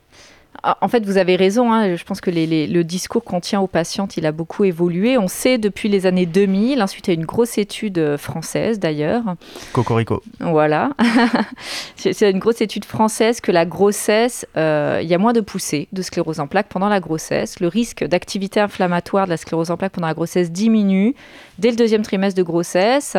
en 0.64 0.88
fait, 0.88 1.06
vous 1.06 1.18
avez 1.18 1.36
raison. 1.36 1.72
Hein. 1.72 1.96
Je 1.96 2.04
pense 2.04 2.22
que 2.22 2.32
le 2.32 2.82
discours 2.84 3.24
qu'on 3.24 3.40
tient 3.40 3.60
aux 3.60 3.68
patientes, 3.68 4.18
il 4.18 4.26
a 4.26 4.32
beaucoup 4.32 4.64
évolué. 4.64 5.18
On 5.18 5.28
sait 5.28 5.58
depuis 5.58 5.90
les 5.90 6.06
années 6.06 6.26
2000, 6.26 6.82
ensuite 6.82 7.08
il 7.08 7.12
y 7.12 7.18
a 7.18 7.20
une 7.20 7.26
grosse 7.26 7.58
étude 7.58 7.98
euh, 7.98 8.18
française 8.18 8.80
d'ailleurs. 8.80 9.24
Cocorico. 9.74 10.22
Voilà. 10.40 10.92
C'est 11.96 12.30
une 12.30 12.40
grosse 12.40 12.62
étude 12.62 12.86
française 12.86 13.42
que 13.42 13.52
la 13.52 13.66
grossesse, 13.66 14.46
euh, 14.58 15.00
il 15.02 15.08
y 15.08 15.14
a 15.14 15.18
moins 15.18 15.34
de 15.34 15.42
poussées 15.42 15.88
de 15.92 16.02
sclérose 16.02 16.40
en 16.40 16.48
plaques 16.48 16.70
pendant 16.70 16.90
la 16.90 17.00
grossesse. 17.00 17.60
Le 17.60 17.68
risque 17.68 18.04
d'activité 18.04 18.60
inflammatoire 18.60 19.26
de 19.26 19.32
la 19.32 19.38
sclérose 19.38 19.72
en 19.72 19.78
plaques 19.78 19.94
pendant 19.94 20.08
la 20.08 20.14
grossesse 20.14 20.52
diminue 20.52 21.16
dès 21.60 21.70
le 21.70 21.76
deuxième 21.76 22.02
trimestre 22.02 22.38
de 22.38 22.44
grossesse 22.44 23.18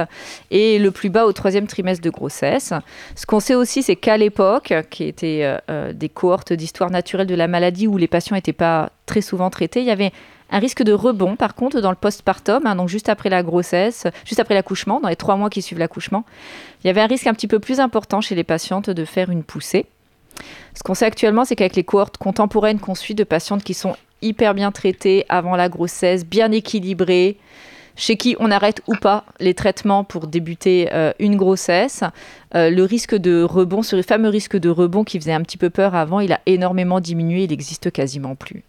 et 0.51 0.79
le 0.79 0.91
plus 0.91 1.11
bas 1.11 1.27
au 1.27 1.33
troisième 1.33 1.67
trimestre 1.67 2.03
de 2.03 2.11
grossesse. 2.11 2.73
Ce 3.15 3.27
qu'on 3.27 3.41
sait 3.41 3.55
aussi, 3.55 3.83
c'est 3.83 3.97
qu'à 3.97 4.17
l'époque, 4.17 4.75
qui 4.91 5.05
était 5.05 5.57
euh, 5.71 5.93
des 5.93 6.09
cohortes 6.09 6.53
d'histoire 6.53 6.91
naturelle 6.91 7.27
de 7.29 7.37
la 7.37 7.47
maladie 7.47 7.87
où 7.87 7.97
les 7.97 8.09
patients 8.09 8.35
n'étaient 8.35 8.53
pas 8.53 8.91
très 9.07 9.21
souvent 9.21 9.51
traités, 9.51 9.81
il 9.81 9.87
y 9.87 9.93
avait 9.93 10.13
un 10.51 10.59
risque 10.59 10.83
de 10.83 10.93
rebond, 10.93 11.37
par 11.37 11.55
contre, 11.55 11.81
dans 11.81 11.91
le 11.91 11.97
postpartum, 11.97 12.67
hein, 12.67 12.75
donc 12.75 12.89
juste 12.89 13.09
après 13.09 13.29
la 13.29 13.43
grossesse, 13.43 14.07
juste 14.25 14.41
après 14.41 14.55
l'accouchement, 14.55 15.01
dans 15.01 15.09
les 15.09 15.17
trois 15.17 15.37
mois 15.37 15.51
qui 15.51 15.63
suivent 15.63 15.79
l'accouchement, 15.79 16.25
il 16.83 16.87
y 16.87 16.91
avait 16.91 17.01
un 17.01 17.07
risque 17.07 17.27
un 17.27 17.35
petit 17.35 17.47
peu 17.47 17.59
plus 17.59 17.81
important 17.81 18.21
chez 18.21 18.35
les 18.35 18.45
patientes 18.45 18.91
de 18.91 19.05
faire 19.05 19.31
une 19.31 19.45
poussée. 19.45 19.87
Ce 20.75 20.83
qu'on 20.83 20.95
sait 20.95 21.05
actuellement, 21.05 21.45
c'est 21.45 21.57
qu'avec 21.57 21.77
les 21.77 21.85
cohortes 21.85 22.17
contemporaines 22.17 22.81
qu'on 22.81 22.95
suit 22.95 23.15
de 23.15 23.25
patientes 23.25 23.65
qui 23.65 23.75
sont 23.75 23.97
hyper 24.23 24.55
bien 24.55 24.73
traitées 24.73 25.27
avant 25.29 25.57
la 25.57 25.69
grossesse, 25.69 26.25
bien 26.25 26.51
équilibrées, 26.51 27.37
chez 27.99 28.17
qui 28.17 28.37
on 28.39 28.51
arrête 28.51 28.81
ou 28.87 28.95
pas 28.95 29.25
les 29.41 29.53
traitements 29.53 30.05
pour 30.05 30.27
débuter 30.27 30.89
euh, 30.93 31.13
une 31.19 31.37
grossesse. 31.37 32.03
Euh, 32.55 32.71
le 32.71 32.85
risque 32.85 33.15
de 33.15 33.43
rebond, 33.43 33.83
ce 33.83 34.01
fameux 34.01 34.31
risque 34.31 34.57
de 34.57 34.71
rebond 34.71 35.05
qui 35.05 35.19
faisait 35.19 35.33
un 35.33 35.43
petit 35.43 35.59
peu 35.59 35.69
peur 35.69 35.95
avant, 35.95 36.21
il 36.21 36.33
a 36.33 36.41
énormément 36.47 37.01
diminué, 37.01 37.45
il 37.45 37.51
n'existe 37.51 37.91
quasiment 37.91 38.37
plus. 38.37 38.65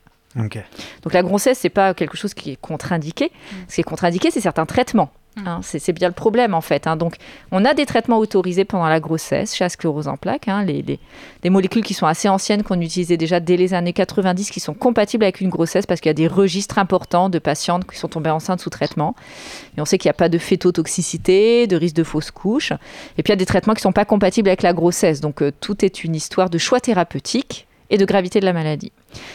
Donc 1.03 1.13
la 1.13 1.23
grossesse, 1.23 1.59
c'est 1.59 1.69
pas 1.69 1.93
quelque 1.93 2.17
chose 2.17 2.34
qui 2.34 2.51
est 2.51 2.55
contre-indiqué. 2.55 3.32
Ce 3.67 3.75
qui 3.75 3.82
est 3.82 3.84
contre-indiqué, 3.84 4.30
c'est 4.32 4.41
certains 4.41 4.65
traitements. 4.65 5.11
Mm. 5.43 5.47
Hein, 5.47 5.59
c'est 5.63 5.93
bien 5.93 6.07
le 6.07 6.13
problème 6.13 6.53
en 6.53 6.61
fait. 6.61 6.87
Hein. 6.87 6.95
Donc, 6.95 7.15
on 7.51 7.65
a 7.65 7.73
des 7.73 7.85
traitements 7.85 8.17
autorisés 8.17 8.65
pendant 8.65 8.87
la 8.87 8.99
grossesse 8.99 9.55
chez 9.55 9.67
sclérose 9.69 10.07
en 10.07 10.17
plaques, 10.17 10.47
hein, 10.47 10.63
les, 10.63 10.81
des 10.81 11.49
molécules 11.49 11.83
qui 11.83 11.93
sont 11.93 12.05
assez 12.05 12.29
anciennes, 12.29 12.63
qu'on 12.63 12.79
utilisait 12.81 13.17
déjà 13.17 13.39
dès 13.39 13.57
les 13.57 13.73
années 13.73 13.93
90, 13.93 14.49
qui 14.49 14.59
sont 14.59 14.73
compatibles 14.73 15.23
avec 15.23 15.41
une 15.41 15.49
grossesse 15.49 15.85
parce 15.85 16.01
qu'il 16.01 16.09
y 16.09 16.11
a 16.11 16.13
des 16.13 16.27
registres 16.27 16.79
importants 16.79 17.29
de 17.29 17.39
patientes 17.39 17.89
qui 17.89 17.97
sont 17.97 18.07
tombées 18.07 18.29
enceintes 18.29 18.61
sous 18.61 18.69
traitement. 18.69 19.15
Et 19.77 19.81
on 19.81 19.85
sait 19.85 19.97
qu'il 19.97 20.07
n'y 20.07 20.11
a 20.11 20.13
pas 20.13 20.29
de 20.29 20.37
fétotoxicité, 20.37 21.67
de 21.67 21.75
risque 21.75 21.95
de 21.95 22.03
fausse 22.03 22.31
couche. 22.31 22.71
Et 23.17 23.23
puis 23.23 23.27
il 23.27 23.29
y 23.29 23.33
a 23.33 23.35
des 23.37 23.45
traitements 23.45 23.73
qui 23.73 23.79
ne 23.79 23.83
sont 23.83 23.91
pas 23.91 24.05
compatibles 24.05 24.49
avec 24.49 24.63
la 24.63 24.73
grossesse. 24.73 25.21
Donc, 25.21 25.41
euh, 25.41 25.51
tout 25.59 25.83
est 25.85 26.03
une 26.03 26.15
histoire 26.15 26.49
de 26.49 26.57
choix 26.57 26.79
thérapeutique 26.79 27.67
et 27.89 27.97
de 27.97 28.05
gravité 28.05 28.39
de 28.39 28.45
la 28.45 28.53
maladie. 28.53 28.91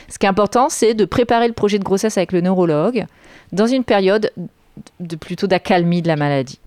Ce 0.08 0.18
qui 0.18 0.26
est 0.26 0.28
important, 0.28 0.68
c'est 0.68 0.94
de 0.94 1.04
préparer 1.04 1.48
le 1.48 1.54
projet 1.54 1.78
de 1.78 1.84
grossesse 1.84 2.16
avec 2.16 2.32
le 2.32 2.40
neurologue 2.40 3.06
dans 3.52 3.66
une 3.66 3.84
période 3.84 4.30
de, 5.00 5.16
plutôt 5.16 5.46
d'accalmie 5.46 6.02
de 6.02 6.08
la 6.08 6.16
maladie. 6.16 6.58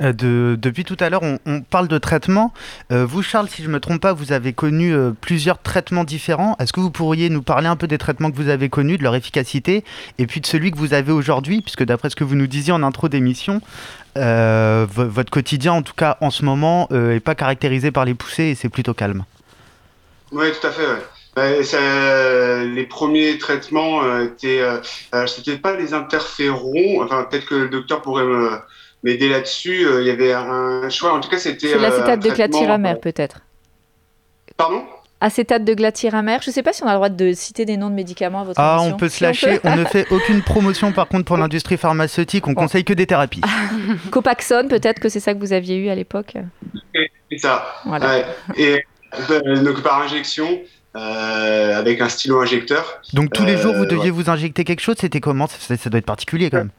Euh, 0.00 0.12
de, 0.12 0.56
depuis 0.60 0.84
tout 0.84 0.96
à 1.00 1.10
l'heure, 1.10 1.22
on, 1.22 1.60
parle 1.62 1.88
de 1.88 1.98
traitement. 1.98 2.52
Euh, 2.92 3.04
vous, 3.04 3.22
Charles, 3.22 3.48
si 3.48 3.62
je 3.62 3.68
ne 3.68 3.74
me 3.74 3.80
trompe 3.80 4.00
pas, 4.00 4.12
vous 4.12 4.32
avez 4.32 4.52
connu 4.52 4.94
euh, 4.94 5.10
plusieurs 5.18 5.60
traitements 5.60 6.04
différents. 6.04 6.56
Est-ce 6.58 6.72
que 6.72 6.80
vous 6.80 6.90
pourriez 6.90 7.30
nous 7.30 7.42
parler 7.42 7.66
un 7.66 7.76
peu 7.76 7.86
des 7.86 7.98
traitements 7.98 8.30
que 8.30 8.36
vous 8.36 8.48
avez 8.48 8.68
connus, 8.68 8.98
de 8.98 9.02
leur 9.02 9.14
efficacité, 9.14 9.84
et 10.18 10.26
puis 10.26 10.40
de 10.40 10.46
celui 10.46 10.70
que 10.70 10.78
vous 10.78 10.94
avez 10.94 11.12
aujourd'hui, 11.12 11.62
puisque 11.62 11.84
d'après 11.84 12.10
ce 12.10 12.16
que 12.16 12.24
vous 12.24 12.36
nous 12.36 12.46
disiez 12.46 12.72
en 12.72 12.82
intro 12.82 13.08
d'émission, 13.08 13.60
votre 14.16 15.30
quotidien, 15.30 15.72
en 15.72 15.82
tout 15.82 15.94
cas 15.94 16.16
en 16.20 16.30
ce 16.30 16.44
moment, 16.44 16.88
n'est 16.90 17.20
pas 17.20 17.36
caractérisé 17.36 17.92
par 17.92 18.04
les 18.04 18.14
poussées 18.14 18.44
et 18.44 18.54
c'est 18.54 18.68
plutôt 18.68 18.94
calme. 18.94 19.24
Oui, 20.32 20.46
tout 20.60 20.66
à 20.66 20.70
fait. 20.70 20.82
Ouais. 20.82 21.17
Ça, 21.62 22.64
les 22.64 22.86
premiers 22.86 23.38
traitements 23.38 24.02
euh, 24.02 24.24
étaient, 24.24 24.60
euh, 24.60 25.26
c'était 25.26 25.58
pas 25.58 25.76
les 25.76 25.94
interférons. 25.94 27.02
Enfin, 27.02 27.24
peut-être 27.24 27.46
que 27.46 27.54
le 27.54 27.68
docteur 27.68 28.02
pourrait 28.02 28.24
m'aider 29.02 29.28
là-dessus. 29.28 29.86
Euh, 29.86 30.02
il 30.02 30.06
y 30.06 30.10
avait 30.10 30.32
un 30.32 30.88
choix. 30.88 31.12
En 31.12 31.20
tout 31.20 31.28
cas, 31.28 31.38
c'était. 31.38 31.68
C'est 31.68 31.78
l'acétate 31.78 32.20
de 32.20 32.30
glatiramère, 32.30 33.00
peut-être. 33.00 33.40
Pardon? 34.56 34.84
Acétate 35.20 35.64
de 35.64 35.74
glatiramère. 35.74 36.42
Je 36.42 36.50
ne 36.50 36.54
sais 36.54 36.62
pas 36.62 36.72
si 36.72 36.84
on 36.84 36.86
a 36.86 36.90
le 36.90 36.96
droit 36.96 37.08
de 37.08 37.32
citer 37.32 37.64
des 37.64 37.76
noms 37.76 37.90
de 37.90 37.94
médicaments 37.94 38.42
à 38.42 38.44
votre 38.44 38.60
Ah, 38.60 38.78
on 38.80 38.92
peut 38.92 39.08
se 39.08 39.24
lâcher. 39.24 39.58
On, 39.64 39.74
ne 39.74 39.84
fait 39.84 40.06
aucune 40.12 40.42
promotion 40.42 40.92
par 40.92 41.08
contre 41.08 41.24
pour 41.24 41.36
l'industrie 41.36 41.76
pharmaceutique. 41.76 42.46
On 42.46 42.54
conseille 42.54 42.84
que 42.84 42.92
des 42.92 43.06
thérapies. 43.06 43.40
Copaxone, 44.12 44.68
peut-être 44.68 45.00
que 45.00 45.08
c'est 45.08 45.18
ça 45.18 45.34
que 45.34 45.40
vous 45.40 45.52
aviez 45.52 45.76
eu 45.76 45.88
à 45.88 45.96
l'époque. 45.96 46.34
C'est 47.30 47.38
ça. 47.38 47.66
Voilà. 47.84 48.26
Et 48.56 48.78
euh, 49.30 49.64
donc 49.64 49.82
par 49.82 50.02
injection. 50.02 50.60
Euh, 50.98 51.78
avec 51.78 52.00
un 52.00 52.08
stylo 52.08 52.40
injecteur. 52.40 53.00
Donc 53.12 53.32
tous 53.32 53.44
les 53.44 53.56
jours 53.56 53.72
vous 53.74 53.84
euh, 53.84 53.86
deviez 53.86 54.10
vous 54.10 54.30
injecter 54.30 54.64
quelque 54.64 54.80
chose, 54.80 54.96
c'était 54.98 55.20
comment 55.20 55.46
ça, 55.46 55.76
doit 55.90 55.98
être 55.98 56.06
particulier 56.06 56.50
quand 56.50 56.58
même. 56.58 56.70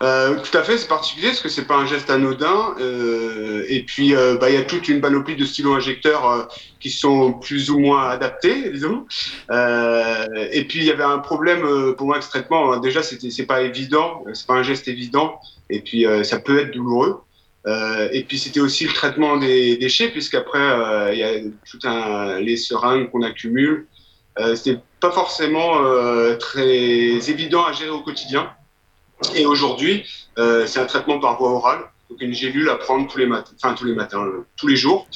tout 0.00 0.58
à 0.58 0.62
fait, 0.64 0.78
c'est 0.78 0.88
particulier 0.88 1.28
parce 1.28 1.40
que 1.40 1.48
c'est 1.48 1.66
pas 1.66 1.76
un 1.76 1.86
geste 1.86 2.10
anodin. 2.10 2.74
et 2.80 3.84
puis, 3.84 4.14
bah, 4.40 4.50
il 4.50 4.54
y 4.54 4.56
a 4.56 4.62
toute 4.62 4.88
une 4.88 5.00
panoplie 5.00 5.36
de 5.36 5.44
stylos 5.44 5.74
injecteurs 5.74 6.48
qui 6.80 6.90
sont 6.90 7.34
plus 7.34 7.70
ou 7.70 7.78
moins 7.78 8.08
adaptés, 8.08 8.70
disons. 8.70 9.06
et 9.50 10.64
puis, 10.64 10.80
il 10.80 10.84
y 10.84 10.90
avait 10.90 11.04
un 11.04 11.18
problème 11.18 11.94
pour 11.96 12.06
moi 12.06 12.16
avec 12.16 12.24
ce 12.24 12.30
traitement. 12.30 12.78
Déjà, 12.78 13.04
c'était, 13.04 13.30
c'est 13.30 13.46
pas 13.46 13.62
évident, 13.62 14.24
c'est 14.32 14.46
pas 14.46 14.54
un 14.54 14.64
geste 14.64 14.88
évident. 14.88 15.38
Et 15.70 15.82
puis, 15.82 16.04
ça 16.24 16.40
peut 16.40 16.58
être 16.58 16.72
douloureux. 16.72 17.22
Euh, 17.68 18.08
et 18.12 18.22
puis 18.24 18.38
c'était 18.38 18.60
aussi 18.60 18.84
le 18.86 18.94
traitement 18.94 19.36
des 19.36 19.76
déchets, 19.76 20.08
puisqu'après, 20.08 20.58
euh, 20.58 21.12
il 21.12 21.18
y 21.18 21.22
a 21.22 21.32
tout 21.70 21.82
un, 21.84 22.40
les 22.40 22.56
seringues 22.56 23.10
qu'on 23.10 23.22
accumule. 23.22 23.86
Euh, 24.38 24.56
C'était 24.56 24.80
pas 25.00 25.10
forcément 25.10 25.84
euh, 25.84 26.36
très 26.36 27.30
évident 27.34 27.64
à 27.64 27.72
gérer 27.72 27.90
au 27.90 28.00
quotidien. 28.00 28.44
Et 29.34 29.44
aujourd'hui, 29.44 30.04
euh, 30.38 30.66
c'est 30.66 30.80
un 30.80 30.86
traitement 30.86 31.18
par 31.18 31.36
voie 31.38 31.50
orale, 31.50 31.80
donc 32.08 32.22
une 32.22 32.32
gélule 32.32 32.70
à 32.70 32.76
prendre 32.76 33.04
tous 33.10 33.18
les 33.18 33.26
matins, 33.26 33.52
enfin 33.56 33.74
tous 33.74 33.84
les 33.84 33.94
matins, 33.94 34.24
tous 34.56 34.68
les 34.68 34.76
jours, 34.76 35.08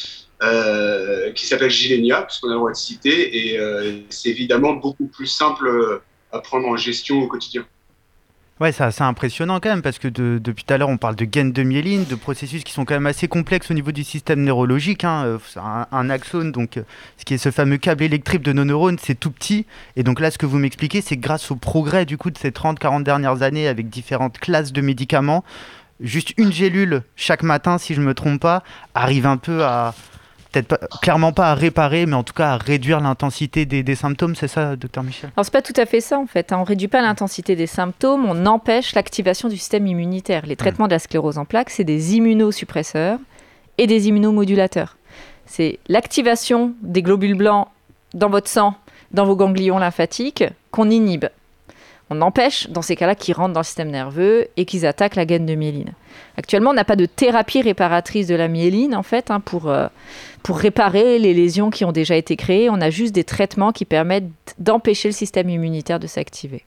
qui 1.37 1.47
s'appelle 1.47 1.71
Gilenia, 1.71 2.23
puisqu'on 2.23 2.49
a 2.49 2.55
le 2.55 2.59
droit 2.59 2.73
de 2.73 2.77
citer, 2.77 3.17
et 3.39 4.05
c'est 4.11 4.31
évidemment 4.31 4.73
beaucoup 4.73 5.07
plus 5.07 5.29
simple 5.29 6.01
à 6.33 6.41
prendre 6.41 6.67
en 6.67 6.77
gestion 6.77 7.23
au 7.23 7.29
quotidien. 7.29 7.65
Ouais, 8.61 8.71
c'est 8.71 8.85
assez 8.85 9.03
impressionnant 9.03 9.59
quand 9.61 9.71
même 9.71 9.83
parce 9.83 9.99
que 9.99 10.07
depuis 10.07 10.65
tout 10.65 10.75
à 10.75 10.79
l'heure 10.79 10.91
on 10.91 10.99
parle 10.99 11.17
de 11.17 11.25
gaines 11.25 11.53
de 11.53 11.63
myéline, 11.63 12.05
de 12.05 12.15
processus 12.15 12.63
qui 12.63 12.73
sont 12.73 12.85
quand 12.85 12.95
même 12.95 13.07
assez 13.07 13.27
complexes 13.27 13.71
au 13.71 13.75
niveau 13.75 13.93
du 13.93 14.05
système 14.05 14.45
neurologique. 14.45 15.05
Hein. 15.05 15.25
Euh, 15.25 15.39
un, 15.57 15.87
un, 15.91 16.11
axone, 16.11 16.53
donc 16.53 16.77
euh, 16.77 16.83
ce 17.17 17.25
qui 17.25 17.35
est 17.35 17.39
ce 17.39 17.51
fameux 17.51 17.79
câble 17.79 18.05
électrique 18.05 18.43
de 18.43 18.53
nos 18.53 18.65
neurones, 18.65 18.99
c'est 19.01 19.19
tout 19.19 19.31
petit. 19.31 19.67
Et 19.97 20.03
donc 20.03 20.21
là, 20.21 20.31
ce 20.31 20.39
que 20.39 20.47
vous 20.47 20.59
m'expliquez, 20.59 21.01
c'est 21.01 21.17
grâce 21.17 21.51
au 21.51 21.57
progrès 21.57 22.05
du 22.05 22.19
coup 22.19 22.31
de 22.31 22.39
ces 22.39 22.51
30-40 22.51 23.03
dernières 23.03 23.43
années 23.43 23.67
avec 23.67 23.89
différentes 23.89 24.39
classes 24.39 24.73
de 24.73 24.81
médicaments, 24.81 25.45
juste 26.01 26.35
une 26.37 26.53
gélule 26.53 27.03
chaque 27.17 27.43
matin, 27.43 27.79
si 27.79 27.95
je 27.95 28.01
ne 28.01 28.07
me 28.07 28.15
trompe 28.15 28.41
pas, 28.41 28.63
arrive 28.95 29.27
un 29.27 29.39
peu 29.39 29.65
à, 29.65 29.95
peut-être 30.53 31.01
clairement 31.01 31.33
pas 31.33 31.51
à 31.51 31.55
réparer, 31.55 32.07
mais 32.07 32.15
en 32.15 32.23
tout 32.23 32.35
cas 32.35 32.51
à 32.51 32.57
réduire 32.59 33.01
l'intensité 33.01 33.65
des, 33.67 33.95
symptômes, 33.95 34.35
c'est 34.35 34.49
ça, 34.49 34.77
docteur 34.77 35.03
Michel? 35.03 35.31
Alors 35.37 35.45
c'est 35.45 35.53
pas 35.53 35.63
tout 35.63 35.73
à 35.77 35.87
fait 35.87 36.01
ça 36.01 36.19
en 36.19 36.27
fait. 36.27 36.53
Hein. 36.53 36.59
On 36.61 36.65
réduit 36.65 36.89
pas 36.89 37.03
l'intensité 37.03 37.57
des 37.57 37.67
symptômes, 37.67 38.27
on 38.27 38.47
empêche 38.47 38.95
l'activation 38.95 39.49
du 39.49 39.57
système 39.57 39.87
immunitaire. 39.87 40.47
Les 40.47 40.57
traitements 40.57 40.87
de 40.87 40.93
la 40.93 40.99
sclérose 40.99 41.39
en 41.39 41.45
plaques, 41.45 41.71
c'est 41.71 41.85
des 41.85 42.17
immunosuppresseurs 42.17 43.19
et 43.79 43.87
des 43.87 44.09
immunomodulateurs. 44.09 44.97
C'est 45.47 45.79
l'activation 45.89 46.75
des 46.83 47.03
globules 47.03 47.37
blancs 47.37 47.69
dans 48.15 48.29
votre 48.29 48.49
sang, 48.49 48.75
dans 49.13 49.25
vos 49.25 49.37
ganglions 49.37 49.79
lymphatiques, 49.79 50.45
qu'on 50.71 50.91
inhibe 50.91 51.27
on 52.13 52.21
empêche 52.21 52.69
dans 52.69 52.83
ces 52.83 52.97
cas-là 52.97 53.15
qu'ils 53.15 53.35
rentrent 53.35 53.55
dans 53.55 53.61
le 53.61 53.65
système 53.65 53.91
nerveux 53.91 54.49
et 54.57 54.65
qu'ils 54.65 54.87
attaquent 54.87 55.17
la 55.17 55.25
gaine 55.25 55.47
de 55.47 55.55
myéline. 55.55 55.93
Actuellement, 56.37 56.71
on 56.71 56.75
n'a 56.75 56.85
pas 56.85 56.97
de 56.97 57.07
thérapie 57.07 57.63
réparatrice 57.63 58.27
de 58.27 58.35
la 58.35 58.49
myéline 58.49 58.95
en 58.95 59.03
fait 59.03 59.31
hein, 59.31 59.41
pour, 59.41 59.69
euh, 59.69 59.89
pour 60.43 60.59
réparer 60.59 61.19
les 61.19 61.35
lésions 61.35 61.71
qui 61.71 61.85
ont 61.85 61.93
déjà 61.93 62.17
été 62.17 62.37
créées. 62.37 62.71
On 62.71 62.81
a 62.81 62.91
juste 62.91 63.15
des 63.15 63.25
traitements 63.25 63.73
qui 63.73 63.85
permettent 63.85 64.31
d'empêcher 64.59 65.09
le 65.09 65.15
système 65.15 65.49
immunitaire 65.49 66.01
de 66.01 66.07
s'activer. 66.07 66.65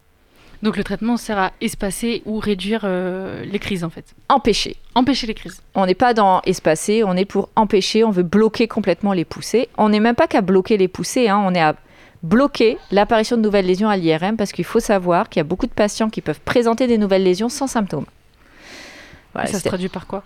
Donc 0.63 0.77
le 0.77 0.83
traitement 0.83 1.17
sert 1.17 1.37
à 1.37 1.51
espacer 1.61 2.23
ou 2.25 2.39
réduire 2.39 2.81
euh, 2.85 3.43
les 3.45 3.59
crises 3.59 3.83
en 3.83 3.89
fait. 3.89 4.05
Empêcher. 4.29 4.77
Empêcher 4.95 5.27
les 5.27 5.33
crises. 5.33 5.61
On 5.75 5.85
n'est 5.85 5.93
pas 5.93 6.13
dans 6.13 6.41
espacer, 6.41 7.03
on 7.03 7.15
est 7.15 7.25
pour 7.25 7.49
empêcher, 7.55 8.03
on 8.03 8.09
veut 8.09 8.23
bloquer 8.23 8.67
complètement 8.67 9.13
les 9.13 9.25
poussées. 9.25 9.69
On 9.77 9.89
n'est 9.89 9.99
même 9.99 10.15
pas 10.15 10.27
qu'à 10.27 10.41
bloquer 10.41 10.77
les 10.77 10.87
poussées, 10.87 11.27
hein. 11.27 11.43
on 11.45 11.53
est 11.53 11.61
à 11.61 11.75
bloquer 12.25 12.77
l'apparition 12.91 13.37
de 13.37 13.41
nouvelles 13.41 13.65
lésions 13.65 13.89
à 13.89 13.97
l'IRM 13.97 14.35
parce 14.35 14.51
qu'il 14.51 14.65
faut 14.65 14.79
savoir 14.79 15.29
qu'il 15.29 15.39
y 15.39 15.41
a 15.41 15.45
beaucoup 15.45 15.67
de 15.67 15.71
patients 15.71 16.09
qui 16.09 16.21
peuvent 16.21 16.41
présenter 16.41 16.87
des 16.87 16.97
nouvelles 16.97 17.23
lésions 17.23 17.49
sans 17.49 17.67
symptômes. 17.67 18.05
ça 19.35 19.59
se 19.59 19.67
traduit 19.67 19.89
par 19.89 20.07
quoi? 20.07 20.23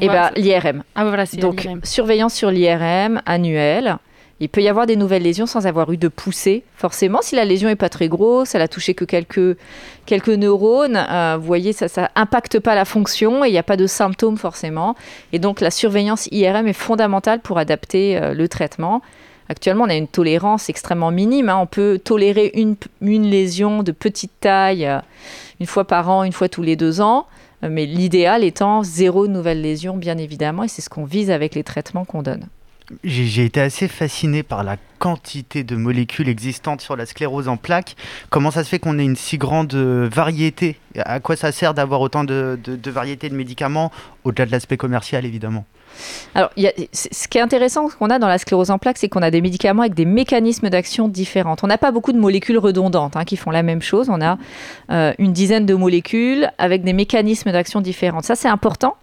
Eh 0.00 0.08
ben, 0.08 0.30
l'IRM. 0.36 0.82
Ah 0.94 1.04
voilà, 1.04 1.24
Donc, 1.38 1.66
surveillance 1.84 2.34
sur 2.34 2.50
l'IRM 2.50 3.22
annuelle. 3.24 3.96
Il 4.42 4.48
peut 4.48 4.62
y 4.62 4.68
avoir 4.68 4.86
des 4.86 4.96
nouvelles 4.96 5.22
lésions 5.22 5.44
sans 5.46 5.66
avoir 5.66 5.92
eu 5.92 5.98
de 5.98 6.08
poussée, 6.08 6.64
forcément. 6.74 7.20
Si 7.20 7.36
la 7.36 7.44
lésion 7.44 7.68
n'est 7.68 7.76
pas 7.76 7.90
très 7.90 8.08
grosse, 8.08 8.54
elle 8.54 8.62
a 8.62 8.68
touché 8.68 8.94
que 8.94 9.04
quelques, 9.04 9.58
quelques 10.06 10.30
neurones, 10.30 10.96
euh, 10.96 11.36
vous 11.38 11.46
voyez, 11.46 11.74
ça 11.74 12.10
n'impacte 12.16 12.58
pas 12.58 12.74
la 12.74 12.86
fonction 12.86 13.44
et 13.44 13.48
il 13.48 13.52
n'y 13.52 13.58
a 13.58 13.62
pas 13.62 13.76
de 13.76 13.86
symptômes 13.86 14.38
forcément. 14.38 14.96
Et 15.32 15.38
donc 15.38 15.60
la 15.60 15.70
surveillance 15.70 16.26
IRM 16.32 16.66
est 16.66 16.72
fondamentale 16.72 17.40
pour 17.40 17.58
adapter 17.58 18.16
euh, 18.16 18.32
le 18.32 18.48
traitement. 18.48 19.02
Actuellement, 19.50 19.84
on 19.84 19.90
a 19.90 19.96
une 19.96 20.06
tolérance 20.06 20.68
extrêmement 20.68 21.10
minime. 21.10 21.48
hein. 21.48 21.58
On 21.60 21.66
peut 21.66 22.00
tolérer 22.02 22.52
une, 22.54 22.76
une 23.02 23.28
lésion 23.28 23.82
de 23.82 23.90
petite 23.90 24.30
taille 24.38 24.86
euh, 24.86 25.00
une 25.58 25.66
fois 25.66 25.84
par 25.84 26.08
an, 26.08 26.22
une 26.22 26.32
fois 26.32 26.48
tous 26.48 26.62
les 26.62 26.76
deux 26.76 27.00
ans. 27.00 27.26
Euh, 27.64 27.68
Mais 27.68 27.84
l'idéal 27.84 28.44
étant 28.44 28.84
zéro 28.84 29.26
nouvelle 29.26 29.60
lésion, 29.60 29.96
bien 29.96 30.18
évidemment, 30.18 30.62
et 30.62 30.68
c'est 30.68 30.82
ce 30.82 30.88
qu'on 30.88 31.04
vise 31.04 31.32
avec 31.32 31.56
les 31.56 31.64
traitements 31.64 32.04
qu'on 32.04 32.22
donne. 32.22 32.46
J'ai 33.04 33.44
été 33.44 33.60
assez 33.60 33.88
fasciné 33.88 34.42
par 34.42 34.64
la 34.64 34.76
quantité 34.98 35.62
de 35.64 35.76
molécules 35.76 36.28
existantes 36.28 36.80
sur 36.80 36.96
la 36.96 37.06
sclérose 37.06 37.48
en 37.48 37.56
plaques. 37.56 37.96
Comment 38.30 38.50
ça 38.50 38.62
se 38.64 38.68
fait 38.68 38.78
qu'on 38.78 38.98
ait 39.00 39.04
une 39.04 39.16
si 39.16 39.36
grande 39.36 39.74
euh, 39.74 40.08
variété? 40.12 40.76
À 40.96 41.18
quoi 41.20 41.34
ça 41.36 41.50
sert 41.52 41.74
d'avoir 41.74 42.00
autant 42.00 42.24
de, 42.24 42.58
de, 42.62 42.76
de 42.76 42.90
variétés 42.90 43.28
de 43.28 43.36
médicaments, 43.36 43.90
au-delà 44.24 44.46
de 44.46 44.52
l'aspect 44.52 44.76
commercial 44.76 45.24
évidemment? 45.24 45.64
Alors, 46.34 46.50
ce 46.92 47.28
qui 47.28 47.38
est 47.38 47.40
intéressant 47.40 47.88
qu'on 47.88 48.10
a 48.10 48.18
dans 48.18 48.28
la 48.28 48.38
sclérose 48.38 48.70
en 48.70 48.78
plaques, 48.78 48.98
c'est 48.98 49.08
qu'on 49.08 49.22
a 49.22 49.30
des 49.30 49.40
médicaments 49.40 49.82
avec 49.82 49.94
des 49.94 50.04
mécanismes 50.04 50.70
d'action 50.70 51.08
différents. 51.08 51.56
On 51.62 51.66
n'a 51.66 51.78
pas 51.78 51.90
beaucoup 51.90 52.12
de 52.12 52.18
molécules 52.18 52.58
redondantes 52.58 53.16
hein, 53.16 53.24
qui 53.24 53.36
font 53.36 53.50
la 53.50 53.62
même 53.62 53.82
chose. 53.82 54.08
On 54.10 54.20
a 54.20 54.38
euh, 54.90 55.12
une 55.18 55.32
dizaine 55.32 55.66
de 55.66 55.74
molécules 55.74 56.50
avec 56.58 56.82
des 56.82 56.92
mécanismes 56.92 57.52
d'action 57.52 57.80
différents. 57.80 58.22
Ça, 58.22 58.34
c'est 58.34 58.48
important 58.48 58.96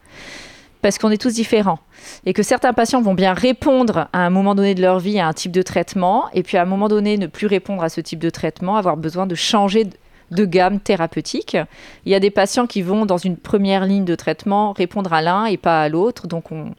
parce 0.82 0.98
qu'on 0.98 1.10
est 1.10 1.22
tous 1.22 1.34
différents 1.34 1.80
et 2.26 2.34
que 2.34 2.44
certains 2.44 2.74
patients 2.74 3.02
vont 3.02 3.14
bien 3.14 3.34
répondre 3.34 4.08
à 4.14 4.20
un 4.20 4.30
moment 4.30 4.56
donné 4.56 4.76
de 4.76 4.82
leur 4.82 5.00
vie 5.00 5.20
à 5.20 5.28
un 5.28 5.34
type 5.34 5.52
de 5.52 5.62
traitement 5.62 6.26
et 6.34 6.44
puis 6.44 6.58
à 6.58 6.62
un 6.62 6.66
moment 6.66 6.88
donné 6.88 7.18
ne 7.18 7.28
plus 7.28 7.48
répondre 7.48 7.84
à 7.84 7.90
ce 7.90 8.00
type 8.00 8.20
de 8.20 8.30
traitement, 8.30 8.78
avoir 8.78 8.96
besoin 8.96 9.26
de 9.28 9.36
changer 9.36 9.88
de- 10.32 10.46
gamme 10.46 10.80
thérapeutique. 10.80 11.58
Il 12.06 12.12
y 12.12 12.16
a 12.16 12.20
des 12.20 12.32
patients 12.32 12.68
qui 12.68 12.82
vont 12.82 13.06
dans 13.06 13.18
une 13.18 13.38
première 13.38 13.86
ligne 13.86 14.06
de 14.06 14.16
traitement 14.16 14.74
répondre 14.74 15.14
à 15.14 15.22
l'un 15.22 15.46
et 15.46 15.58
pas 15.58 15.82
à 15.84 15.90
l'autre, 15.90 16.28
donc 16.28 16.52
on, 16.52 16.72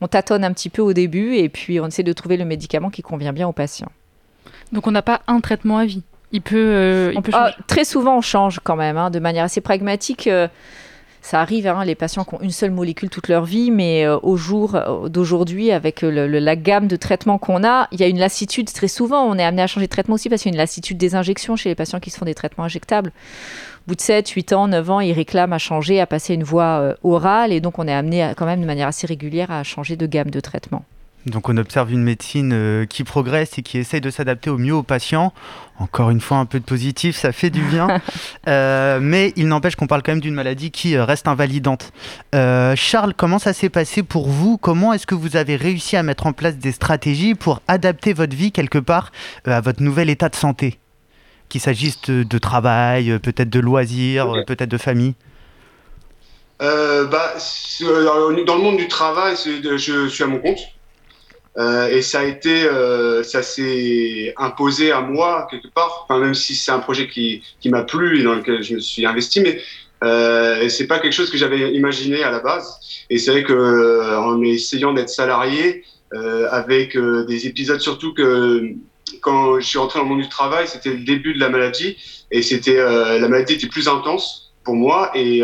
on 0.00 0.06
tâtonne 0.08 0.44
un 0.44 0.52
petit 0.52 0.68
peu 0.70 0.82
au 0.82 0.92
début 0.92 1.34
et 1.36 1.48
puis 1.48 1.80
on 1.80 1.86
essaie 1.86 2.02
de 2.02 2.12
trouver 2.12 2.36
le 2.36 2.44
médicament 2.44 2.90
qui 2.90 3.02
convient 3.02 3.32
bien 3.32 3.48
au 3.48 3.52
patient. 3.52 3.90
Donc 4.72 4.86
on 4.86 4.90
n'a 4.90 5.02
pas 5.02 5.22
un 5.26 5.40
traitement 5.40 5.78
à 5.78 5.84
vie. 5.86 6.02
Il 6.32 6.42
peut, 6.42 6.56
euh, 6.56 7.12
il 7.14 7.20
ah, 7.32 7.52
très 7.68 7.84
souvent, 7.84 8.18
on 8.18 8.20
change 8.20 8.58
quand 8.62 8.76
même, 8.76 8.96
hein, 8.96 9.10
de 9.10 9.20
manière 9.20 9.44
assez 9.44 9.60
pragmatique. 9.60 10.26
euh, 10.26 10.48
ça 11.26 11.40
arrive, 11.40 11.66
hein, 11.66 11.84
les 11.84 11.96
patients 11.96 12.24
qui 12.24 12.36
ont 12.36 12.40
une 12.40 12.52
seule 12.52 12.70
molécule 12.70 13.10
toute 13.10 13.26
leur 13.26 13.44
vie, 13.44 13.72
mais 13.72 14.06
euh, 14.06 14.16
au 14.22 14.36
jour 14.36 14.76
euh, 14.76 15.08
d'aujourd'hui, 15.08 15.72
avec 15.72 16.04
euh, 16.04 16.28
la 16.28 16.54
gamme 16.54 16.86
de 16.86 16.94
traitements 16.94 17.36
qu'on 17.36 17.64
a, 17.64 17.88
il 17.90 17.98
y 17.98 18.04
a 18.04 18.06
une 18.06 18.20
lassitude. 18.20 18.72
Très 18.72 18.86
souvent, 18.86 19.24
on 19.24 19.36
est 19.36 19.42
amené 19.42 19.62
à 19.62 19.66
changer 19.66 19.86
de 19.86 19.90
traitement 19.90 20.14
aussi 20.14 20.28
parce 20.28 20.42
qu'il 20.42 20.52
y 20.52 20.54
a 20.54 20.56
une 20.56 20.60
lassitude 20.60 20.98
des 20.98 21.16
injections 21.16 21.56
chez 21.56 21.68
les 21.68 21.74
patients 21.74 21.98
qui 21.98 22.10
se 22.10 22.18
font 22.18 22.26
des 22.26 22.34
traitements 22.36 22.62
injectables. 22.62 23.10
Au 23.10 23.88
bout 23.88 23.94
de 23.96 24.00
7, 24.02 24.28
8 24.28 24.52
ans, 24.52 24.68
9 24.68 24.88
ans, 24.88 25.00
ils 25.00 25.12
réclament 25.12 25.52
à 25.52 25.58
changer, 25.58 26.00
à 26.00 26.06
passer 26.06 26.34
une 26.34 26.44
voie 26.44 26.94
orale, 27.02 27.52
et 27.52 27.60
donc 27.60 27.80
on 27.80 27.88
est 27.88 27.92
amené 27.92 28.32
quand 28.36 28.46
même 28.46 28.60
de 28.60 28.66
manière 28.66 28.86
assez 28.86 29.08
régulière 29.08 29.50
à 29.50 29.64
changer 29.64 29.96
de 29.96 30.06
gamme 30.06 30.30
de 30.30 30.38
traitement. 30.38 30.84
Donc 31.26 31.48
on 31.48 31.56
observe 31.56 31.92
une 31.92 32.02
médecine 32.04 32.52
euh, 32.54 32.86
qui 32.86 33.02
progresse 33.02 33.58
et 33.58 33.62
qui 33.62 33.78
essaye 33.78 34.00
de 34.00 34.10
s'adapter 34.10 34.48
au 34.48 34.58
mieux 34.58 34.74
aux 34.74 34.84
patients. 34.84 35.32
Encore 35.78 36.10
une 36.10 36.20
fois, 36.20 36.38
un 36.38 36.46
peu 36.46 36.60
de 36.60 36.64
positif, 36.64 37.16
ça 37.16 37.32
fait 37.32 37.50
du 37.50 37.62
bien. 37.62 37.88
Euh, 38.48 39.00
mais 39.02 39.32
il 39.34 39.48
n'empêche 39.48 39.74
qu'on 39.74 39.88
parle 39.88 40.04
quand 40.04 40.12
même 40.12 40.20
d'une 40.20 40.34
maladie 40.34 40.70
qui 40.70 40.96
euh, 40.96 41.04
reste 41.04 41.26
invalidante. 41.26 41.92
Euh, 42.34 42.76
Charles, 42.76 43.12
comment 43.12 43.40
ça 43.40 43.52
s'est 43.52 43.70
passé 43.70 44.04
pour 44.04 44.28
vous? 44.28 44.56
Comment 44.56 44.92
est-ce 44.92 45.06
que 45.06 45.16
vous 45.16 45.36
avez 45.36 45.56
réussi 45.56 45.96
à 45.96 46.04
mettre 46.04 46.26
en 46.26 46.32
place 46.32 46.56
des 46.56 46.70
stratégies 46.70 47.34
pour 47.34 47.60
adapter 47.66 48.12
votre 48.12 48.36
vie 48.36 48.52
quelque 48.52 48.78
part 48.78 49.10
euh, 49.48 49.56
à 49.56 49.60
votre 49.60 49.82
nouvel 49.82 50.10
état 50.10 50.28
de 50.28 50.36
santé? 50.36 50.78
Qu'il 51.48 51.60
s'agisse 51.60 52.00
de, 52.02 52.22
de 52.22 52.38
travail, 52.38 53.18
peut-être 53.18 53.50
de 53.50 53.60
loisirs, 53.60 54.32
peut-être 54.46 54.70
de 54.70 54.78
famille? 54.78 55.14
Euh, 56.62 57.06
bah, 57.06 57.34
dans 58.46 58.56
le 58.56 58.62
monde 58.62 58.76
du 58.76 58.88
travail, 58.88 59.34
je 59.36 60.08
suis 60.08 60.22
à 60.22 60.26
mon 60.26 60.38
compte. 60.38 60.60
Euh, 61.58 61.88
et 61.88 62.02
ça 62.02 62.20
a 62.20 62.24
été, 62.24 62.64
euh, 62.64 63.22
ça 63.22 63.42
s'est 63.42 64.34
imposé 64.36 64.92
à 64.92 65.00
moi 65.00 65.46
quelque 65.50 65.68
part. 65.68 66.04
Enfin, 66.04 66.20
même 66.20 66.34
si 66.34 66.54
c'est 66.54 66.72
un 66.72 66.80
projet 66.80 67.08
qui, 67.08 67.42
qui 67.60 67.70
m'a 67.70 67.82
plu 67.82 68.20
et 68.20 68.22
dans 68.22 68.34
lequel 68.34 68.62
je 68.62 68.74
me 68.74 68.80
suis 68.80 69.06
investi, 69.06 69.40
mais 69.40 69.60
euh, 70.04 70.68
c'est 70.68 70.86
pas 70.86 70.98
quelque 70.98 71.12
chose 71.12 71.30
que 71.30 71.38
j'avais 71.38 71.72
imaginé 71.72 72.22
à 72.22 72.30
la 72.30 72.40
base. 72.40 72.78
Et 73.10 73.18
c'est 73.18 73.30
vrai 73.30 73.44
que 73.44 73.52
euh, 73.52 74.20
en 74.20 74.42
essayant 74.42 74.92
d'être 74.92 75.08
salarié, 75.08 75.84
euh, 76.14 76.48
avec 76.50 76.96
euh, 76.96 77.24
des 77.24 77.46
épisodes 77.46 77.80
surtout 77.80 78.14
que 78.14 78.62
quand 79.22 79.58
je 79.58 79.66
suis 79.66 79.78
rentré 79.78 79.98
dans 79.98 80.04
le 80.04 80.10
monde 80.10 80.22
du 80.22 80.28
travail, 80.28 80.68
c'était 80.68 80.90
le 80.90 81.04
début 81.04 81.34
de 81.34 81.40
la 81.40 81.48
maladie 81.48 81.96
et 82.30 82.42
c'était 82.42 82.76
la 82.76 83.28
maladie 83.28 83.54
était 83.54 83.68
plus 83.68 83.88
intense 83.88 84.52
pour 84.64 84.74
moi 84.74 85.12
et 85.14 85.42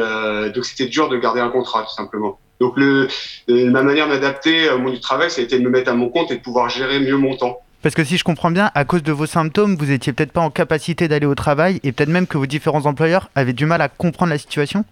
donc 0.52 0.64
c'était 0.64 0.86
dur 0.86 1.08
de 1.08 1.16
garder 1.16 1.40
un 1.40 1.48
contrat 1.48 1.82
tout 1.82 1.94
simplement. 1.94 2.38
Donc 2.62 2.74
le, 2.76 3.08
euh, 3.50 3.70
ma 3.70 3.82
manière 3.82 4.06
de 4.06 4.12
m'adapter 4.12 4.70
au 4.70 4.78
monde 4.78 4.94
du 4.94 5.00
travail, 5.00 5.32
ça 5.32 5.40
a 5.40 5.44
été 5.44 5.58
de 5.58 5.64
me 5.64 5.68
mettre 5.68 5.90
à 5.90 5.94
mon 5.94 6.08
compte 6.08 6.30
et 6.30 6.36
de 6.36 6.40
pouvoir 6.40 6.68
gérer 6.68 7.00
mieux 7.00 7.16
mon 7.16 7.36
temps. 7.36 7.58
Parce 7.82 7.96
que 7.96 8.04
si 8.04 8.16
je 8.16 8.22
comprends 8.22 8.52
bien, 8.52 8.70
à 8.76 8.84
cause 8.84 9.02
de 9.02 9.10
vos 9.10 9.26
symptômes, 9.26 9.74
vous 9.74 9.90
étiez 9.90 10.12
peut-être 10.12 10.30
pas 10.30 10.42
en 10.42 10.50
capacité 10.50 11.08
d'aller 11.08 11.26
au 11.26 11.34
travail 11.34 11.80
et 11.82 11.90
peut-être 11.90 12.08
même 12.08 12.28
que 12.28 12.38
vos 12.38 12.46
différents 12.46 12.86
employeurs 12.86 13.30
avaient 13.34 13.52
du 13.52 13.66
mal 13.66 13.82
à 13.82 13.88
comprendre 13.88 14.30
la 14.30 14.38
situation? 14.38 14.84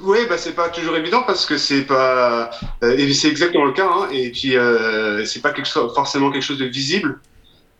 Oui, 0.00 0.20
bah 0.26 0.38
c'est 0.38 0.54
pas 0.54 0.70
toujours 0.70 0.96
évident 0.96 1.22
parce 1.26 1.44
que 1.44 1.58
c'est 1.58 1.82
pas 1.82 2.50
euh, 2.82 3.12
c'est 3.12 3.28
exactement 3.28 3.66
le 3.66 3.72
cas 3.72 3.88
hein, 3.90 4.08
et 4.10 4.30
puis 4.30 4.56
euh, 4.56 5.26
c'est 5.26 5.42
pas 5.42 5.50
quelque 5.50 5.68
chose, 5.68 5.92
forcément 5.94 6.30
quelque 6.30 6.44
chose 6.44 6.58
de 6.58 6.64
visible. 6.64 7.20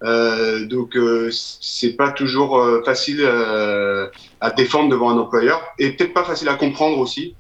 Euh, 0.05 0.67
donc 0.67 0.97
euh, 0.97 1.31
c'est 1.33 1.97
pas 1.97 2.11
toujours 2.11 2.59
euh, 2.59 2.83
facile 2.85 3.21
euh, 3.23 4.09
à 4.41 4.51
défendre 4.51 4.91
devant 4.91 5.11
un 5.11 5.19
employeur 5.19 5.61
et 5.79 5.91
peut-être 5.93 6.13
pas 6.13 6.25
facile 6.25 6.49
à 6.49 6.55
comprendre 6.55 6.99
aussi. 6.99 7.35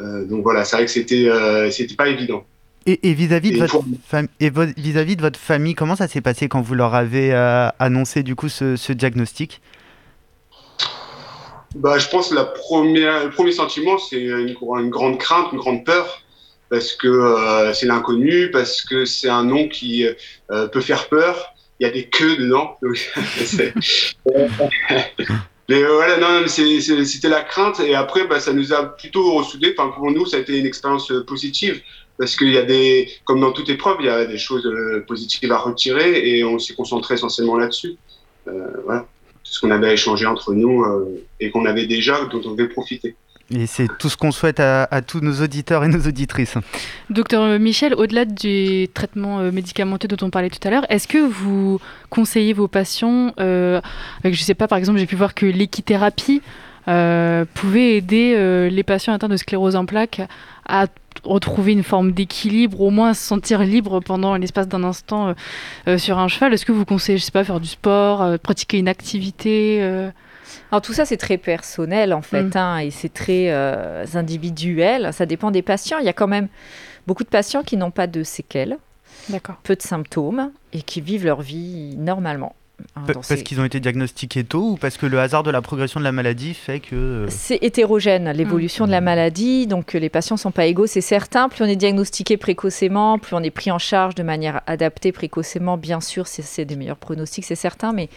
Euh, 0.00 0.24
donc 0.24 0.42
voilà, 0.42 0.64
c'est 0.64 0.76
vrai 0.76 0.86
que 0.86 0.90
c'était 0.90 1.28
euh, 1.28 1.70
c'était 1.70 1.94
pas 1.94 2.08
évident. 2.08 2.44
Et 2.86 3.12
vis-à-vis 3.12 3.50
de, 3.50 3.56
Et 3.56 3.58
votre 3.60 3.72
pour- 3.72 3.84
fam- 4.10 4.26
et 4.40 4.48
vo- 4.50 4.64
vis-à-vis 4.76 5.14
de 5.14 5.20
votre 5.20 5.38
famille, 5.38 5.74
comment 5.74 5.94
ça 5.96 6.08
s'est 6.08 6.22
passé 6.22 6.48
quand 6.48 6.62
vous 6.62 6.74
leur 6.74 6.94
avez 6.94 7.32
euh, 7.34 7.68
annoncé 7.78 8.22
du 8.22 8.34
coup 8.34 8.48
ce, 8.48 8.74
ce 8.76 8.92
diagnostic? 8.94 9.60
Bah, 11.76 11.98
je 11.98 12.08
pense 12.08 12.30
que 12.30 12.34
la 12.34 12.44
première, 12.46 13.24
le 13.24 13.30
premier 13.30 13.52
sentiment, 13.52 13.98
c'est 13.98 14.20
une, 14.20 14.56
une 14.58 14.90
grande 14.90 15.18
crainte, 15.18 15.52
une 15.52 15.58
grande 15.58 15.84
peur, 15.84 16.22
parce 16.70 16.94
que 16.94 17.06
euh, 17.06 17.72
c'est 17.74 17.86
l'inconnu, 17.86 18.50
parce 18.50 18.82
que 18.82 19.04
c'est 19.04 19.28
un 19.28 19.44
nom 19.44 19.68
qui 19.68 20.06
euh, 20.50 20.66
peut 20.66 20.80
faire 20.80 21.08
peur. 21.08 21.54
Il 21.78 21.86
y 21.86 21.88
a 21.88 21.92
des 21.92 22.06
queues 22.08 22.36
dedans. 22.38 22.76
donc 22.82 22.98
mais 25.70 25.82
euh, 25.82 25.94
voilà, 25.94 26.14
non, 26.24 26.46
c'est- 26.48 26.80
c'est- 26.80 27.04
c'était 27.04 27.28
la 27.28 27.42
crainte. 27.42 27.78
Et 27.80 27.94
après, 27.94 28.26
bah, 28.26 28.40
ça 28.46 28.52
nous 28.52 28.72
a 28.72 28.80
plutôt 29.00 29.24
ressoudés. 29.38 29.72
Pour 29.74 30.10
nous, 30.10 30.26
ça 30.26 30.36
a 30.36 30.40
été 30.40 30.52
une 30.58 30.66
expérience 30.66 31.10
euh, 31.12 31.24
positive. 31.24 31.76
Parce 32.18 32.36
qu'il 32.36 32.52
y 32.52 32.58
a 32.58 32.62
des, 32.74 33.08
comme 33.24 33.40
dans 33.40 33.52
toute 33.52 33.70
épreuve, 33.70 33.96
il 34.00 34.06
y 34.06 34.08
a 34.10 34.26
des 34.26 34.36
choses 34.36 34.66
euh, 34.66 35.04
positives 35.06 35.50
à 35.52 35.58
retirer 35.58 36.08
et 36.28 36.44
on 36.44 36.58
s'est 36.58 36.74
concentré 36.74 37.14
essentiellement 37.14 37.56
là-dessus. 37.56 37.94
Euh, 38.48 38.68
voilà. 38.84 39.00
Tout 39.44 39.52
ce 39.54 39.60
qu'on 39.60 39.70
avait 39.70 39.88
à 39.88 39.92
échanger 39.94 40.26
entre 40.26 40.52
nous 40.52 40.84
et 41.40 41.50
qu'on 41.50 41.64
avait 41.64 41.86
déjà, 41.86 42.24
dont 42.26 42.42
on 42.44 42.52
devait 42.54 42.68
profiter. 42.68 43.16
Et 43.52 43.66
c'est 43.66 43.88
tout 43.98 44.08
ce 44.08 44.16
qu'on 44.16 44.30
souhaite 44.30 44.60
à, 44.60 45.02
tous 45.02 45.20
nos 45.20 45.42
auditeurs 45.42 45.82
et 45.82 45.88
nos 45.88 46.00
auditrices. 46.06 46.54
Docteur 47.10 47.58
Michel, 47.58 47.94
au-delà 47.94 48.24
du 48.24 48.86
traitement 48.94 49.40
euh, 49.40 49.50
médicamenteux 49.50 50.06
dont 50.06 50.24
on 50.24 50.30
parlait 50.30 50.50
tout 50.50 50.66
à 50.66 50.70
l'heure, 50.70 50.86
est-ce 50.88 51.08
que 51.08 51.18
vous 51.18 51.80
conseillez 52.10 52.52
vos 52.52 52.68
patients, 52.68 53.32
euh, 53.40 53.80
je 54.24 54.40
sais 54.42 54.54
pas, 54.54 54.68
par 54.68 54.78
exemple, 54.78 54.98
j'ai 54.98 55.06
pu 55.06 55.16
voir 55.16 55.34
que 55.34 55.46
l'équithérapie 55.46 56.42
euh, 56.86 57.44
pouvait 57.54 57.96
aider 57.96 58.68
les 58.70 58.82
patients 58.84 59.12
atteints 59.12 59.28
de 59.28 59.36
sclérose 59.36 59.74
en 59.74 59.84
plaques 59.84 60.22
à 60.66 60.86
retrouver 61.24 61.72
une 61.72 61.82
forme 61.82 62.12
d'équilibre, 62.12 62.80
au 62.80 62.90
moins 62.90 63.14
se 63.14 63.22
sentir 63.22 63.60
libre 63.64 63.98
pendant 63.98 64.36
l'espace 64.36 64.68
d'un 64.68 64.84
instant 64.84 65.34
sur 65.98 66.18
un 66.18 66.28
cheval? 66.28 66.54
Est-ce 66.54 66.64
que 66.64 66.72
vous 66.72 66.84
conseillez, 66.84 67.18
je 67.18 67.24
sais 67.24 67.32
pas, 67.32 67.42
faire 67.42 67.58
du 67.58 67.68
sport, 67.68 68.38
pratiquer 68.38 68.78
une 68.78 68.88
activité 68.88 70.10
Alors 70.70 70.82
tout 70.82 70.92
ça, 70.92 71.04
c'est 71.04 71.16
très 71.16 71.36
personnel 71.36 72.12
en 72.12 72.22
fait, 72.22 72.42
Mm. 72.54 72.56
hein, 72.56 72.78
et 72.78 72.90
c'est 72.90 73.12
très 73.12 73.50
euh, 73.50 74.04
individuel. 74.14 75.12
Ça 75.12 75.26
dépend 75.26 75.50
des 75.50 75.62
patients. 75.62 75.98
Il 75.98 76.04
y 76.04 76.08
a 76.08 76.12
quand 76.12 76.28
même 76.28 76.48
beaucoup 77.06 77.24
de 77.24 77.28
patients 77.28 77.62
qui 77.62 77.76
n'ont 77.76 77.90
pas 77.90 78.06
de 78.06 78.22
séquelles, 78.22 78.78
peu 79.64 79.74
de 79.76 79.82
symptômes, 79.82 80.52
et 80.72 80.82
qui 80.82 81.00
vivent 81.00 81.24
leur 81.26 81.40
vie 81.42 81.96
normalement. 81.96 82.54
Hein, 82.96 83.02
parce 83.12 83.42
qu'ils 83.42 83.60
ont 83.60 83.64
été 83.64 83.80
diagnostiqués 83.80 84.44
tôt 84.44 84.70
ou 84.72 84.76
parce 84.76 84.96
que 84.96 85.06
le 85.06 85.18
hasard 85.20 85.42
de 85.42 85.50
la 85.50 85.62
progression 85.62 86.00
de 86.00 86.04
la 86.04 86.12
maladie 86.12 86.54
fait 86.54 86.80
que... 86.80 86.94
euh, 86.96 87.26
C'est 87.28 87.58
hétérogène, 87.62 88.30
l'évolution 88.32 88.86
de 88.86 88.90
la 88.90 89.00
maladie. 89.00 89.66
Donc, 89.66 89.94
euh, 89.94 89.98
les 89.98 90.08
patients 90.08 90.36
ne 90.36 90.40
sont 90.40 90.50
pas 90.50 90.66
égaux, 90.66 90.86
c'est 90.86 91.00
certain. 91.00 91.48
Plus 91.48 91.64
on 91.64 91.68
est 91.68 91.76
diagnostiqué 91.76 92.36
précocement, 92.36 93.18
plus 93.18 93.34
on 93.36 93.42
est 93.42 93.50
pris 93.50 93.70
en 93.70 93.78
charge 93.78 94.14
de 94.14 94.22
manière 94.22 94.60
adaptée 94.66 95.12
précocement, 95.12 95.76
bien 95.76 96.00
sûr, 96.00 96.26
c'est- 96.26 96.42
c'est 96.42 96.64
des 96.64 96.76
meilleurs 96.76 96.96
pronostics, 96.96 97.44
c'est 97.44 97.54
certain. 97.54 97.92
Mais 97.92 98.08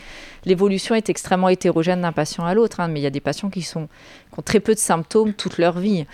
l'évolution 0.45 0.95
est 0.95 1.09
extrêmement 1.09 1.49
hétérogène 1.49 2.01
d'un 2.01 2.11
patient 2.11 2.45
à 2.45 2.53
l'autre. 2.53 2.79
hein. 2.79 2.87
Mais 2.87 2.99
il 2.99 3.03
y 3.03 3.07
a 3.07 3.09
des 3.11 3.19
patients 3.21 3.49
qui, 3.49 3.61
sont, 3.61 3.87
qui 4.33 4.39
ont 4.39 4.43
très 4.43 4.59
peu 4.59 4.73
de 4.73 4.79
symptômes 4.79 5.33
toute 5.33 5.57
leur 5.57 5.77
vie. 5.79 6.05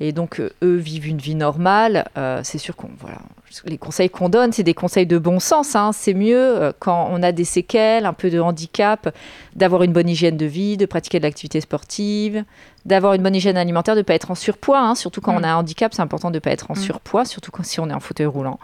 Et 0.00 0.12
donc, 0.12 0.40
euh, 0.40 0.50
eux 0.62 0.76
vivent 0.76 1.06
une 1.08 1.18
vie 1.18 1.34
normale. 1.34 2.06
Euh, 2.16 2.40
c'est 2.42 2.58
sûr 2.58 2.74
qu'on. 2.76 2.88
Voilà, 3.00 3.18
les 3.64 3.78
conseils 3.78 4.10
qu'on 4.10 4.28
donne, 4.28 4.52
c'est 4.52 4.62
des 4.62 4.74
conseils 4.74 5.06
de 5.06 5.18
bon 5.18 5.38
sens. 5.40 5.76
hein. 5.76 5.90
C'est 5.92 6.14
mieux 6.14 6.36
euh, 6.38 6.72
quand 6.78 7.08
on 7.12 7.22
a 7.22 7.32
des 7.32 7.44
séquelles, 7.44 8.06
un 8.06 8.12
peu 8.12 8.30
de 8.30 8.40
handicap, 8.40 9.14
d'avoir 9.54 9.82
une 9.82 9.92
bonne 9.92 10.08
hygiène 10.08 10.36
de 10.36 10.46
vie, 10.46 10.76
de 10.76 10.86
pratiquer 10.86 11.18
de 11.18 11.24
l'activité 11.24 11.60
sportive, 11.60 12.44
d'avoir 12.84 13.14
une 13.14 13.22
bonne 13.22 13.34
hygiène 13.34 13.56
alimentaire, 13.56 13.94
de 13.94 14.00
ne 14.00 14.04
pas 14.04 14.14
être 14.14 14.30
en 14.30 14.34
surpoids. 14.34 14.80
hein. 14.80 14.94
Surtout 14.94 15.20
quand 15.20 15.32
Mm. 15.32 15.38
on 15.38 15.42
a 15.44 15.48
un 15.48 15.56
handicap, 15.56 15.92
c'est 15.94 16.02
important 16.02 16.30
de 16.30 16.36
ne 16.36 16.40
pas 16.40 16.50
être 16.50 16.70
en 16.70 16.74
Mm. 16.74 16.78
surpoids, 16.80 17.24
surtout 17.24 17.50
quand, 17.50 17.64
si 17.64 17.80
on 17.80 17.88
est 17.90 17.94
en 17.94 18.00
fauteuil 18.00 18.26
roulant. 18.26 18.58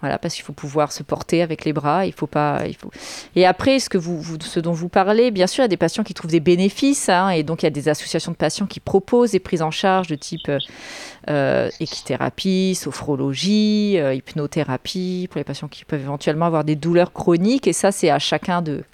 Voilà, 0.00 0.18
parce 0.18 0.34
qu'il 0.34 0.44
faut 0.44 0.52
pouvoir 0.52 0.92
se 0.92 1.02
porter 1.02 1.42
avec 1.42 1.64
les 1.64 1.72
bras. 1.72 2.06
Il 2.06 2.12
faut 2.12 2.28
pas. 2.28 2.62
Il 2.66 2.76
faut... 2.76 2.90
Et 3.34 3.44
après, 3.46 3.80
ce, 3.80 3.88
que 3.88 3.98
vous, 3.98 4.20
vous- 4.20 4.36
ce 4.40 4.60
dont 4.60 4.72
vous 4.72 4.88
parlez, 4.88 5.30
bien 5.32 5.46
sûr, 5.48 5.62
il 5.62 5.64
y 5.64 5.66
a 5.66 5.68
des 5.68 5.76
patients 5.76 6.04
qui 6.04 6.14
trouvent 6.14 6.30
des 6.30 6.38
bénéfices. 6.40 7.08
hein, 7.08 7.30
et 7.30 7.42
donc, 7.42 7.62
il 7.62 7.66
y 7.66 7.68
a 7.68 7.70
des 7.70 7.88
associations 7.88 8.30
de 8.32 8.36
patients 8.36 8.66
qui 8.66 8.78
proposent 8.80 9.32
des 9.32 9.40
prises 9.40 9.62
en 9.62 9.70
charge 9.72 10.06
de 10.06 10.14
type 10.14 10.48
euh, 10.48 10.58
euh, 11.28 11.68
équithérapie, 11.80 12.74
sophrologie, 12.74 13.96
euh, 13.98 14.14
hypnothérapie, 14.14 15.26
pour 15.30 15.38
les 15.38 15.44
patients 15.44 15.68
qui 15.68 15.84
peuvent 15.84 16.00
éventuellement 16.00 16.46
avoir 16.46 16.62
des 16.64 16.76
douleurs 16.76 17.12
chroniques. 17.12 17.66
Et 17.66 17.72
ça, 17.72 17.90
c'est 17.90 18.10
à 18.10 18.18
chacun 18.20 18.62
de. 18.62 18.84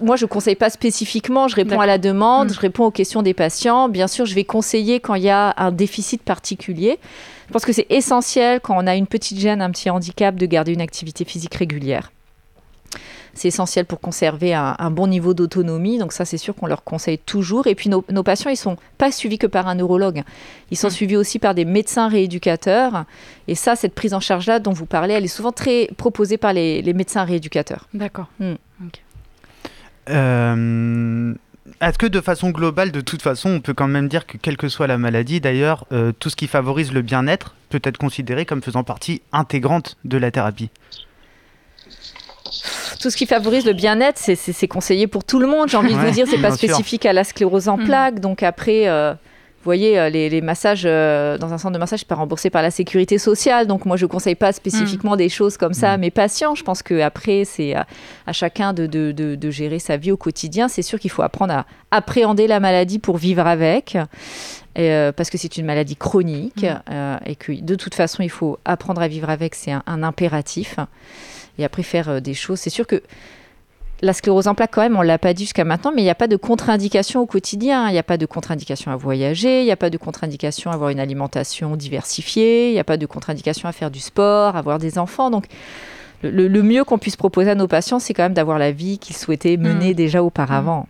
moi, 0.00 0.16
je 0.16 0.24
ne 0.24 0.28
conseille 0.28 0.56
pas 0.56 0.70
spécifiquement, 0.70 1.46
je 1.48 1.54
réponds 1.56 1.80
à 1.80 1.86
la 1.86 1.98
demande, 1.98 2.50
Mm. 2.50 2.54
je 2.54 2.60
réponds 2.60 2.84
aux 2.86 2.90
questions 2.90 3.22
des 3.22 3.34
patients. 3.34 3.88
Bien 3.88 4.08
sûr, 4.08 4.26
je 4.26 4.34
vais 4.34 4.44
conseiller 4.44 5.00
quand 5.00 5.14
il 5.14 5.22
y 5.24 5.30
a 5.30 5.54
un 5.56 5.70
déficit 5.72 6.22
particulier. 6.22 6.98
Je 7.52 7.58
pense 7.58 7.66
que 7.66 7.74
c'est 7.74 7.86
essentiel 7.90 8.60
quand 8.60 8.74
on 8.82 8.86
a 8.86 8.96
une 8.96 9.06
petite 9.06 9.38
gêne, 9.38 9.60
un 9.60 9.70
petit 9.70 9.90
handicap, 9.90 10.34
de 10.36 10.46
garder 10.46 10.72
une 10.72 10.80
activité 10.80 11.26
physique 11.26 11.54
régulière. 11.54 12.10
C'est 13.34 13.48
essentiel 13.48 13.84
pour 13.84 14.00
conserver 14.00 14.54
un, 14.54 14.74
un 14.78 14.90
bon 14.90 15.06
niveau 15.06 15.34
d'autonomie. 15.34 15.98
Donc 15.98 16.14
ça, 16.14 16.24
c'est 16.24 16.38
sûr 16.38 16.54
qu'on 16.54 16.64
leur 16.64 16.82
conseille 16.82 17.18
toujours. 17.18 17.66
Et 17.66 17.74
puis 17.74 17.90
nos, 17.90 18.06
nos 18.08 18.22
patients, 18.22 18.50
ils 18.50 18.56
sont 18.56 18.78
pas 18.96 19.12
suivis 19.12 19.36
que 19.36 19.46
par 19.46 19.68
un 19.68 19.74
neurologue. 19.74 20.22
Ils 20.70 20.78
sont 20.78 20.88
suivis 20.88 21.18
aussi 21.18 21.38
par 21.38 21.54
des 21.54 21.66
médecins 21.66 22.08
rééducateurs. 22.08 23.04
Et 23.48 23.54
ça, 23.54 23.76
cette 23.76 23.94
prise 23.94 24.14
en 24.14 24.20
charge-là 24.20 24.58
dont 24.58 24.72
vous 24.72 24.86
parlez, 24.86 25.12
elle 25.12 25.24
est 25.24 25.28
souvent 25.28 25.52
très 25.52 25.90
proposée 25.98 26.38
par 26.38 26.54
les, 26.54 26.80
les 26.80 26.94
médecins 26.94 27.24
rééducateurs. 27.24 27.86
D'accord. 27.92 28.28
Mm. 28.38 28.54
Euh, 30.08 31.34
Est-ce 31.80 31.96
que 31.98 32.06
de 32.06 32.20
façon 32.20 32.50
globale, 32.50 32.90
de 32.90 33.00
toute 33.00 33.22
façon, 33.22 33.50
on 33.50 33.60
peut 33.60 33.74
quand 33.74 33.86
même 33.86 34.08
dire 34.08 34.26
que 34.26 34.36
quelle 34.36 34.56
que 34.56 34.68
soit 34.68 34.86
la 34.88 34.98
maladie, 34.98 35.40
d'ailleurs, 35.40 35.84
euh, 35.92 36.10
tout 36.18 36.28
ce 36.28 36.34
qui 36.36 36.48
favorise 36.48 36.92
le 36.92 37.02
bien-être 37.02 37.54
peut 37.70 37.80
être 37.84 37.98
considéré 37.98 38.44
comme 38.46 38.62
faisant 38.62 38.82
partie 38.82 39.22
intégrante 39.32 39.96
de 40.04 40.18
la 40.18 40.30
thérapie 40.30 40.70
tout 43.00 43.10
ce 43.10 43.16
qui 43.16 43.26
favorise 43.26 43.64
le 43.64 43.72
bien-être, 43.72 44.18
c'est- 44.18 44.68
conseillé 44.68 45.08
pour 45.08 45.24
tout 45.24 45.40
le 45.40 45.48
monde. 45.48 45.68
J'ai 45.68 45.76
envie 45.76 45.92
de 45.94 45.98
vous 45.98 46.10
dire, 46.10 46.26
c'est 46.28 46.38
pas 46.40 46.50
sûr. 46.56 46.68
spécifique 46.68 47.04
à 47.04 47.12
la 47.12 47.24
sclérose 47.24 47.68
en 47.68 47.76
plaques. 47.76 48.20
Donc 48.20 48.44
après, 48.44 48.86
euh, 48.88 49.14
vous 49.62 49.68
voyez, 49.68 49.96
euh, 49.96 50.08
les, 50.10 50.28
les 50.28 50.40
massages 50.40 50.82
euh, 50.84 51.38
dans 51.38 51.52
un 51.52 51.58
centre 51.58 51.72
de 51.74 51.78
massage, 51.78 52.00
c'est 52.00 52.08
pas 52.08 52.16
remboursé 52.16 52.50
par 52.50 52.62
la 52.62 52.72
sécurité 52.72 53.16
sociale. 53.16 53.68
Donc 53.68 53.86
moi, 53.86 53.96
je 53.96 54.06
conseille 54.06 54.34
pas 54.34 54.52
spécifiquement 54.52 55.14
des 55.16 55.28
choses 55.28 55.56
comme 55.56 55.72
ça 55.72 55.92
à 55.92 55.96
mes 55.98 56.10
patients. 56.10 56.56
Je 56.56 56.64
pense 56.64 56.82
que 56.82 57.00
après, 57.00 57.44
c'est 57.44 57.74
à, 57.74 57.86
à 58.26 58.32
chacun 58.32 58.72
de, 58.72 58.86
de- 58.86 59.12
de- 59.12 59.36
de 59.36 59.50
gérer 59.50 59.78
sa 59.78 59.96
vie 59.96 60.10
au 60.10 60.16
quotidien. 60.16 60.66
C'est 60.66 60.82
sûr 60.82 60.98
qu'il 60.98 61.10
faut 61.12 61.22
apprendre 61.22 61.54
à 61.54 61.66
appréhender 61.92 62.48
la 62.48 62.58
maladie 62.58 62.98
pour 62.98 63.18
vivre 63.18 63.46
avec. 63.46 63.96
Euh, 64.78 65.12
parce 65.12 65.28
que 65.30 65.36
c'est 65.38 65.56
une 65.58 65.66
maladie 65.66 65.96
chronique 65.96 66.64
euh, 66.90 67.16
et 67.26 67.36
que 67.36 67.52
de 67.52 67.74
toute 67.74 67.94
façon 67.94 68.22
il 68.22 68.30
faut 68.30 68.58
apprendre 68.64 69.02
à 69.02 69.06
vivre 69.06 69.28
avec, 69.28 69.54
c'est 69.54 69.70
un, 69.70 69.82
un 69.86 70.02
impératif. 70.02 70.76
Et 71.58 71.64
après 71.64 71.82
faire 71.82 72.22
des 72.22 72.32
choses, 72.34 72.58
c'est 72.58 72.70
sûr 72.70 72.86
que 72.86 73.02
la 74.02 74.12
sclérose 74.12 74.48
en 74.48 74.54
plaques, 74.54 74.72
quand 74.72 74.82
même, 74.82 74.96
on 74.96 75.02
ne 75.02 75.06
l'a 75.06 75.18
pas 75.18 75.32
dit 75.32 75.44
jusqu'à 75.44 75.64
maintenant, 75.64 75.92
mais 75.94 76.02
il 76.02 76.04
n'y 76.04 76.10
a 76.10 76.14
pas 76.16 76.26
de 76.26 76.36
contre-indication 76.36 77.20
au 77.20 77.26
quotidien. 77.26 77.88
Il 77.88 77.92
n'y 77.92 77.98
a 77.98 78.02
pas 78.02 78.16
de 78.18 78.26
contre-indication 78.26 78.90
à 78.90 78.96
voyager, 78.96 79.60
il 79.62 79.64
n'y 79.64 79.70
a 79.70 79.76
pas 79.76 79.90
de 79.90 79.96
contre-indication 79.96 80.70
à 80.70 80.74
avoir 80.74 80.90
une 80.90 81.00
alimentation 81.00 81.76
diversifiée, 81.76 82.68
il 82.70 82.72
n'y 82.72 82.80
a 82.80 82.84
pas 82.84 82.96
de 82.96 83.06
contre-indication 83.06 83.68
à 83.68 83.72
faire 83.72 83.90
du 83.90 84.00
sport, 84.00 84.56
à 84.56 84.58
avoir 84.58 84.78
des 84.78 84.98
enfants. 84.98 85.30
Donc, 85.30 85.46
le, 86.22 86.48
mieux 86.62 86.84
qu'on 86.84 86.98
puisse 86.98 87.16
proposer 87.16 87.50
à 87.50 87.54
nos 87.54 87.66
patients, 87.68 87.98
c'est 87.98 88.12
quand 88.14 88.22
même 88.24 88.34
d'avoir 88.34 88.58
la 88.58 88.70
vie 88.72 88.98
qu'ils 88.98 89.16
souhaitaient 89.16 89.56
mener 89.56 89.94
déjà 89.94 90.22
auparavant. 90.22 90.88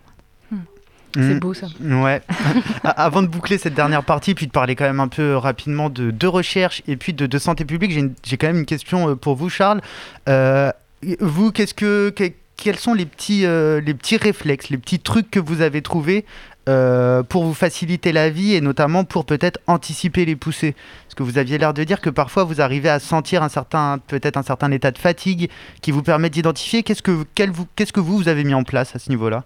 C'est 1.15 1.35
Mm. 1.35 1.39
beau 1.39 1.53
ça. 1.53 1.67
Ouais. 1.79 2.21
Avant 2.83 3.21
de 3.21 3.27
boucler 3.27 3.59
cette 3.59 3.75
dernière 3.75 4.03
partie, 4.03 4.33
puis 4.33 4.47
de 4.47 4.51
parler 4.51 4.75
quand 4.75 4.85
même 4.85 4.99
un 4.99 5.07
peu 5.07 5.35
rapidement 5.35 5.91
de, 5.91 6.09
de 6.09 6.25
recherche 6.27 6.81
et 6.87 6.97
puis 6.97 7.13
de, 7.13 7.27
de 7.27 7.37
santé 7.37 7.65
publique, 7.65 7.91
j'ai 8.23 8.37
quand 8.37 8.47
même 8.47 8.57
une 8.57 8.65
question 8.65 9.09
euh, 9.09 9.15
pour 9.15 9.35
vous, 9.35 9.47
Charles. 9.47 9.81
Euh, 10.27 10.71
vous, 11.19 11.51
qu'est-ce 11.51 11.75
que, 11.75 12.09
que- 12.09 12.31
quels 12.57 12.77
sont 12.77 12.93
les 12.93 13.05
petits, 13.05 13.45
euh, 13.45 13.81
les 13.81 13.93
petits 13.93 14.17
réflexes, 14.17 14.69
les 14.69 14.77
petits 14.77 14.99
trucs 14.99 15.29
que 15.29 15.39
vous 15.39 15.61
avez 15.61 15.81
trouvés 15.81 16.25
euh, 16.69 17.23
pour 17.23 17.43
vous 17.43 17.53
faciliter 17.53 18.11
la 18.11 18.29
vie 18.29 18.53
et 18.53 18.61
notamment 18.61 19.03
pour 19.03 19.25
peut-être 19.25 19.59
anticiper 19.67 20.25
les 20.25 20.35
poussées? 20.35 20.75
Parce 21.05 21.15
que 21.15 21.23
vous 21.23 21.37
aviez 21.37 21.57
l'air 21.57 21.73
de 21.73 21.83
dire 21.83 22.01
que 22.01 22.09
parfois 22.09 22.43
vous 22.43 22.61
arrivez 22.61 22.89
à 22.89 22.99
sentir 22.99 23.43
un 23.43 23.49
certain, 23.49 23.99
peut-être 24.07 24.37
un 24.37 24.43
certain 24.43 24.71
état 24.71 24.91
de 24.91 24.97
fatigue 24.97 25.49
qui 25.81 25.91
vous 25.91 26.03
permet 26.03 26.29
d'identifier. 26.29 26.83
Qu'est-ce 26.83 27.01
que, 27.01 27.11
vous, 27.11 27.25
qu'est-ce 27.75 27.93
que 27.93 27.99
vous, 27.99 28.17
vous 28.17 28.29
avez 28.29 28.43
mis 28.43 28.53
en 28.53 28.63
place 28.63 28.95
à 28.95 28.99
ce 28.99 29.09
niveau-là? 29.09 29.43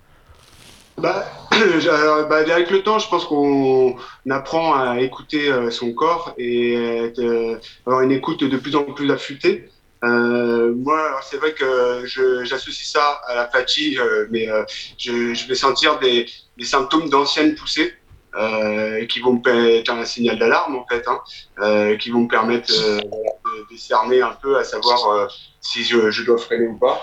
Bah, 0.98 1.26
alors, 1.52 2.28
bah, 2.28 2.38
avec 2.38 2.72
le 2.72 2.82
temps, 2.82 2.98
je 2.98 3.08
pense 3.08 3.26
qu'on 3.26 3.96
apprend 4.30 4.74
à 4.74 5.00
écouter 5.00 5.52
euh, 5.52 5.70
son 5.70 5.94
corps 5.94 6.34
et 6.38 6.76
euh, 7.20 7.56
avoir 7.86 8.02
une 8.02 8.12
écoute 8.12 8.44
de 8.44 8.58
plus 8.58 8.76
en 8.76 8.84
plus 8.84 9.12
affûtée. 9.12 9.70
Euh, 10.04 10.74
moi, 10.76 11.20
c'est 11.24 11.38
vrai 11.38 11.54
que 11.54 12.04
j'associe 12.44 12.88
ça 12.88 13.22
à 13.28 13.36
la 13.36 13.48
fatigue, 13.48 13.98
euh, 14.00 14.28
mais 14.30 14.50
euh, 14.50 14.64
je, 14.98 15.34
je 15.34 15.48
vais 15.48 15.56
sentir 15.56 16.00
des, 16.00 16.28
des 16.58 16.66
symptômes 16.66 17.10
d'anciennes 17.10 17.56
poussées 17.56 17.94
euh, 18.36 19.06
qui 19.08 19.20
vont 19.20 19.42
être 19.46 19.90
un 19.90 20.06
signal 20.06 20.38
d'alarme 20.38 20.76
en 20.76 20.86
fait, 20.86 21.08
hein, 21.08 21.20
euh, 21.60 21.98
qui 21.98 22.12
vont 22.12 22.22
me 22.22 22.28
permettre 22.28 22.72
euh, 22.72 23.00
de 23.00 23.68
décerner 23.72 24.22
un 24.22 24.34
peu 24.34 24.58
à 24.58 24.64
savoir 24.64 25.10
euh, 25.10 25.28
si 25.62 25.84
je, 25.84 26.12
je 26.12 26.24
dois 26.24 26.38
freiner 26.38 26.68
ou 26.68 26.78
pas. 26.78 27.02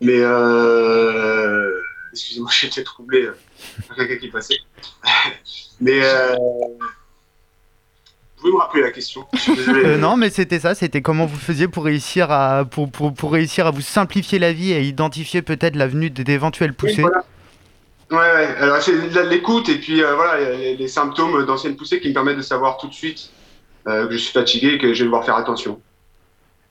Mais 0.00 0.20
excusez-moi, 2.12 2.50
j'étais 2.60 2.82
troublé 2.82 3.30
par 3.88 3.96
quelqu'un 3.96 4.16
qui 4.18 4.28
passait. 4.28 4.58
Mais 5.80 6.00
pouvez 8.42 8.52
me 8.52 8.58
rappeler 8.58 8.82
la 8.82 8.90
question. 8.90 9.24
Euh, 9.68 9.96
non, 9.96 10.16
mais 10.16 10.30
c'était 10.30 10.60
ça. 10.60 10.74
C'était 10.74 11.00
comment 11.02 11.26
vous 11.26 11.38
faisiez 11.38 11.68
pour 11.68 11.84
réussir 11.84 12.30
à 12.30 12.64
pour, 12.64 12.90
pour, 12.90 13.14
pour 13.14 13.32
réussir 13.32 13.66
à 13.66 13.70
vous 13.70 13.80
simplifier 13.80 14.38
la 14.38 14.52
vie 14.52 14.72
et 14.72 14.82
identifier 14.82 15.42
peut-être 15.42 15.76
l'avenue 15.76 16.10
d'éventuelles 16.10 16.74
poussées. 16.74 17.02
voilà. 17.02 17.24
Ouais, 18.10 18.18
ouais. 18.18 18.56
Alors 18.58 18.82
c'est 18.82 18.92
de 18.92 19.20
l'écoute 19.20 19.68
et 19.70 19.78
puis 19.78 20.02
euh, 20.02 20.14
voilà, 20.14 20.40
il 20.40 20.44
y 20.44 20.46
a 20.46 20.56
les, 20.58 20.76
les 20.76 20.88
symptômes 20.88 21.46
d'anciennes 21.46 21.76
poussées 21.76 21.98
qui 21.98 22.08
me 22.08 22.14
permettent 22.14 22.36
de 22.36 22.42
savoir 22.42 22.76
tout 22.76 22.86
de 22.88 22.92
suite 22.92 23.30
euh, 23.88 24.06
que 24.06 24.12
je 24.12 24.18
suis 24.18 24.32
fatigué 24.32 24.74
et 24.74 24.78
que 24.78 24.92
je 24.92 24.98
vais 24.98 25.04
devoir 25.06 25.24
faire 25.24 25.36
attention. 25.36 25.80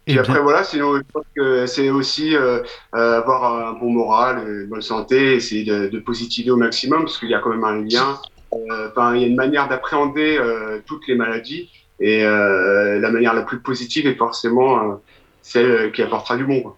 Et 0.05 0.13
Et 0.13 0.19
après 0.19 0.39
voilà, 0.39 0.63
sinon 0.63 0.97
je 0.97 1.01
pense 1.11 1.25
que 1.35 1.65
c'est 1.65 1.89
aussi 1.89 2.35
euh, 2.35 2.61
avoir 2.93 3.69
un 3.69 3.73
bon 3.73 3.89
moral, 3.91 4.43
une 4.47 4.67
bonne 4.67 4.81
santé, 4.83 5.33
essayer 5.35 5.63
de, 5.63 5.87
de 5.87 5.99
positiver 5.99 6.51
au 6.51 6.57
maximum 6.57 7.05
parce 7.05 7.17
qu'il 7.17 7.29
y 7.29 7.35
a 7.35 7.39
quand 7.39 7.49
même 7.49 7.63
un 7.63 7.81
lien. 7.83 8.19
Euh, 8.53 8.89
Enfin, 8.89 9.15
il 9.15 9.21
y 9.21 9.23
a 9.23 9.27
une 9.27 9.35
manière 9.35 9.67
d'appréhender 9.69 10.37
euh, 10.37 10.79
toutes 10.85 11.07
les 11.07 11.15
maladies 11.15 11.69
et 11.99 12.25
euh, 12.25 12.99
la 12.99 13.09
manière 13.11 13.33
la 13.33 13.43
plus 13.43 13.59
positive 13.59 14.07
est 14.07 14.15
forcément 14.15 14.77
euh, 14.79 14.95
celle 15.41 15.91
qui 15.91 16.01
apportera 16.01 16.35
du 16.37 16.43
bon. 16.45 16.61
quoi. 16.61 16.77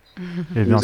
Eh 0.56 0.64
bien, 0.64 0.78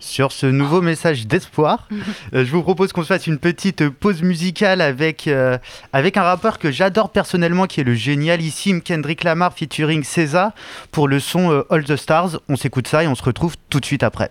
sur 0.00 0.32
ce 0.32 0.46
nouveau 0.46 0.82
message 0.82 1.28
d'espoir, 1.28 1.86
je 2.32 2.50
vous 2.50 2.62
propose 2.62 2.92
qu'on 2.92 3.02
se 3.02 3.06
fasse 3.06 3.28
une 3.28 3.38
petite 3.38 3.88
pause 3.88 4.22
musicale 4.22 4.80
avec, 4.80 5.28
euh, 5.28 5.56
avec 5.92 6.16
un 6.16 6.22
rappeur 6.22 6.58
que 6.58 6.72
j'adore 6.72 7.10
personnellement, 7.10 7.66
qui 7.66 7.80
est 7.80 7.84
le 7.84 7.94
génialissime 7.94 8.82
Kendrick 8.82 9.22
Lamar 9.22 9.54
featuring 9.54 10.02
César 10.02 10.50
pour 10.90 11.06
le 11.06 11.20
son 11.20 11.52
euh, 11.52 11.62
All 11.70 11.84
the 11.84 11.94
Stars. 11.96 12.40
On 12.48 12.56
s'écoute 12.56 12.88
ça 12.88 13.04
et 13.04 13.06
on 13.06 13.14
se 13.14 13.22
retrouve 13.22 13.54
tout 13.70 13.78
de 13.78 13.86
suite 13.86 14.02
après. 14.02 14.30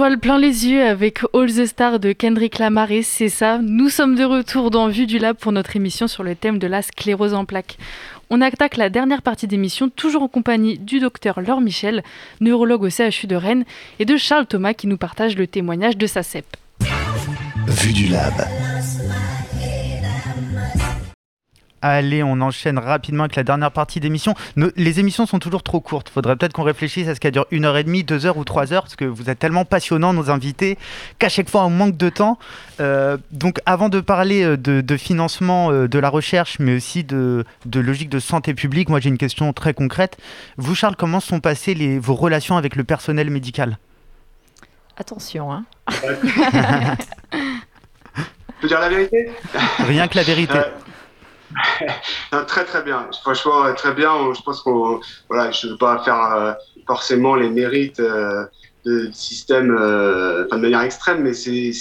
Étoiles 0.00 0.18
plein 0.18 0.38
les 0.38 0.66
yeux 0.66 0.82
avec 0.82 1.18
All 1.34 1.52
the 1.52 1.66
Stars 1.66 2.00
de 2.00 2.12
Kendrick 2.12 2.58
Lamar 2.58 2.88
c'est 3.02 3.28
ça. 3.28 3.58
Nous 3.58 3.90
sommes 3.90 4.14
de 4.14 4.24
retour 4.24 4.70
dans 4.70 4.88
Vue 4.88 5.04
du 5.04 5.18
Lab 5.18 5.36
pour 5.36 5.52
notre 5.52 5.76
émission 5.76 6.08
sur 6.08 6.22
le 6.22 6.34
thème 6.34 6.58
de 6.58 6.66
la 6.66 6.80
sclérose 6.80 7.34
en 7.34 7.44
plaques. 7.44 7.76
On 8.30 8.40
attaque 8.40 8.78
la 8.78 8.88
dernière 8.88 9.20
partie 9.20 9.46
d'émission, 9.46 9.90
toujours 9.90 10.22
en 10.22 10.28
compagnie 10.28 10.78
du 10.78 11.00
docteur 11.00 11.42
Laure 11.42 11.60
Michel, 11.60 12.02
neurologue 12.40 12.84
au 12.84 12.88
CHU 12.88 13.26
de 13.26 13.36
Rennes, 13.36 13.66
et 13.98 14.06
de 14.06 14.16
Charles 14.16 14.46
Thomas 14.46 14.72
qui 14.72 14.86
nous 14.86 14.96
partage 14.96 15.36
le 15.36 15.46
témoignage 15.46 15.98
de 15.98 16.06
sa 16.06 16.22
CEP. 16.22 16.46
Vue 17.66 17.92
du 17.92 18.06
lab. 18.06 18.32
Allez, 21.82 22.22
on 22.22 22.40
enchaîne 22.42 22.78
rapidement 22.78 23.24
avec 23.24 23.36
la 23.36 23.42
dernière 23.42 23.70
partie 23.72 24.00
d'émission. 24.00 24.34
Nos- 24.56 24.70
Les 24.76 25.00
émissions 25.00 25.24
sont 25.24 25.38
toujours 25.38 25.62
trop 25.62 25.80
courtes. 25.80 26.10
Faudrait 26.10 26.36
peut-être 26.36 26.52
qu'on 26.52 26.62
réfléchisse 26.62 27.08
à 27.08 27.14
ce 27.14 27.20
qu'elle 27.20 27.32
dure 27.32 27.46
une 27.50 27.64
heure 27.64 27.78
et 27.78 27.84
demie, 27.84 28.04
deux 28.04 28.26
heures 28.26 28.36
ou 28.36 28.44
trois 28.44 28.72
heures, 28.74 28.82
parce 28.82 28.96
que 28.96 29.06
vous 29.06 29.30
êtes 29.30 29.38
tellement 29.38 29.64
passionnants, 29.64 30.12
nos 30.12 30.28
invités, 30.30 30.76
qu'à 31.18 31.30
chaque 31.30 31.48
fois 31.48 31.64
on 31.64 31.70
manque 31.70 31.96
de 31.96 32.10
temps. 32.10 32.38
Euh, 32.80 33.16
donc, 33.30 33.60
avant 33.64 33.88
de 33.88 34.00
parler 34.00 34.42
euh, 34.44 34.56
de, 34.58 34.82
de 34.82 34.96
financement 34.98 35.70
euh, 35.72 35.88
de 35.88 35.98
la 35.98 36.10
recherche, 36.10 36.58
mais 36.58 36.76
aussi 36.76 37.02
de, 37.02 37.46
de 37.64 37.80
logique 37.80 38.10
de 38.10 38.18
santé 38.18 38.52
publique, 38.52 38.90
moi 38.90 39.00
j'ai 39.00 39.08
une 39.08 39.16
question 39.18 39.50
très 39.54 39.72
concrète. 39.72 40.18
Vous, 40.58 40.74
Charles, 40.74 40.96
comment 40.96 41.20
sont 41.20 41.40
passées 41.40 41.72
les, 41.72 41.98
vos 41.98 42.14
relations 42.14 42.58
avec 42.58 42.76
le 42.76 42.84
personnel 42.84 43.30
médical? 43.30 43.78
Attention, 44.98 45.50
hein. 45.50 45.64
Je 47.32 48.60
peux 48.60 48.68
dire 48.68 48.80
la 48.80 48.88
vérité? 48.90 49.30
Rien 49.78 50.06
que 50.08 50.16
la 50.16 50.22
vérité. 50.22 50.58
Euh, 50.58 50.64
très 52.46 52.64
très 52.64 52.82
bien. 52.82 53.08
Franchement, 53.22 53.64
euh, 53.64 53.72
très 53.74 53.92
bien. 53.94 54.32
Je 54.34 54.42
pense 54.42 54.62
qu'on, 54.62 55.00
voilà, 55.28 55.50
je 55.50 55.66
ne 55.66 55.72
veux 55.72 55.78
pas 55.78 56.02
faire 56.02 56.22
euh, 56.22 56.52
forcément 56.86 57.34
les 57.34 57.50
mérites 57.50 58.00
euh, 58.00 58.44
du 58.84 59.12
système 59.12 59.76
euh, 59.78 60.46
de 60.50 60.56
manière 60.56 60.80
extrême, 60.80 61.22
mais 61.22 61.34
c'est, 61.34 61.72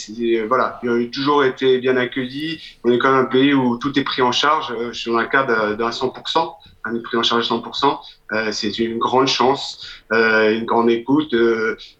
voilà, 0.47 0.79
il 0.83 0.89
a 0.89 1.09
toujours 1.09 1.43
été 1.43 1.77
bien 1.79 1.95
accueilli. 1.97 2.61
On 2.83 2.91
est 2.91 2.97
quand 2.97 3.11
même 3.11 3.21
un 3.21 3.25
pays 3.25 3.53
où 3.53 3.77
tout 3.77 3.97
est 3.97 4.03
pris 4.03 4.21
en 4.21 4.31
charge. 4.31 4.73
Je 4.91 4.97
suis 4.97 5.11
dans 5.11 5.17
un 5.17 5.25
cas 5.25 5.43
d'un 5.43 5.75
d'un 5.75 5.89
100%. 5.89 6.53
On 6.85 6.95
est 6.95 7.01
pris 7.01 7.17
en 7.17 7.23
charge 7.23 7.51
à 7.51 7.55
100%. 7.55 7.99
Euh, 8.31 8.51
c'est 8.51 8.77
une 8.79 8.97
grande 8.97 9.27
chance, 9.27 9.85
une 10.11 10.65
grande 10.65 10.89
écoute. 10.89 11.33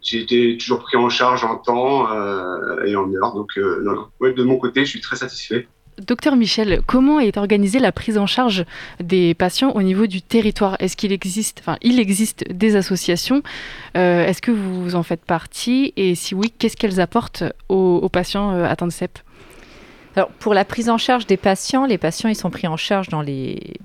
J'ai 0.02 0.22
été 0.22 0.58
toujours 0.58 0.80
pris 0.80 0.98
en 0.98 1.10
charge 1.10 1.44
en 1.44 1.58
temps 1.58 2.08
et 2.86 2.96
en 2.96 3.14
heure. 3.14 3.34
Donc, 3.34 3.58
non, 3.58 3.94
non. 3.94 4.08
Ouais, 4.20 4.34
de 4.34 4.44
mon 4.44 4.58
côté, 4.58 4.86
je 4.86 4.90
suis 4.90 5.02
très 5.02 5.16
satisfait. 5.16 5.68
Docteur 6.06 6.36
Michel, 6.36 6.82
comment 6.86 7.20
est 7.20 7.38
organisée 7.38 7.80
la 7.80 7.92
prise 7.92 8.18
en 8.18 8.26
charge 8.26 8.66
des 9.02 9.34
patients 9.34 9.72
au 9.72 9.82
niveau 9.82 10.08
du 10.08 10.22
territoire? 10.22 10.76
Est-ce 10.80 10.96
qu'il 10.96 11.12
existe, 11.12 11.60
enfin, 11.60 11.78
il 11.82 12.00
existe 12.00 12.46
des 12.52 12.76
associations? 12.76 13.42
Euh, 13.98 14.26
Est-ce 14.26 14.42
que 14.42 14.52
vous 14.52 14.96
en 14.96 15.04
faites 15.04 15.24
partie? 15.26 15.94
Et 15.98 16.16
si 16.16 16.36
oui, 16.36 16.54
qu'est-ce 16.58 16.78
qu'elles 16.78 17.00
apportent 17.00 17.44
aux, 17.70 18.08
patients 18.10 18.52
euh, 18.52 18.66
atteints 18.66 18.88
de 18.88 18.92
CEP 18.92 19.20
Alors, 20.16 20.30
pour 20.40 20.54
la 20.54 20.66
prise 20.66 20.90
en 20.90 20.98
charge 20.98 21.26
des 21.28 21.38
patients, 21.38 21.86
les 21.86 21.98
patients, 21.98 22.30
ils 22.30 22.36
sont 22.36 22.50
pris 22.50 22.68
en 22.68 22.78
charge 22.78 23.10
dans 23.10 23.22
les, 23.22 23.76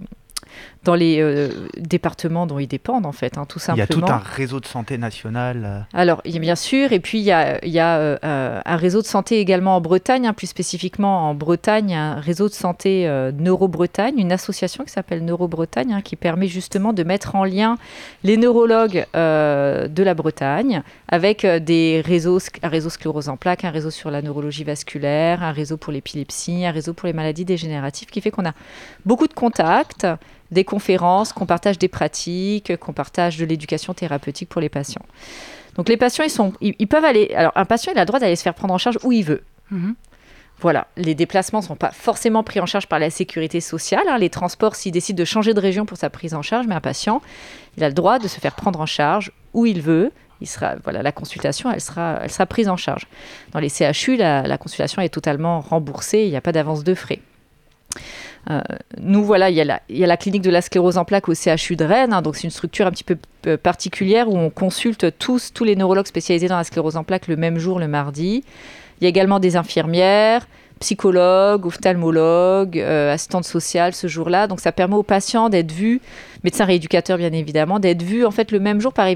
dans 0.85 0.95
les 0.95 1.18
euh, 1.20 1.49
départements 1.78 2.47
dont 2.47 2.59
ils 2.59 2.66
dépendent, 2.66 3.07
en 3.07 3.12
fait, 3.12 3.39
hein, 3.39 3.47
tout 3.49 3.59
Il 3.68 3.78
y 3.78 3.80
a 3.80 3.87
simplement. 3.87 4.07
tout 4.07 4.12
un 4.12 4.18
réseau 4.18 4.61
de 4.61 4.66
santé 4.66 4.99
national. 4.99 5.62
euh, 5.64 5.80
Alors, 5.99 6.20
il 6.24 6.32
y 6.32 6.37
a 6.37 6.41
bien 6.41 6.57
sûr, 6.57 6.93
et 6.93 7.01
puis 7.01 7.18
il 7.18 7.24
y 7.24 7.32
a, 7.32 7.64
il 7.64 7.72
y 7.72 7.80
a, 7.80 7.97
euh, 7.99 8.61
un 8.64 8.76
réseau 8.76 9.01
de 9.01 9.07
santé 9.07 9.41
également 9.41 9.76
en 9.76 9.80
Bretagne, 9.80 10.26
hein, 10.26 10.32
plus 10.35 10.47
spécifiquement 10.47 11.28
en 11.30 11.35
Bretagne, 11.35 11.95
un 11.95 12.20
réseau 12.20 12.49
de 12.49 12.55
santé 12.55 13.09
euh, 13.09 13.32
Neuro-Bretagne, 13.32 14.14
une 14.18 14.32
association 14.32 14.85
qui 14.85 14.91
s'appelle 14.93 15.24
Neuro-Bretagne, 15.24 15.95
hein, 15.95 16.03
qui 16.03 16.16
permet 16.16 16.49
justement 16.49 16.93
de 16.93 17.03
mettre 17.03 17.35
en 17.35 17.45
lien 17.45 17.76
les 18.22 18.37
neurologues 18.37 19.07
de 19.14 20.03
la 20.03 20.14
Bretagne 20.14 20.82
avec 21.09 21.47
des 21.47 22.03
réseaux, 22.05 22.39
un 22.62 22.68
réseau 22.68 22.91
sclérose 22.91 23.28
en 23.28 23.37
plaques, 23.37 23.64
un 23.64 23.70
réseau 23.70 23.91
sur 23.91 24.11
la 24.11 24.22
neurologie 24.22 24.64
vasculaire, 24.64 25.43
un 25.43 25.53
réseau 25.53 25.76
pour 25.76 25.93
l'épilepsie, 25.93 26.64
un 26.66 26.70
réseau 26.70 26.93
pour 26.93 27.07
les 27.07 27.12
maladies 27.12 27.45
dégénératives, 27.45 28.09
qui 28.09 28.20
fait 28.20 28.30
qu'on 28.30 28.45
a 28.47 28.53
beaucoup 29.05 29.26
de 29.26 29.32
contacts, 29.35 30.07
des 30.55 30.64
conférences, 30.64 31.32
qu'on 31.34 31.44
partage 31.46 31.78
des 31.78 31.88
pratiques, 31.88 32.76
qu'on 32.78 32.92
partage 32.94 33.36
de 33.36 33.44
l'éducation 33.44 33.92
thérapeutique 33.92 34.48
pour 34.48 34.61
les 34.62 34.70
patients. 34.70 35.05
Donc 35.76 35.88
les 35.88 35.96
patients, 35.98 36.24
ils, 36.24 36.30
sont, 36.30 36.52
ils, 36.61 36.74
ils 36.78 36.86
peuvent 36.86 37.05
aller. 37.05 37.32
Alors 37.34 37.52
un 37.57 37.64
patient, 37.66 37.92
il 37.92 37.98
a 37.98 38.02
le 38.02 38.07
droit 38.07 38.20
d'aller 38.20 38.36
se 38.36 38.42
faire 38.42 38.55
prendre 38.55 38.72
en 38.72 38.78
charge 38.78 38.98
où 39.02 39.12
il 39.12 39.24
veut. 39.24 39.42
Mhm. 39.70 39.94
voilà, 40.61 40.86
les 40.96 41.14
déplacements 41.14 41.61
ne 41.61 41.64
sont 41.64 41.74
pas 41.76 41.90
forcément 41.90 42.42
pris 42.42 42.61
en 42.61 42.66
charge 42.66 42.86
par 42.86 42.98
la 42.98 43.11
sécurité 43.11 43.61
sociale. 43.61 44.05
hein. 44.09 44.18
Les 44.18 44.30
transports, 44.30 44.76
s'il 44.76 44.92
décide 44.92 45.16
de 45.16 45.24
changer 45.24 45.52
de 45.52 45.61
région 45.61 45.84
pour 45.84 45.98
sa 45.98 46.11
prise 46.11 46.32
en 46.34 46.42
charge, 46.42 46.66
mais 46.66 46.74
un 46.74 46.80
patient, 46.80 47.20
il 47.76 47.82
a 47.84 47.88
le 47.88 47.94
droit 47.94 48.18
de 48.18 48.28
se 48.28 48.38
faire 48.40 48.55
prendre 48.55 48.80
en 48.80 48.86
charge 48.86 49.32
où 49.52 49.66
il 49.66 49.80
veut. 49.82 50.12
Il 50.40 50.46
sera, 50.46 50.74
voilà, 50.84 51.02
la 51.02 51.12
consultation, 51.12 51.70
elle 51.72 51.80
sera, 51.80 52.18
elle 52.22 52.30
sera 52.30 52.44
prise 52.46 52.68
en 52.68 52.76
charge. 52.76 53.07
Dans 53.52 53.61
les 53.61 53.68
CHU, 53.70 54.16
la, 54.16 54.42
la 54.42 54.59
consultation 54.59 55.00
est 55.00 55.09
totalement 55.09 55.61
remboursée, 55.61 56.24
il 56.24 56.30
n'y 56.30 56.36
a 56.36 56.40
pas 56.40 56.52
d'avance 56.52 56.84
de 56.84 56.94
frais. 56.94 57.20
Euh, 58.51 58.61
nous, 59.01 59.24
voilà, 59.24 59.51
il 59.51 59.57
y, 59.57 59.61
a 59.61 59.64
la, 59.64 59.80
il 59.88 59.97
y 59.97 60.05
a 60.05 60.07
la 60.07 60.16
clinique 60.16 60.42
de 60.42 60.51
la 60.51 60.61
sclérose 60.61 60.99
en 60.99 61.05
plaques 61.05 61.28
au 61.28 61.34
CHU 61.34 61.76
de 61.76 61.84
Rennes, 61.84 62.12
hein, 62.12 62.22
donc 62.22 62.36
c'est 62.36 62.45
une 62.45 62.51
structure 62.51 62.86
un 62.86 62.90
petit 62.90 63.05
peu 63.05 63.16
euh, 63.47 63.57
particulière 63.57 64.28
où 64.28 64.36
on 64.36 64.51
consulte 64.51 65.18
tous, 65.18 65.53
tous 65.53 65.64
les 65.64 65.76
neurologues 65.76 66.07
spécialisés 66.07 66.49
dans 66.49 66.57
la 66.57 66.64
sclérose 66.64 66.97
en 66.97 67.05
plaques 67.05 67.28
le 67.28 67.36
même 67.36 67.59
jour, 67.59 67.78
le 67.78 67.88
mardi. 67.88 68.45
Il 69.01 69.05
y 69.05 69.07
a 69.07 69.09
également 69.09 69.40
des 69.40 69.57
infirmières, 69.57 70.47
psychologues, 70.80 71.66
ophtalmologues, 71.66 72.78
euh, 72.78 73.12
assistantes 73.14 73.45
sociales 73.45 73.95
ce 73.95 74.07
jour-là. 74.07 74.47
Donc 74.47 74.61
ça 74.61 74.72
permet 74.72 74.97
aux 74.97 75.03
patients 75.03 75.49
d'être 75.49 75.72
vus, 75.72 76.01
médecins 76.42 76.66
rééducateurs 76.66 77.16
bien 77.16 77.32
évidemment, 77.32 77.80
d'être 77.80 78.03
vus 78.03 78.26
en 78.26 78.30
fait 78.30 78.53
le 78.53 78.61
même 78.61 78.80
jour 78.80 78.92
par 78.92 79.09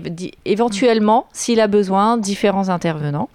éventuellement, 0.44 1.26
s'il 1.32 1.60
a 1.60 1.66
besoin, 1.66 2.16
différents 2.16 2.70
intervenants. 2.70 3.28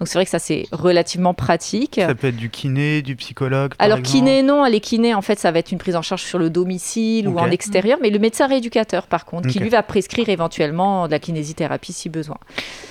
Donc 0.00 0.08
c'est 0.08 0.14
vrai 0.18 0.24
que 0.24 0.30
ça 0.30 0.38
c'est 0.38 0.64
relativement 0.72 1.34
pratique. 1.34 2.00
Ça 2.02 2.14
peut 2.14 2.28
être 2.28 2.36
du 2.36 2.48
kiné, 2.50 3.02
du 3.02 3.16
psychologue. 3.16 3.74
par 3.74 3.84
Alors 3.84 3.98
exemple. 3.98 4.18
kiné 4.18 4.42
non, 4.42 4.64
les 4.64 4.80
kinés 4.80 5.14
en 5.14 5.20
fait 5.22 5.38
ça 5.38 5.52
va 5.52 5.58
être 5.58 5.70
une 5.72 5.78
prise 5.78 5.94
en 5.94 6.02
charge 6.02 6.22
sur 6.22 6.38
le 6.38 6.48
domicile 6.50 7.28
ou 7.28 7.38
en 7.38 7.50
extérieur, 7.50 7.98
mais 8.00 8.08
le 8.10 8.18
médecin 8.18 8.46
rééducateur 8.46 9.06
par 9.06 9.26
contre, 9.26 9.48
qui 9.48 9.58
lui 9.58 9.68
va 9.68 9.82
prescrire 9.82 10.28
éventuellement 10.30 11.06
de 11.06 11.10
la 11.12 11.18
kinésithérapie 11.18 11.92
si 11.92 12.08
besoin. 12.08 12.38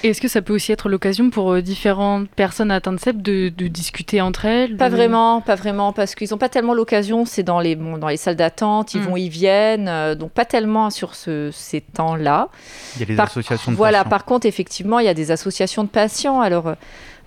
Et 0.03 0.09
Est-ce 0.09 0.21
que 0.21 0.27
ça 0.27 0.41
peut 0.43 0.53
aussi 0.53 0.71
être 0.71 0.87
l'occasion 0.87 1.29
pour 1.31 1.51
euh, 1.53 1.61
différentes 1.61 2.29
personnes 2.29 2.69
atteintes 2.71 2.95
de 2.95 2.99
CEP 2.99 3.21
de, 3.21 3.49
de 3.49 3.67
discuter 3.67 4.21
entre 4.21 4.45
elles 4.45 4.77
Pas 4.77 4.89
de- 4.89 4.95
vraiment, 4.95 5.41
pas 5.41 5.55
vraiment, 5.55 5.91
parce 5.93 6.13
qu'ils 6.15 6.29
n'ont 6.31 6.37
pas 6.37 6.49
tellement 6.49 6.73
l'occasion. 6.75 7.25
C'est 7.25 7.43
dans 7.43 7.59
les, 7.59 7.75
bon, 7.75 7.97
dans 7.97 8.07
les 8.07 8.17
salles 8.17 8.35
d'attente, 8.35 8.93
ils 8.93 9.01
Mm. 9.01 9.05
vont, 9.05 9.17
ils 9.17 9.29
viennent, 9.29 9.87
euh, 9.87 10.13
donc 10.15 10.31
pas 10.31 10.45
tellement 10.45 10.89
sur 10.91 11.15
ce- 11.15 11.49
ces 11.51 11.81
temps-là. 11.81 12.49
Il 12.95 12.99
y 13.01 13.03
a 13.03 13.07
les 13.07 13.15
Par- 13.15 13.25
associations 13.27 13.71
de 13.71 13.77
Voilà, 13.77 13.99
patients. 13.99 14.09
par 14.11 14.25
contre, 14.25 14.45
effectivement, 14.45 14.99
il 14.99 15.05
y 15.05 15.09
a 15.09 15.13
des 15.15 15.31
associations 15.31 15.83
de 15.83 15.89
patients. 15.89 16.39
Alors, 16.41 16.75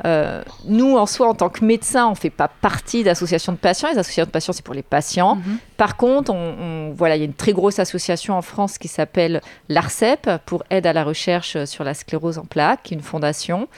euh, 0.04 0.42
nous, 0.64 0.96
en 0.96 1.06
soi, 1.06 1.28
en 1.28 1.34
tant 1.34 1.48
que 1.48 1.64
médecins, 1.64 2.06
on 2.06 2.10
ne 2.10 2.14
fait 2.16 2.30
pas 2.30 2.48
partie 2.48 3.04
d'associations 3.04 3.52
de 3.52 3.58
patients. 3.58 3.88
Les 3.92 3.98
associations 3.98 4.26
de 4.26 4.30
patients, 4.32 4.52
c'est 4.52 4.64
pour 4.64 4.74
les 4.74 4.82
patients. 4.82 5.38
Par 5.76 5.96
contre, 5.96 6.32
on, 6.32 6.36
on- 6.60 6.92
voilà, 6.92 7.16
il 7.16 7.20
y 7.20 7.22
a 7.22 7.24
une 7.26 7.34
très 7.34 7.52
grosse 7.52 7.78
association 7.78 8.34
en 8.36 8.42
France 8.42 8.78
qui 8.78 8.88
s'appelle 8.88 9.40
l'ARCEP 9.68 10.28
pour 10.46 10.62
aide 10.70 10.86
à 10.86 10.92
la 10.92 11.04
recherche 11.04 11.64
sur 11.64 11.84
la 11.84 11.94
sclérose 11.94 12.38
en 12.38 12.44
plaques, 12.44 12.90
une 12.90 13.00
fondation. 13.00 13.68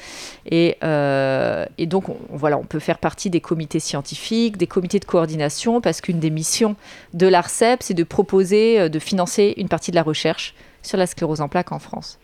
Et, 0.47 0.77
euh, 0.83 1.67
et 1.79 1.87
donc, 1.87 2.09
on, 2.09 2.17
voilà, 2.31 2.59
on 2.59 2.65
peut 2.65 2.79
faire 2.81 2.99
partie 2.99 3.31
des 3.31 3.41
comités 3.41 3.81
scientifiques, 3.81 4.57
des 4.57 4.67
comités 4.67 4.99
de 4.99 5.05
coordination, 5.05 5.81
parce 5.81 6.01
qu'une 6.01 6.21
des 6.21 6.31
missions 6.31 6.77
de 7.13 7.27
l'ARCEP, 7.27 7.83
c'est 7.83 7.95
de 7.95 8.05
proposer, 8.05 8.81
euh, 8.81 8.89
de 8.89 8.99
financer 8.99 9.55
une 9.57 9.69
partie 9.69 9.91
de 9.91 9.97
la 9.97 10.03
recherche 10.03 10.55
sur 10.83 10.99
la 10.99 11.07
sclérose 11.07 11.41
en 11.41 11.49
plaques 11.49 11.73
en 11.73 11.79
France. 11.79 12.19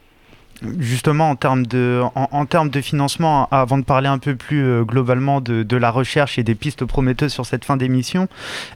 Justement, 0.78 1.30
en 1.30 1.36
termes 1.36 1.66
de, 1.66 2.02
en, 2.14 2.44
termes 2.44 2.68
de 2.68 2.80
financement, 2.82 3.48
avant 3.50 3.78
de 3.78 3.84
parler 3.84 4.08
un 4.08 4.18
peu 4.18 4.36
plus 4.36 4.62
euh, 4.62 4.82
globalement 4.82 5.40
de, 5.40 5.76
la 5.76 5.90
recherche 5.90 6.38
et 6.38 6.42
des 6.42 6.54
pistes 6.54 6.84
prometteuses 6.84 7.32
sur 7.32 7.46
cette 7.46 7.64
fin 7.64 7.78
d'émission, 7.78 8.28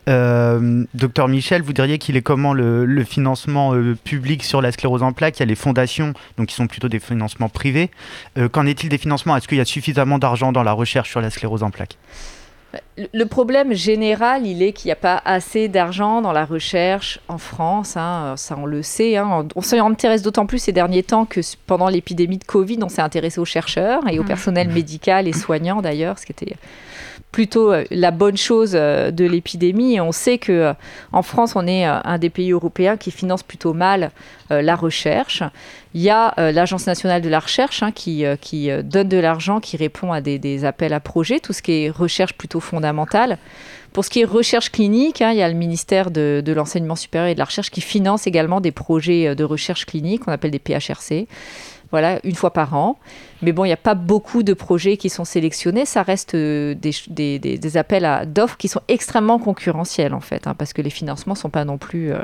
euh, 0.09 0.85
docteur 0.95 1.28
Michel, 1.28 1.61
vous 1.61 1.74
diriez 1.74 1.99
qu'il 1.99 2.16
est 2.16 2.22
comment 2.22 2.55
le, 2.55 3.05
financement 3.05 3.74
euh, 3.74 3.97
public 4.03 4.45
sur 4.45 4.62
la 4.62 4.72
sclérose 4.72 5.03
en 5.03 5.12
plaques? 5.12 5.39
Il 5.39 5.41
y 5.41 5.43
a 5.43 5.47
les 5.47 5.55
fondations, 5.55 6.14
donc 6.39 6.49
qui 6.49 6.55
sont 6.55 6.66
plutôt 6.66 6.89
des 6.89 7.01
financements 7.01 7.51
privés. 7.51 7.91
Qu'en 8.53 8.66
est-il 8.66 8.89
des 8.89 8.99
financements? 8.99 9.37
Est-ce 9.37 9.47
qu'il 9.47 9.59
y 9.59 9.61
a 9.61 9.66
suffisamment 9.66 10.18
d'argent 10.18 10.53
dans 10.53 10.62
la 10.62 10.72
recherche 10.72 11.11
sur 11.11 11.20
la 11.20 11.30
sclérose 11.30 11.62
en 11.62 11.70
plaques? 11.70 11.99
Le- 13.12 13.24
problème 13.26 13.72
général, 13.72 14.47
il 14.47 14.62
est 14.62 14.72
qu'il 14.72 14.86
n'y 14.88 14.92
a 14.92 14.97
pas 14.97 15.20
assez 15.24 15.66
d'argent 15.68 16.22
dans 16.22 16.32
la 16.32 16.45
recherche 16.45 17.18
en 17.28 17.38
France. 17.38 17.97
hein, 17.97 18.34
ça, 18.36 18.57
on 18.57 18.66
le 18.66 18.82
sait. 18.82 19.16
hein. 19.16 19.47
On 19.57 19.62
s'y 19.62 19.76
intéresse 19.78 20.22
d'autant 20.22 20.47
plus 20.47 20.59
ces 20.61 20.72
derniers 20.72 21.03
temps 21.03 21.24
que 21.24 21.40
pendant 21.66 21.88
l'épidémie 21.88 22.38
de 22.38 22.45
Covid, 22.45 22.78
on 22.82 22.88
s'est 22.88 23.03
intéressé 23.03 23.40
aux 23.40 23.45
chercheurs 23.45 24.03
et 24.09 24.18
au 24.18 24.22
Mhm. 24.22 24.28
personnel 24.28 24.68
médical 24.68 25.26
et 25.26 25.32
soignant 25.32 25.82
d'ailleurs, 25.82 26.18
ce 26.20 26.26
qui 26.26 26.32
était 26.32 26.55
plutôt 27.32 27.72
euh, 27.72 27.82
la 27.90 28.12
bonne 28.12 28.36
chose 28.36 28.74
euh, 28.76 29.11
de 29.11 29.24
l'épidémie. 29.24 29.95
Et 29.97 30.01
on 30.01 30.12
sait 30.12 30.38
que 30.38 30.53
euh, 30.53 30.72
en 31.12 31.22
France, 31.22 31.57
on 31.57 31.66
est 31.66 31.84
un 31.84 32.18
des 32.18 32.30
pays 32.30 32.53
européens 32.53 32.97
qui 32.97 33.11
finance 33.11 33.42
plutôt 33.42 33.72
mal 33.72 34.12
la 34.51 34.76
recherche. 34.76 35.42
Il 35.95 36.03
y 36.03 36.11
a 36.11 36.34
l'Agence 36.53 36.86
nationale 36.86 37.22
de 37.22 37.28
la 37.30 37.40
recherche 37.40 37.82
hein, 37.82 37.92
qui, 37.92 38.24
qui 38.40 38.68
donne 38.84 39.09
de 39.09 39.16
l'argent, 39.16 39.59
qui 39.59 39.76
répond 39.78 40.12
à 40.12 40.20
des, 40.20 40.38
des 40.38 40.64
appels 40.66 40.92
à 40.92 41.01
projets, 41.01 41.40
tout 41.40 41.53
ce 41.55 41.62
qui 41.62 41.84
est 41.86 41.90
recherche 41.90 42.34
plutôt 42.34 42.61
fondamentale. 42.61 42.84
Pour 43.95 44.05
ce 44.05 44.11
qui 44.11 44.22
est 44.22 44.24
recherche 44.24 44.72
clinique, 44.72 45.22
hein, 45.22 45.30
il 45.30 45.39
y 45.39 45.43
a 45.43 45.49
le 45.49 45.55
ministère 45.55 46.11
de, 46.11 46.43
l'enseignement 46.55 46.97
supérieur 46.97 47.28
et 47.28 47.35
de 47.35 47.39
la 47.39 47.45
recherche 47.45 47.70
qui 47.70 47.80
finance 47.80 48.26
également 48.26 48.61
des 48.61 48.72
projets 48.72 49.28
euh, 49.28 49.35
de 49.37 49.45
recherche 49.45 49.87
clinique, 49.87 50.24
qu'on 50.24 50.32
appelle 50.32 50.51
des 50.51 50.59
PHRC. 50.59 51.28
Voilà, 51.93 52.18
une 52.24 52.35
fois 52.35 52.53
par 52.53 52.74
an. 52.74 52.99
Mais 53.41 53.53
bon, 53.53 53.64
il 53.64 53.68
n'y 53.68 53.72
a 53.72 53.76
pas 53.76 53.95
beaucoup 53.95 54.43
de 54.43 54.53
projets 54.53 54.97
qui 54.97 55.11
sont 55.11 55.24
sélectionnés. 55.24 55.85
Ça 55.87 56.03
reste 56.03 56.35
euh, 56.35 56.74
des, 56.74 57.76
appels 57.76 58.28
d'offres 58.32 58.57
qui 58.57 58.66
sont 58.66 58.80
extrêmement 58.89 59.39
concurrentiels, 59.39 60.12
en 60.12 60.20
fait, 60.20 60.49
hein, 60.49 60.57
parce 60.59 60.72
que 60.72 60.82
les 60.82 60.91
financements 60.91 61.35
ne 61.35 61.39
sont 61.39 61.51
pas 61.51 61.64
non 61.64 61.78
plus 61.78 62.12
euh, 62.12 62.18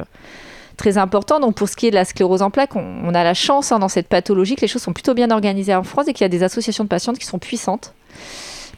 très 0.76 0.98
importants. 0.98 1.38
Donc, 1.38 1.54
pour 1.54 1.68
ce 1.68 1.76
qui 1.76 1.86
est 1.86 1.90
de 1.90 1.94
la 1.94 2.04
sclérose 2.04 2.42
en 2.42 2.50
plaques, 2.50 2.74
on, 2.74 3.02
on 3.04 3.14
a 3.14 3.22
la 3.22 3.34
chance 3.34 3.70
hein, 3.70 3.78
dans 3.78 3.88
cette 3.88 4.08
pathologie 4.08 4.56
que 4.56 4.62
les 4.62 4.66
choses 4.66 4.82
sont 4.82 4.92
plutôt 4.92 5.14
bien 5.14 5.30
organisées 5.30 5.76
en 5.76 5.84
France 5.84 6.08
et 6.08 6.14
qu'il 6.14 6.24
y 6.24 6.26
a 6.26 6.28
des 6.28 6.42
associations 6.42 6.82
de 6.82 6.88
patientes 6.88 7.20
qui 7.20 7.26
sont 7.26 7.38
puissantes 7.38 7.94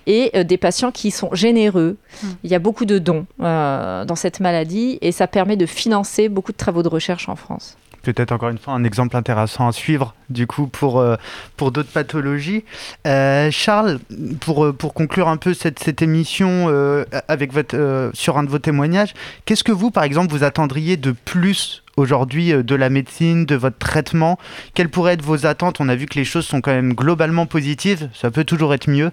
et 0.07 0.31
euh, 0.35 0.45
des 0.45 0.57
patients 0.57 0.91
qui 0.91 1.11
sont 1.11 1.35
généreux. 1.35 1.97
Il 2.45 2.51
y 2.51 2.55
a 2.55 2.59
beaucoup 2.59 2.85
de 2.85 2.99
dons 2.99 3.27
euh, 3.41 4.05
dans 4.05 4.17
cette 4.17 4.41
maladie 4.41 4.99
et 5.01 5.13
ça 5.13 5.27
permet 5.27 5.57
de 5.57 5.67
financer 5.67 6.29
beaucoup 6.29 6.53
de 6.53 6.57
travaux 6.57 6.83
de 6.83 6.89
recherche 6.89 7.29
en 7.29 7.37
France. 7.37 7.77
Peut-être 8.03 8.33
encore 8.33 8.49
une 8.49 8.59
fois 8.59 8.75
un 8.75 8.83
exemple 8.83 9.17
intéressant 9.17 9.69
à 9.69 9.73
suivre 9.73 10.15
du 10.29 10.49
coup 10.49 10.67
pour, 10.67 10.99
euh, 10.99 11.15
pour 11.57 11.71
d'autres 11.71 11.91
pathologies. 11.91 12.65
Euh, 13.07 13.49
Charles, 13.53 14.01
pour, 14.41 14.75
pour 14.75 14.93
conclure 14.93 15.29
un 15.29 15.37
peu 15.37 15.55
cette, 15.55 15.79
cette 15.79 16.03
émission 16.03 16.67
euh, 16.69 17.05
avec 17.29 17.53
votre, 17.53 17.77
euh, 17.77 18.11
sur 18.13 18.39
un 18.39 18.43
de 18.43 18.51
vos 18.51 18.59
témoignages, 18.59 19.15
qu'est-ce 19.45 19.63
que 19.63 19.71
vous 19.71 19.93
par 19.93 20.03
exemple 20.03 20.33
vous 20.33 20.43
attendriez 20.43 20.97
de 20.97 21.13
plus 21.13 21.85
aujourd'hui 21.97 22.53
de 22.53 22.75
la 22.75 22.91
médecine, 22.91 23.47
de 23.47 23.55
votre 23.55 23.79
traitement? 23.79 24.37
Quelles 24.75 24.89
pourraient 24.89 25.15
être 25.15 25.23
vos 25.23 25.47
attentes? 25.47 25.81
On 25.81 25.89
a 25.89 25.95
vu 25.95 26.07
que 26.07 26.19
les 26.19 26.25
choses 26.25 26.47
sont 26.47 26.61
quand 26.61 26.73
même 26.73 26.95
globalement 26.95 27.47
positives, 27.47 28.09
ça 28.15 28.33
peut 28.33 28.45
toujours 28.45 28.75
être 28.75 28.91
mieux. 28.91 29.13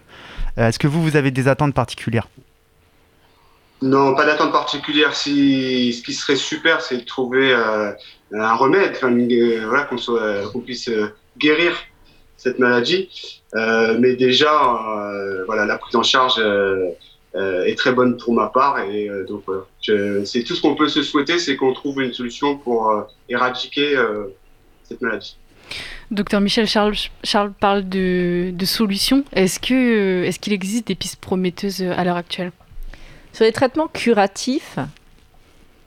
Euh, 0.59 0.67
Est-ce 0.67 0.79
que 0.79 0.87
vous, 0.87 1.01
vous 1.01 1.15
avez 1.15 1.31
des 1.31 1.47
attentes 1.47 1.73
particulières? 1.73 2.27
Non, 3.81 4.13
pas 4.13 4.25
d'attente 4.25 4.51
particulière. 4.51 5.15
Si, 5.15 5.93
ce 5.93 6.03
qui 6.03 6.13
serait 6.13 6.35
super, 6.35 6.81
c'est 6.81 6.97
de 6.97 7.05
trouver 7.05 7.53
euh, 7.53 7.91
un 8.33 8.55
remède, 8.55 8.97
euh, 9.01 10.45
qu'on 10.51 10.59
puisse 10.59 10.89
guérir 11.37 11.77
cette 12.35 12.59
maladie. 12.59 13.09
Mais 13.53 14.15
déjà, 14.15 14.51
voilà, 15.45 15.65
la 15.65 15.77
prise 15.77 15.95
en 15.95 16.03
charge 16.03 16.41
est 17.35 17.77
très 17.77 17.93
bonne 17.93 18.17
pour 18.17 18.33
ma 18.33 18.47
part. 18.47 18.79
Et 18.81 19.09
donc, 19.27 19.43
c'est 20.25 20.43
tout 20.43 20.55
ce 20.55 20.61
qu'on 20.61 20.75
peut 20.75 20.89
se 20.89 21.01
souhaiter, 21.01 21.39
c'est 21.39 21.55
qu'on 21.55 21.73
trouve 21.73 22.01
une 22.01 22.13
solution 22.13 22.57
pour 22.57 23.07
éradiquer 23.29 23.97
cette 24.83 25.01
maladie. 25.01 25.37
Docteur 26.11 26.41
Michel 26.41 26.65
Charles, 26.67 26.95
Charles 27.23 27.51
parle 27.59 27.87
de, 27.87 28.51
de 28.53 28.65
solutions. 28.65 29.23
Est-ce 29.33 29.59
que 29.59 30.23
est-ce 30.23 30.39
qu'il 30.39 30.53
existe 30.53 30.87
des 30.87 30.95
pistes 30.95 31.19
prometteuses 31.19 31.83
à 31.83 32.03
l'heure 32.03 32.17
actuelle? 32.17 32.51
Sur 33.33 33.45
les 33.45 33.51
traitements 33.51 33.87
curatifs, 33.87 34.79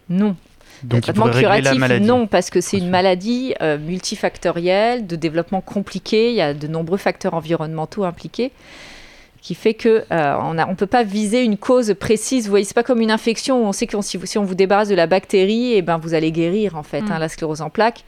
non. 0.09 0.37
Donc, 0.85 0.99
il 0.99 1.03
traitements 1.03 1.27
maladie. 1.27 2.05
non, 2.05 2.27
parce 2.27 2.51
que 2.51 2.61
c'est 2.61 2.79
une 2.79 2.91
maladie 2.91 3.55
euh, 3.63 3.79
multifactorielle, 3.79 5.07
de 5.07 5.17
développement 5.17 5.61
compliqué, 5.61 6.31
il 6.31 6.35
y 6.35 6.41
a 6.41 6.55
de 6.55 6.67
nombreux 6.67 6.99
facteurs 6.99 7.35
environnementaux 7.35 8.05
impliqués, 8.05 8.51
qui 9.41 9.55
fait 9.55 9.75
que 9.75 10.05
euh, 10.11 10.37
on 10.41 10.55
ne 10.55 10.65
on 10.65 10.75
peut 10.75 10.87
pas 10.87 11.05
viser 11.05 11.45
une 11.45 11.57
cause 11.57 11.95
précise. 11.99 12.45
Vous 12.45 12.51
voyez, 12.51 12.65
c'est 12.65 12.75
pas 12.75 12.83
comme 12.83 13.01
une 13.01 13.13
infection 13.13 13.63
où 13.63 13.67
on 13.67 13.73
sait 13.73 13.87
que 13.87 13.97
si, 14.03 14.39
on 14.39 14.45
vous 14.45 14.55
débarrasse 14.57 14.89
de 14.89 14.97
la 14.97 15.07
bactérie, 15.07 15.75
et 15.75 15.83
ben 15.83 15.99
vous 15.99 16.15
allez 16.15 16.33
guérir 16.33 16.77
en 16.77 16.83
fait. 16.83 17.03
Mm. 17.03 17.13
hein, 17.13 17.19
la 17.21 17.29
sclérose 17.29 17.63
en 17.63 17.71
plaques, 17.71 18.05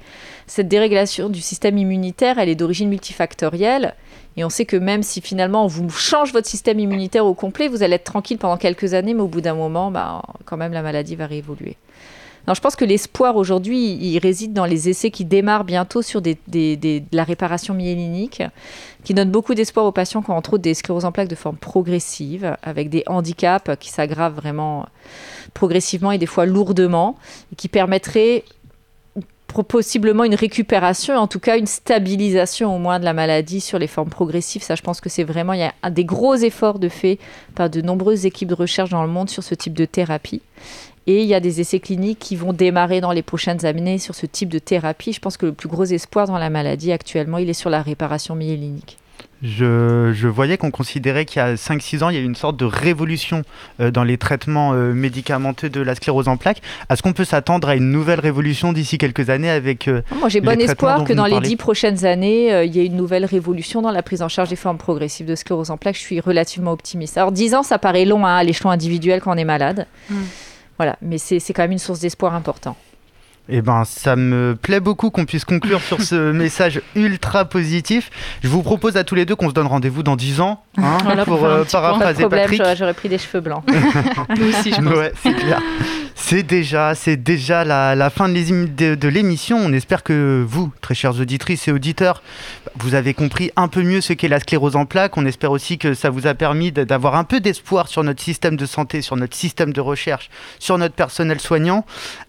cette 0.46 0.68
dérégulation 0.68 1.28
du 1.28 1.40
système 1.40 1.78
immunitaire, 1.78 2.38
elle 2.38 2.48
est 2.48 2.54
d'origine 2.54 2.88
multifactorielle. 2.88 3.94
Et 4.36 4.44
on 4.44 4.48
sait 4.48 4.64
que 4.64 4.76
même 4.76 5.02
si 5.02 5.20
finalement 5.20 5.64
on 5.64 5.68
vous 5.68 5.88
change 5.90 6.32
votre 6.32 6.48
système 6.48 6.80
immunitaire 6.80 7.24
au 7.24 7.34
complet, 7.34 7.68
vous 7.68 7.82
allez 7.82 7.94
être 7.94 8.04
tranquille 8.04 8.38
pendant 8.38 8.56
quelques 8.56 8.94
années, 8.94 9.14
mais 9.14 9.22
au 9.22 9.28
bout 9.28 9.40
d'un 9.40 9.54
moment, 9.54 9.90
bah, 9.90 10.22
quand 10.44 10.56
même 10.56 10.72
la 10.72 10.82
maladie 10.82 11.14
va 11.14 11.26
réévoluer. 11.26 11.76
Non, 12.46 12.52
je 12.52 12.60
pense 12.60 12.76
que 12.76 12.84
l'espoir 12.84 13.36
aujourd'hui, 13.36 13.94
il 13.94 14.18
réside 14.18 14.52
dans 14.52 14.66
les 14.66 14.90
essais 14.90 15.10
qui 15.10 15.24
démarrent 15.24 15.64
bientôt 15.64 16.02
sur 16.02 16.20
de 16.20 16.36
la 17.16 17.24
réparation 17.24 17.72
myélinique, 17.72 18.42
qui 19.02 19.14
donnent 19.14 19.30
beaucoup 19.30 19.54
d'espoir 19.54 19.86
aux 19.86 19.92
patients 19.92 20.20
qui 20.20 20.30
ont 20.30 20.36
entre 20.36 20.54
autres 20.54 20.62
des 20.62 20.74
scléroses 20.74 21.06
en 21.06 21.12
plaques 21.12 21.28
de 21.28 21.36
forme 21.36 21.56
progressive, 21.56 22.54
avec 22.62 22.90
des 22.90 23.02
handicaps 23.06 23.70
qui 23.80 23.88
s'aggravent 23.88 24.34
vraiment 24.34 24.84
progressivement 25.54 26.12
et 26.12 26.18
des 26.18 26.26
fois 26.26 26.44
lourdement, 26.44 27.16
et 27.52 27.56
qui 27.56 27.68
permettraient 27.68 28.44
possiblement 29.62 30.24
une 30.24 30.34
récupération, 30.34 31.14
en 31.14 31.26
tout 31.26 31.40
cas 31.40 31.56
une 31.56 31.66
stabilisation 31.66 32.74
au 32.74 32.78
moins 32.78 32.98
de 32.98 33.04
la 33.04 33.12
maladie 33.12 33.60
sur 33.60 33.78
les 33.78 33.86
formes 33.86 34.10
progressives. 34.10 34.62
Ça, 34.62 34.74
je 34.74 34.82
pense 34.82 35.00
que 35.00 35.08
c'est 35.08 35.24
vraiment, 35.24 35.52
il 35.52 35.60
y 35.60 35.70
a 35.82 35.90
des 35.90 36.04
gros 36.04 36.34
efforts 36.34 36.78
de 36.78 36.88
fait 36.88 37.18
par 37.54 37.70
de 37.70 37.80
nombreuses 37.80 38.26
équipes 38.26 38.48
de 38.48 38.54
recherche 38.54 38.90
dans 38.90 39.02
le 39.02 39.10
monde 39.10 39.30
sur 39.30 39.42
ce 39.42 39.54
type 39.54 39.74
de 39.74 39.84
thérapie. 39.84 40.42
Et 41.06 41.22
il 41.22 41.28
y 41.28 41.34
a 41.34 41.40
des 41.40 41.60
essais 41.60 41.80
cliniques 41.80 42.18
qui 42.18 42.34
vont 42.34 42.52
démarrer 42.52 43.00
dans 43.00 43.12
les 43.12 43.22
prochaines 43.22 43.66
années 43.66 43.98
sur 43.98 44.14
ce 44.14 44.24
type 44.26 44.48
de 44.48 44.58
thérapie. 44.58 45.12
Je 45.12 45.20
pense 45.20 45.36
que 45.36 45.46
le 45.46 45.52
plus 45.52 45.68
gros 45.68 45.84
espoir 45.84 46.26
dans 46.26 46.38
la 46.38 46.48
maladie 46.48 46.92
actuellement, 46.92 47.38
il 47.38 47.50
est 47.50 47.52
sur 47.52 47.70
la 47.70 47.82
réparation 47.82 48.34
myélynique. 48.34 48.96
Je, 49.42 50.12
je 50.14 50.28
voyais 50.28 50.56
qu'on 50.56 50.70
considérait 50.70 51.24
qu'il 51.24 51.38
y 51.38 51.42
a 51.42 51.54
5-6 51.54 52.02
ans, 52.02 52.08
il 52.08 52.16
y 52.16 52.18
a 52.18 52.22
eu 52.22 52.24
une 52.24 52.34
sorte 52.34 52.56
de 52.56 52.64
révolution 52.64 53.42
euh, 53.80 53.90
dans 53.90 54.04
les 54.04 54.16
traitements 54.16 54.72
euh, 54.72 54.92
médicamenteux 54.92 55.68
de 55.68 55.80
la 55.80 55.94
sclérose 55.94 56.28
en 56.28 56.36
plaques. 56.36 56.62
Est-ce 56.90 57.02
qu'on 57.02 57.12
peut 57.12 57.24
s'attendre 57.24 57.68
à 57.68 57.74
une 57.74 57.90
nouvelle 57.90 58.20
révolution 58.20 58.72
d'ici 58.72 58.98
quelques 58.98 59.30
années 59.30 59.50
avec 59.50 59.88
euh, 59.88 60.02
Moi, 60.18 60.28
j'ai 60.28 60.40
bon 60.40 60.60
espoir 60.60 61.04
que 61.04 61.12
dans 61.12 61.26
les 61.26 61.32
parlez 61.32 61.48
dix 61.48 61.56
prochaines 61.56 62.04
années, 62.04 62.52
euh, 62.52 62.64
il 62.64 62.74
y 62.74 62.80
ait 62.80 62.86
une 62.86 62.96
nouvelle 62.96 63.24
révolution 63.24 63.82
dans 63.82 63.90
la 63.90 64.02
prise 64.02 64.22
en 64.22 64.28
charge 64.28 64.48
des 64.48 64.56
formes 64.56 64.78
progressives 64.78 65.26
de 65.26 65.34
sclérose 65.34 65.70
en 65.70 65.76
plaques. 65.76 65.96
Je 65.96 66.00
suis 66.00 66.20
relativement 66.20 66.72
optimiste. 66.72 67.18
Alors, 67.18 67.32
10 67.32 67.54
ans, 67.54 67.62
ça 67.62 67.78
paraît 67.78 68.04
long 68.04 68.24
hein, 68.24 68.36
à 68.36 68.44
l'échelon 68.44 68.70
individuel 68.70 69.20
quand 69.20 69.34
on 69.34 69.38
est 69.38 69.44
malade. 69.44 69.86
Mm. 70.08 70.14
Voilà, 70.78 70.96
mais 71.02 71.18
c'est 71.18 71.38
c'est 71.38 71.52
quand 71.52 71.62
même 71.62 71.72
une 71.72 71.78
source 71.78 72.00
d'espoir 72.00 72.34
important. 72.34 72.76
Eh 73.48 73.60
ben, 73.60 73.84
ça 73.84 74.16
me 74.16 74.56
plaît 74.60 74.80
beaucoup 74.80 75.10
qu'on 75.10 75.26
puisse 75.26 75.44
conclure 75.44 75.80
sur 75.82 76.00
ce 76.00 76.14
message 76.32 76.80
ultra 76.96 77.44
positif. 77.44 78.10
Je 78.42 78.48
vous 78.48 78.62
propose 78.62 78.96
à 78.96 79.04
tous 79.04 79.14
les 79.14 79.26
deux 79.26 79.36
qu'on 79.36 79.50
se 79.50 79.54
donne 79.54 79.66
rendez-vous 79.66 80.02
dans 80.02 80.16
10 80.16 80.40
ans 80.40 80.62
hein, 80.78 80.96
Voilà, 81.04 81.24
pour 81.26 81.44
un 81.44 81.50
euh, 81.50 81.64
paraphraser 81.70 82.20
problème, 82.22 82.40
Patrick. 82.44 82.58
j'aurais- 82.62 82.76
j'aurais 82.76 82.94
pris 82.94 83.08
des 83.10 83.18
cheveux 83.18 83.40
blancs. 83.42 83.62
Nous 84.38 84.48
aussi, 84.48 84.72
je 84.72 84.76
pense. 84.80 84.94
Ouais, 84.96 85.12
c'est 85.22 85.34
clair. 85.34 85.60
C'est 86.26 86.42
déjà, 86.42 86.94
c'est 86.94 87.18
déjà 87.18 87.64
la, 87.64 87.94
la 87.94 88.08
fin 88.08 88.30
de 88.30 88.34
de, 88.66 88.94
de 88.94 89.08
l'émission. 89.08 89.58
On 89.58 89.72
espère 89.74 90.02
que 90.02 90.42
vous, 90.48 90.72
très 90.80 90.94
chères 90.94 91.20
auditrices 91.20 91.68
et 91.68 91.70
auditeurs, 91.72 92.22
vous 92.78 92.94
avez 92.94 93.12
compris 93.12 93.50
un 93.56 93.68
peu 93.68 93.82
mieux 93.82 94.00
ce 94.00 94.14
qu'est 94.14 94.28
la 94.28 94.40
sclérose 94.40 94.74
en 94.74 94.86
plaques. 94.86 95.18
On 95.18 95.26
espère 95.26 95.50
aussi 95.50 95.76
que 95.76 95.92
ça 95.92 96.08
vous 96.08 96.26
a 96.26 96.32
permis 96.32 96.72
de- 96.72 96.82
d'avoir 96.82 97.16
un 97.16 97.24
peu 97.24 97.40
d'espoir 97.40 97.88
sur 97.88 98.02
notre 98.04 98.22
système 98.22 98.56
de 98.56 98.64
santé, 98.64 99.02
sur 99.02 99.16
notre 99.16 99.36
système 99.36 99.74
de 99.74 99.82
recherche, 99.82 100.30
sur 100.58 100.78
notre 100.78 100.94
personnel 100.94 101.40
soignant. 101.40 101.84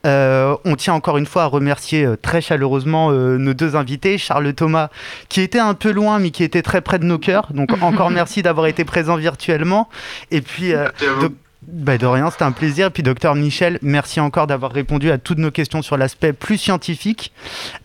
Euh, 0.06 0.58
on 0.66 0.76
tient 0.76 0.94
encore 0.94 1.18
une 1.18 1.26
fois 1.26 1.44
à 1.44 1.48
remercier 1.48 2.04
euh, 2.06 2.18
très 2.18 2.42
chaleureusement 2.42 3.12
euh, 3.12 3.38
nos 3.38 3.54
deux 3.54 3.78
invités, 3.78 4.18
Charles 4.18 4.54
Thomas, 4.54 4.90
qui 5.30 5.40
était 5.40 5.60
un 5.60 5.74
peu 5.74 5.92
loin 5.92 6.20
mais 6.20 6.32
qui 6.32 6.44
était 6.44 6.64
très 6.64 6.82
près 6.82 7.00
de 7.00 7.06
nos 7.06 7.18
cœurs. 7.18 7.48
Donc 7.54 7.70
encore 7.82 8.10
merci 8.12 8.42
d'avoir 8.42 8.68
été 8.68 8.84
présent 8.84 9.16
virtuellement. 9.16 9.88
Et 10.32 10.42
puis 10.42 10.74
euh, 10.74 10.90
doc- 11.22 11.34
bah, 11.68 11.98
de 11.98 12.06
rien, 12.06 12.30
c'était 12.32 12.44
un 12.44 12.52
plaisir. 12.52 12.88
Et 12.88 12.90
puis, 12.90 13.04
docteur 13.04 13.36
Michel, 13.36 13.80
merci 13.82 14.20
encore 14.20 14.48
d'avoir 14.48 14.72
répondu 14.72 15.12
à 15.12 15.18
toutes 15.18 15.38
nos 15.40 15.52
questions 15.52 15.82
sur 15.82 15.98
l'aspect 15.98 16.34
plus 16.34 16.58
scientifique. 16.58 17.32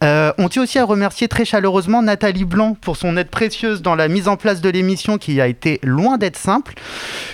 Euh, 0.05 0.33
on 0.39 0.49
tient 0.49 0.63
aussi 0.63 0.79
à 0.79 0.85
remercier 0.85 1.29
très 1.29 1.45
chaleureusement 1.45 2.03
Nathalie 2.03 2.45
Blanc 2.45 2.77
pour 2.81 2.97
son 2.97 3.17
aide 3.17 3.31
précieuse 3.31 3.83
dans 3.83 3.95
la 3.95 4.09
mise 4.09 4.29
en 4.29 4.37
place 4.37 4.61
de 4.61 4.69
l'émission 4.69 5.19
qui 5.19 5.41
a 5.41 5.47
été 5.47 5.81
loin 5.83 6.19
d'être 6.19 6.37
simple. 6.37 6.75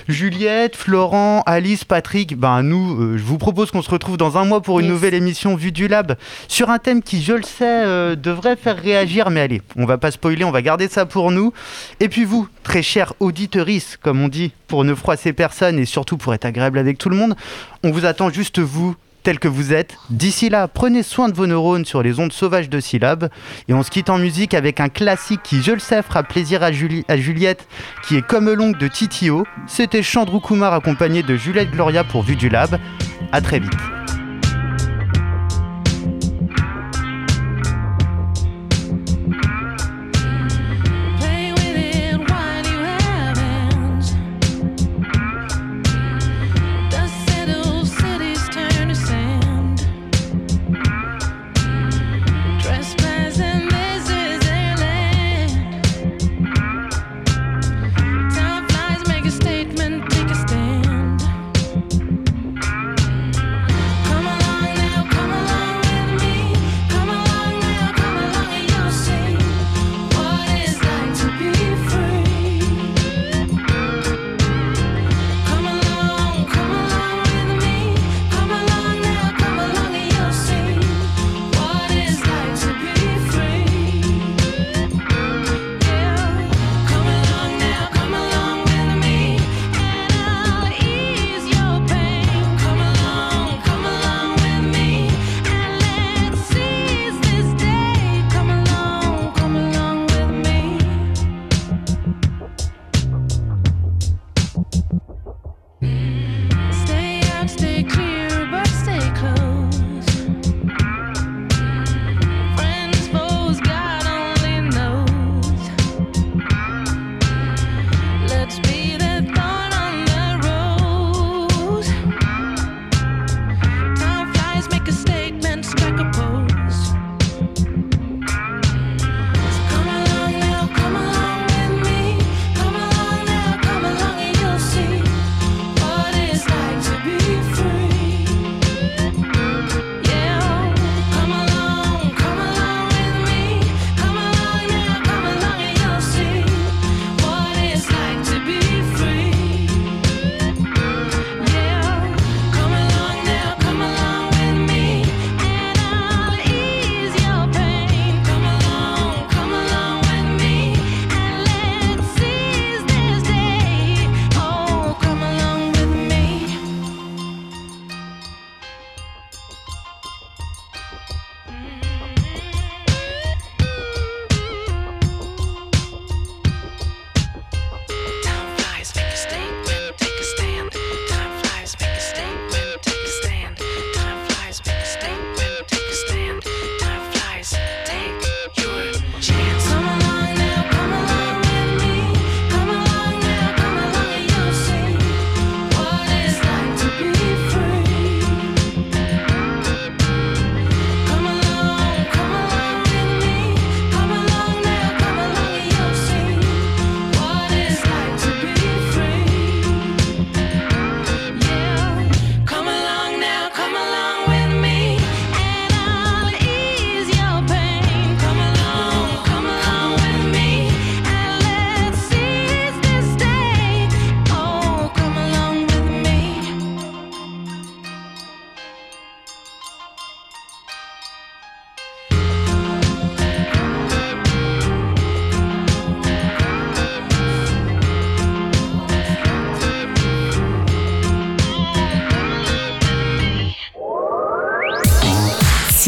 Juliette, 0.09 0.76
Florent, 0.76 1.42
Alice, 1.47 1.84
Patrick, 1.84 2.38
ben 2.38 2.62
nous, 2.62 3.01
euh, 3.01 3.16
je 3.18 3.22
vous 3.22 3.38
propose 3.38 3.70
qu'on 3.70 3.82
se 3.82 3.90
retrouve 3.90 4.16
dans 4.16 4.38
un 4.38 4.44
mois 4.44 4.61
pour 4.61 4.80
une 4.80 4.86
Yes. 4.86 4.92
nouvelle 4.94 5.14
émission 5.14 5.57
Vue 5.57 5.72
du 5.72 5.88
Lab 5.88 6.16
sur 6.49 6.70
un 6.70 6.78
thème 6.78 7.03
qui, 7.03 7.22
je 7.22 7.32
le 7.32 7.42
sais, 7.42 7.64
euh, 7.84 8.14
devrait 8.14 8.57
faire 8.57 8.76
réagir. 8.80 9.30
Mais 9.30 9.40
allez, 9.40 9.62
on 9.76 9.84
va 9.86 9.99
pas 9.99 10.11
spoiler, 10.11 10.44
on 10.44 10.51
va 10.53 10.62
garder 10.62 10.88
ça 10.88 11.07
pour 11.07 11.32
nous. 11.32 11.53
Et 12.01 12.09
puis 12.09 12.24
vous, 12.24 12.47
très 12.62 12.82
chers 12.82 13.14
auditeurices, 13.20 13.97
comme 14.01 14.20
on 14.20 14.28
dit, 14.28 14.53
pour 14.68 14.84
ne 14.84 14.94
froisser 14.94 15.32
personne 15.32 15.78
et 15.78 15.84
surtout 15.84 16.16
pour 16.16 16.34
être 16.34 16.36
agréable 16.45 16.78
avec 16.78 16.99
tout 16.99 17.09
le 17.09 17.16
monde, 17.16 17.34
on 17.82 17.91
vous 17.91 18.05
attend 18.05 18.30
juste 18.30 18.59
vous 18.59 18.95
tel 19.22 19.41
que 19.41 19.49
vous 19.49 19.72
êtes. 19.72 19.97
D'ici 20.09 20.49
là, 20.49 20.68
prenez 20.68 21.03
soin 21.03 21.28
de 21.28 21.34
vos 21.34 21.49
neurones 21.49 21.84
sur 21.84 22.01
les 22.01 22.20
ondes 22.20 22.32
sauvages 22.32 22.70
de 22.70 22.78
syllabes. 22.78 23.28
Et 23.66 23.74
on 23.74 23.82
se 23.82 23.91
quitte 23.91 24.09
en 24.09 24.18
musique 24.18 24.55
avec 24.55 24.78
un 24.78 24.89
classique 24.89 25.41
qui, 25.43 25.62
je 25.62 25.72
le 25.72 25.80
sais, 25.80 26.01
fera 26.03 26.22
plaisir 26.22 26.62
à, 26.62 26.70
Julie- 26.70 27.05
à 27.09 27.16
Juliette, 27.16 27.66
qui 28.07 28.16
est 28.16 28.22
comme 28.24 28.49
l'oncle 28.53 28.78
de 28.78 28.87
Titio. 28.87 29.45
C'était 29.66 30.05
Chandrou 30.05 30.39
Kumar 30.39 30.72
accompagné 30.74 31.24
de 31.24 31.34
Juliette 31.37 31.72
Gloria 31.72 32.05
pour 32.05 32.22
Vue 32.22 32.37
du 32.37 32.49
Lab. 32.49 32.78
À 33.32 33.41
très 33.41 33.59
vite. 33.59 33.72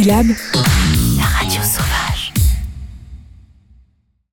Syllab, 0.08 0.24
La 0.24 0.24
radio 0.24 0.34
sauvage. 0.34 0.47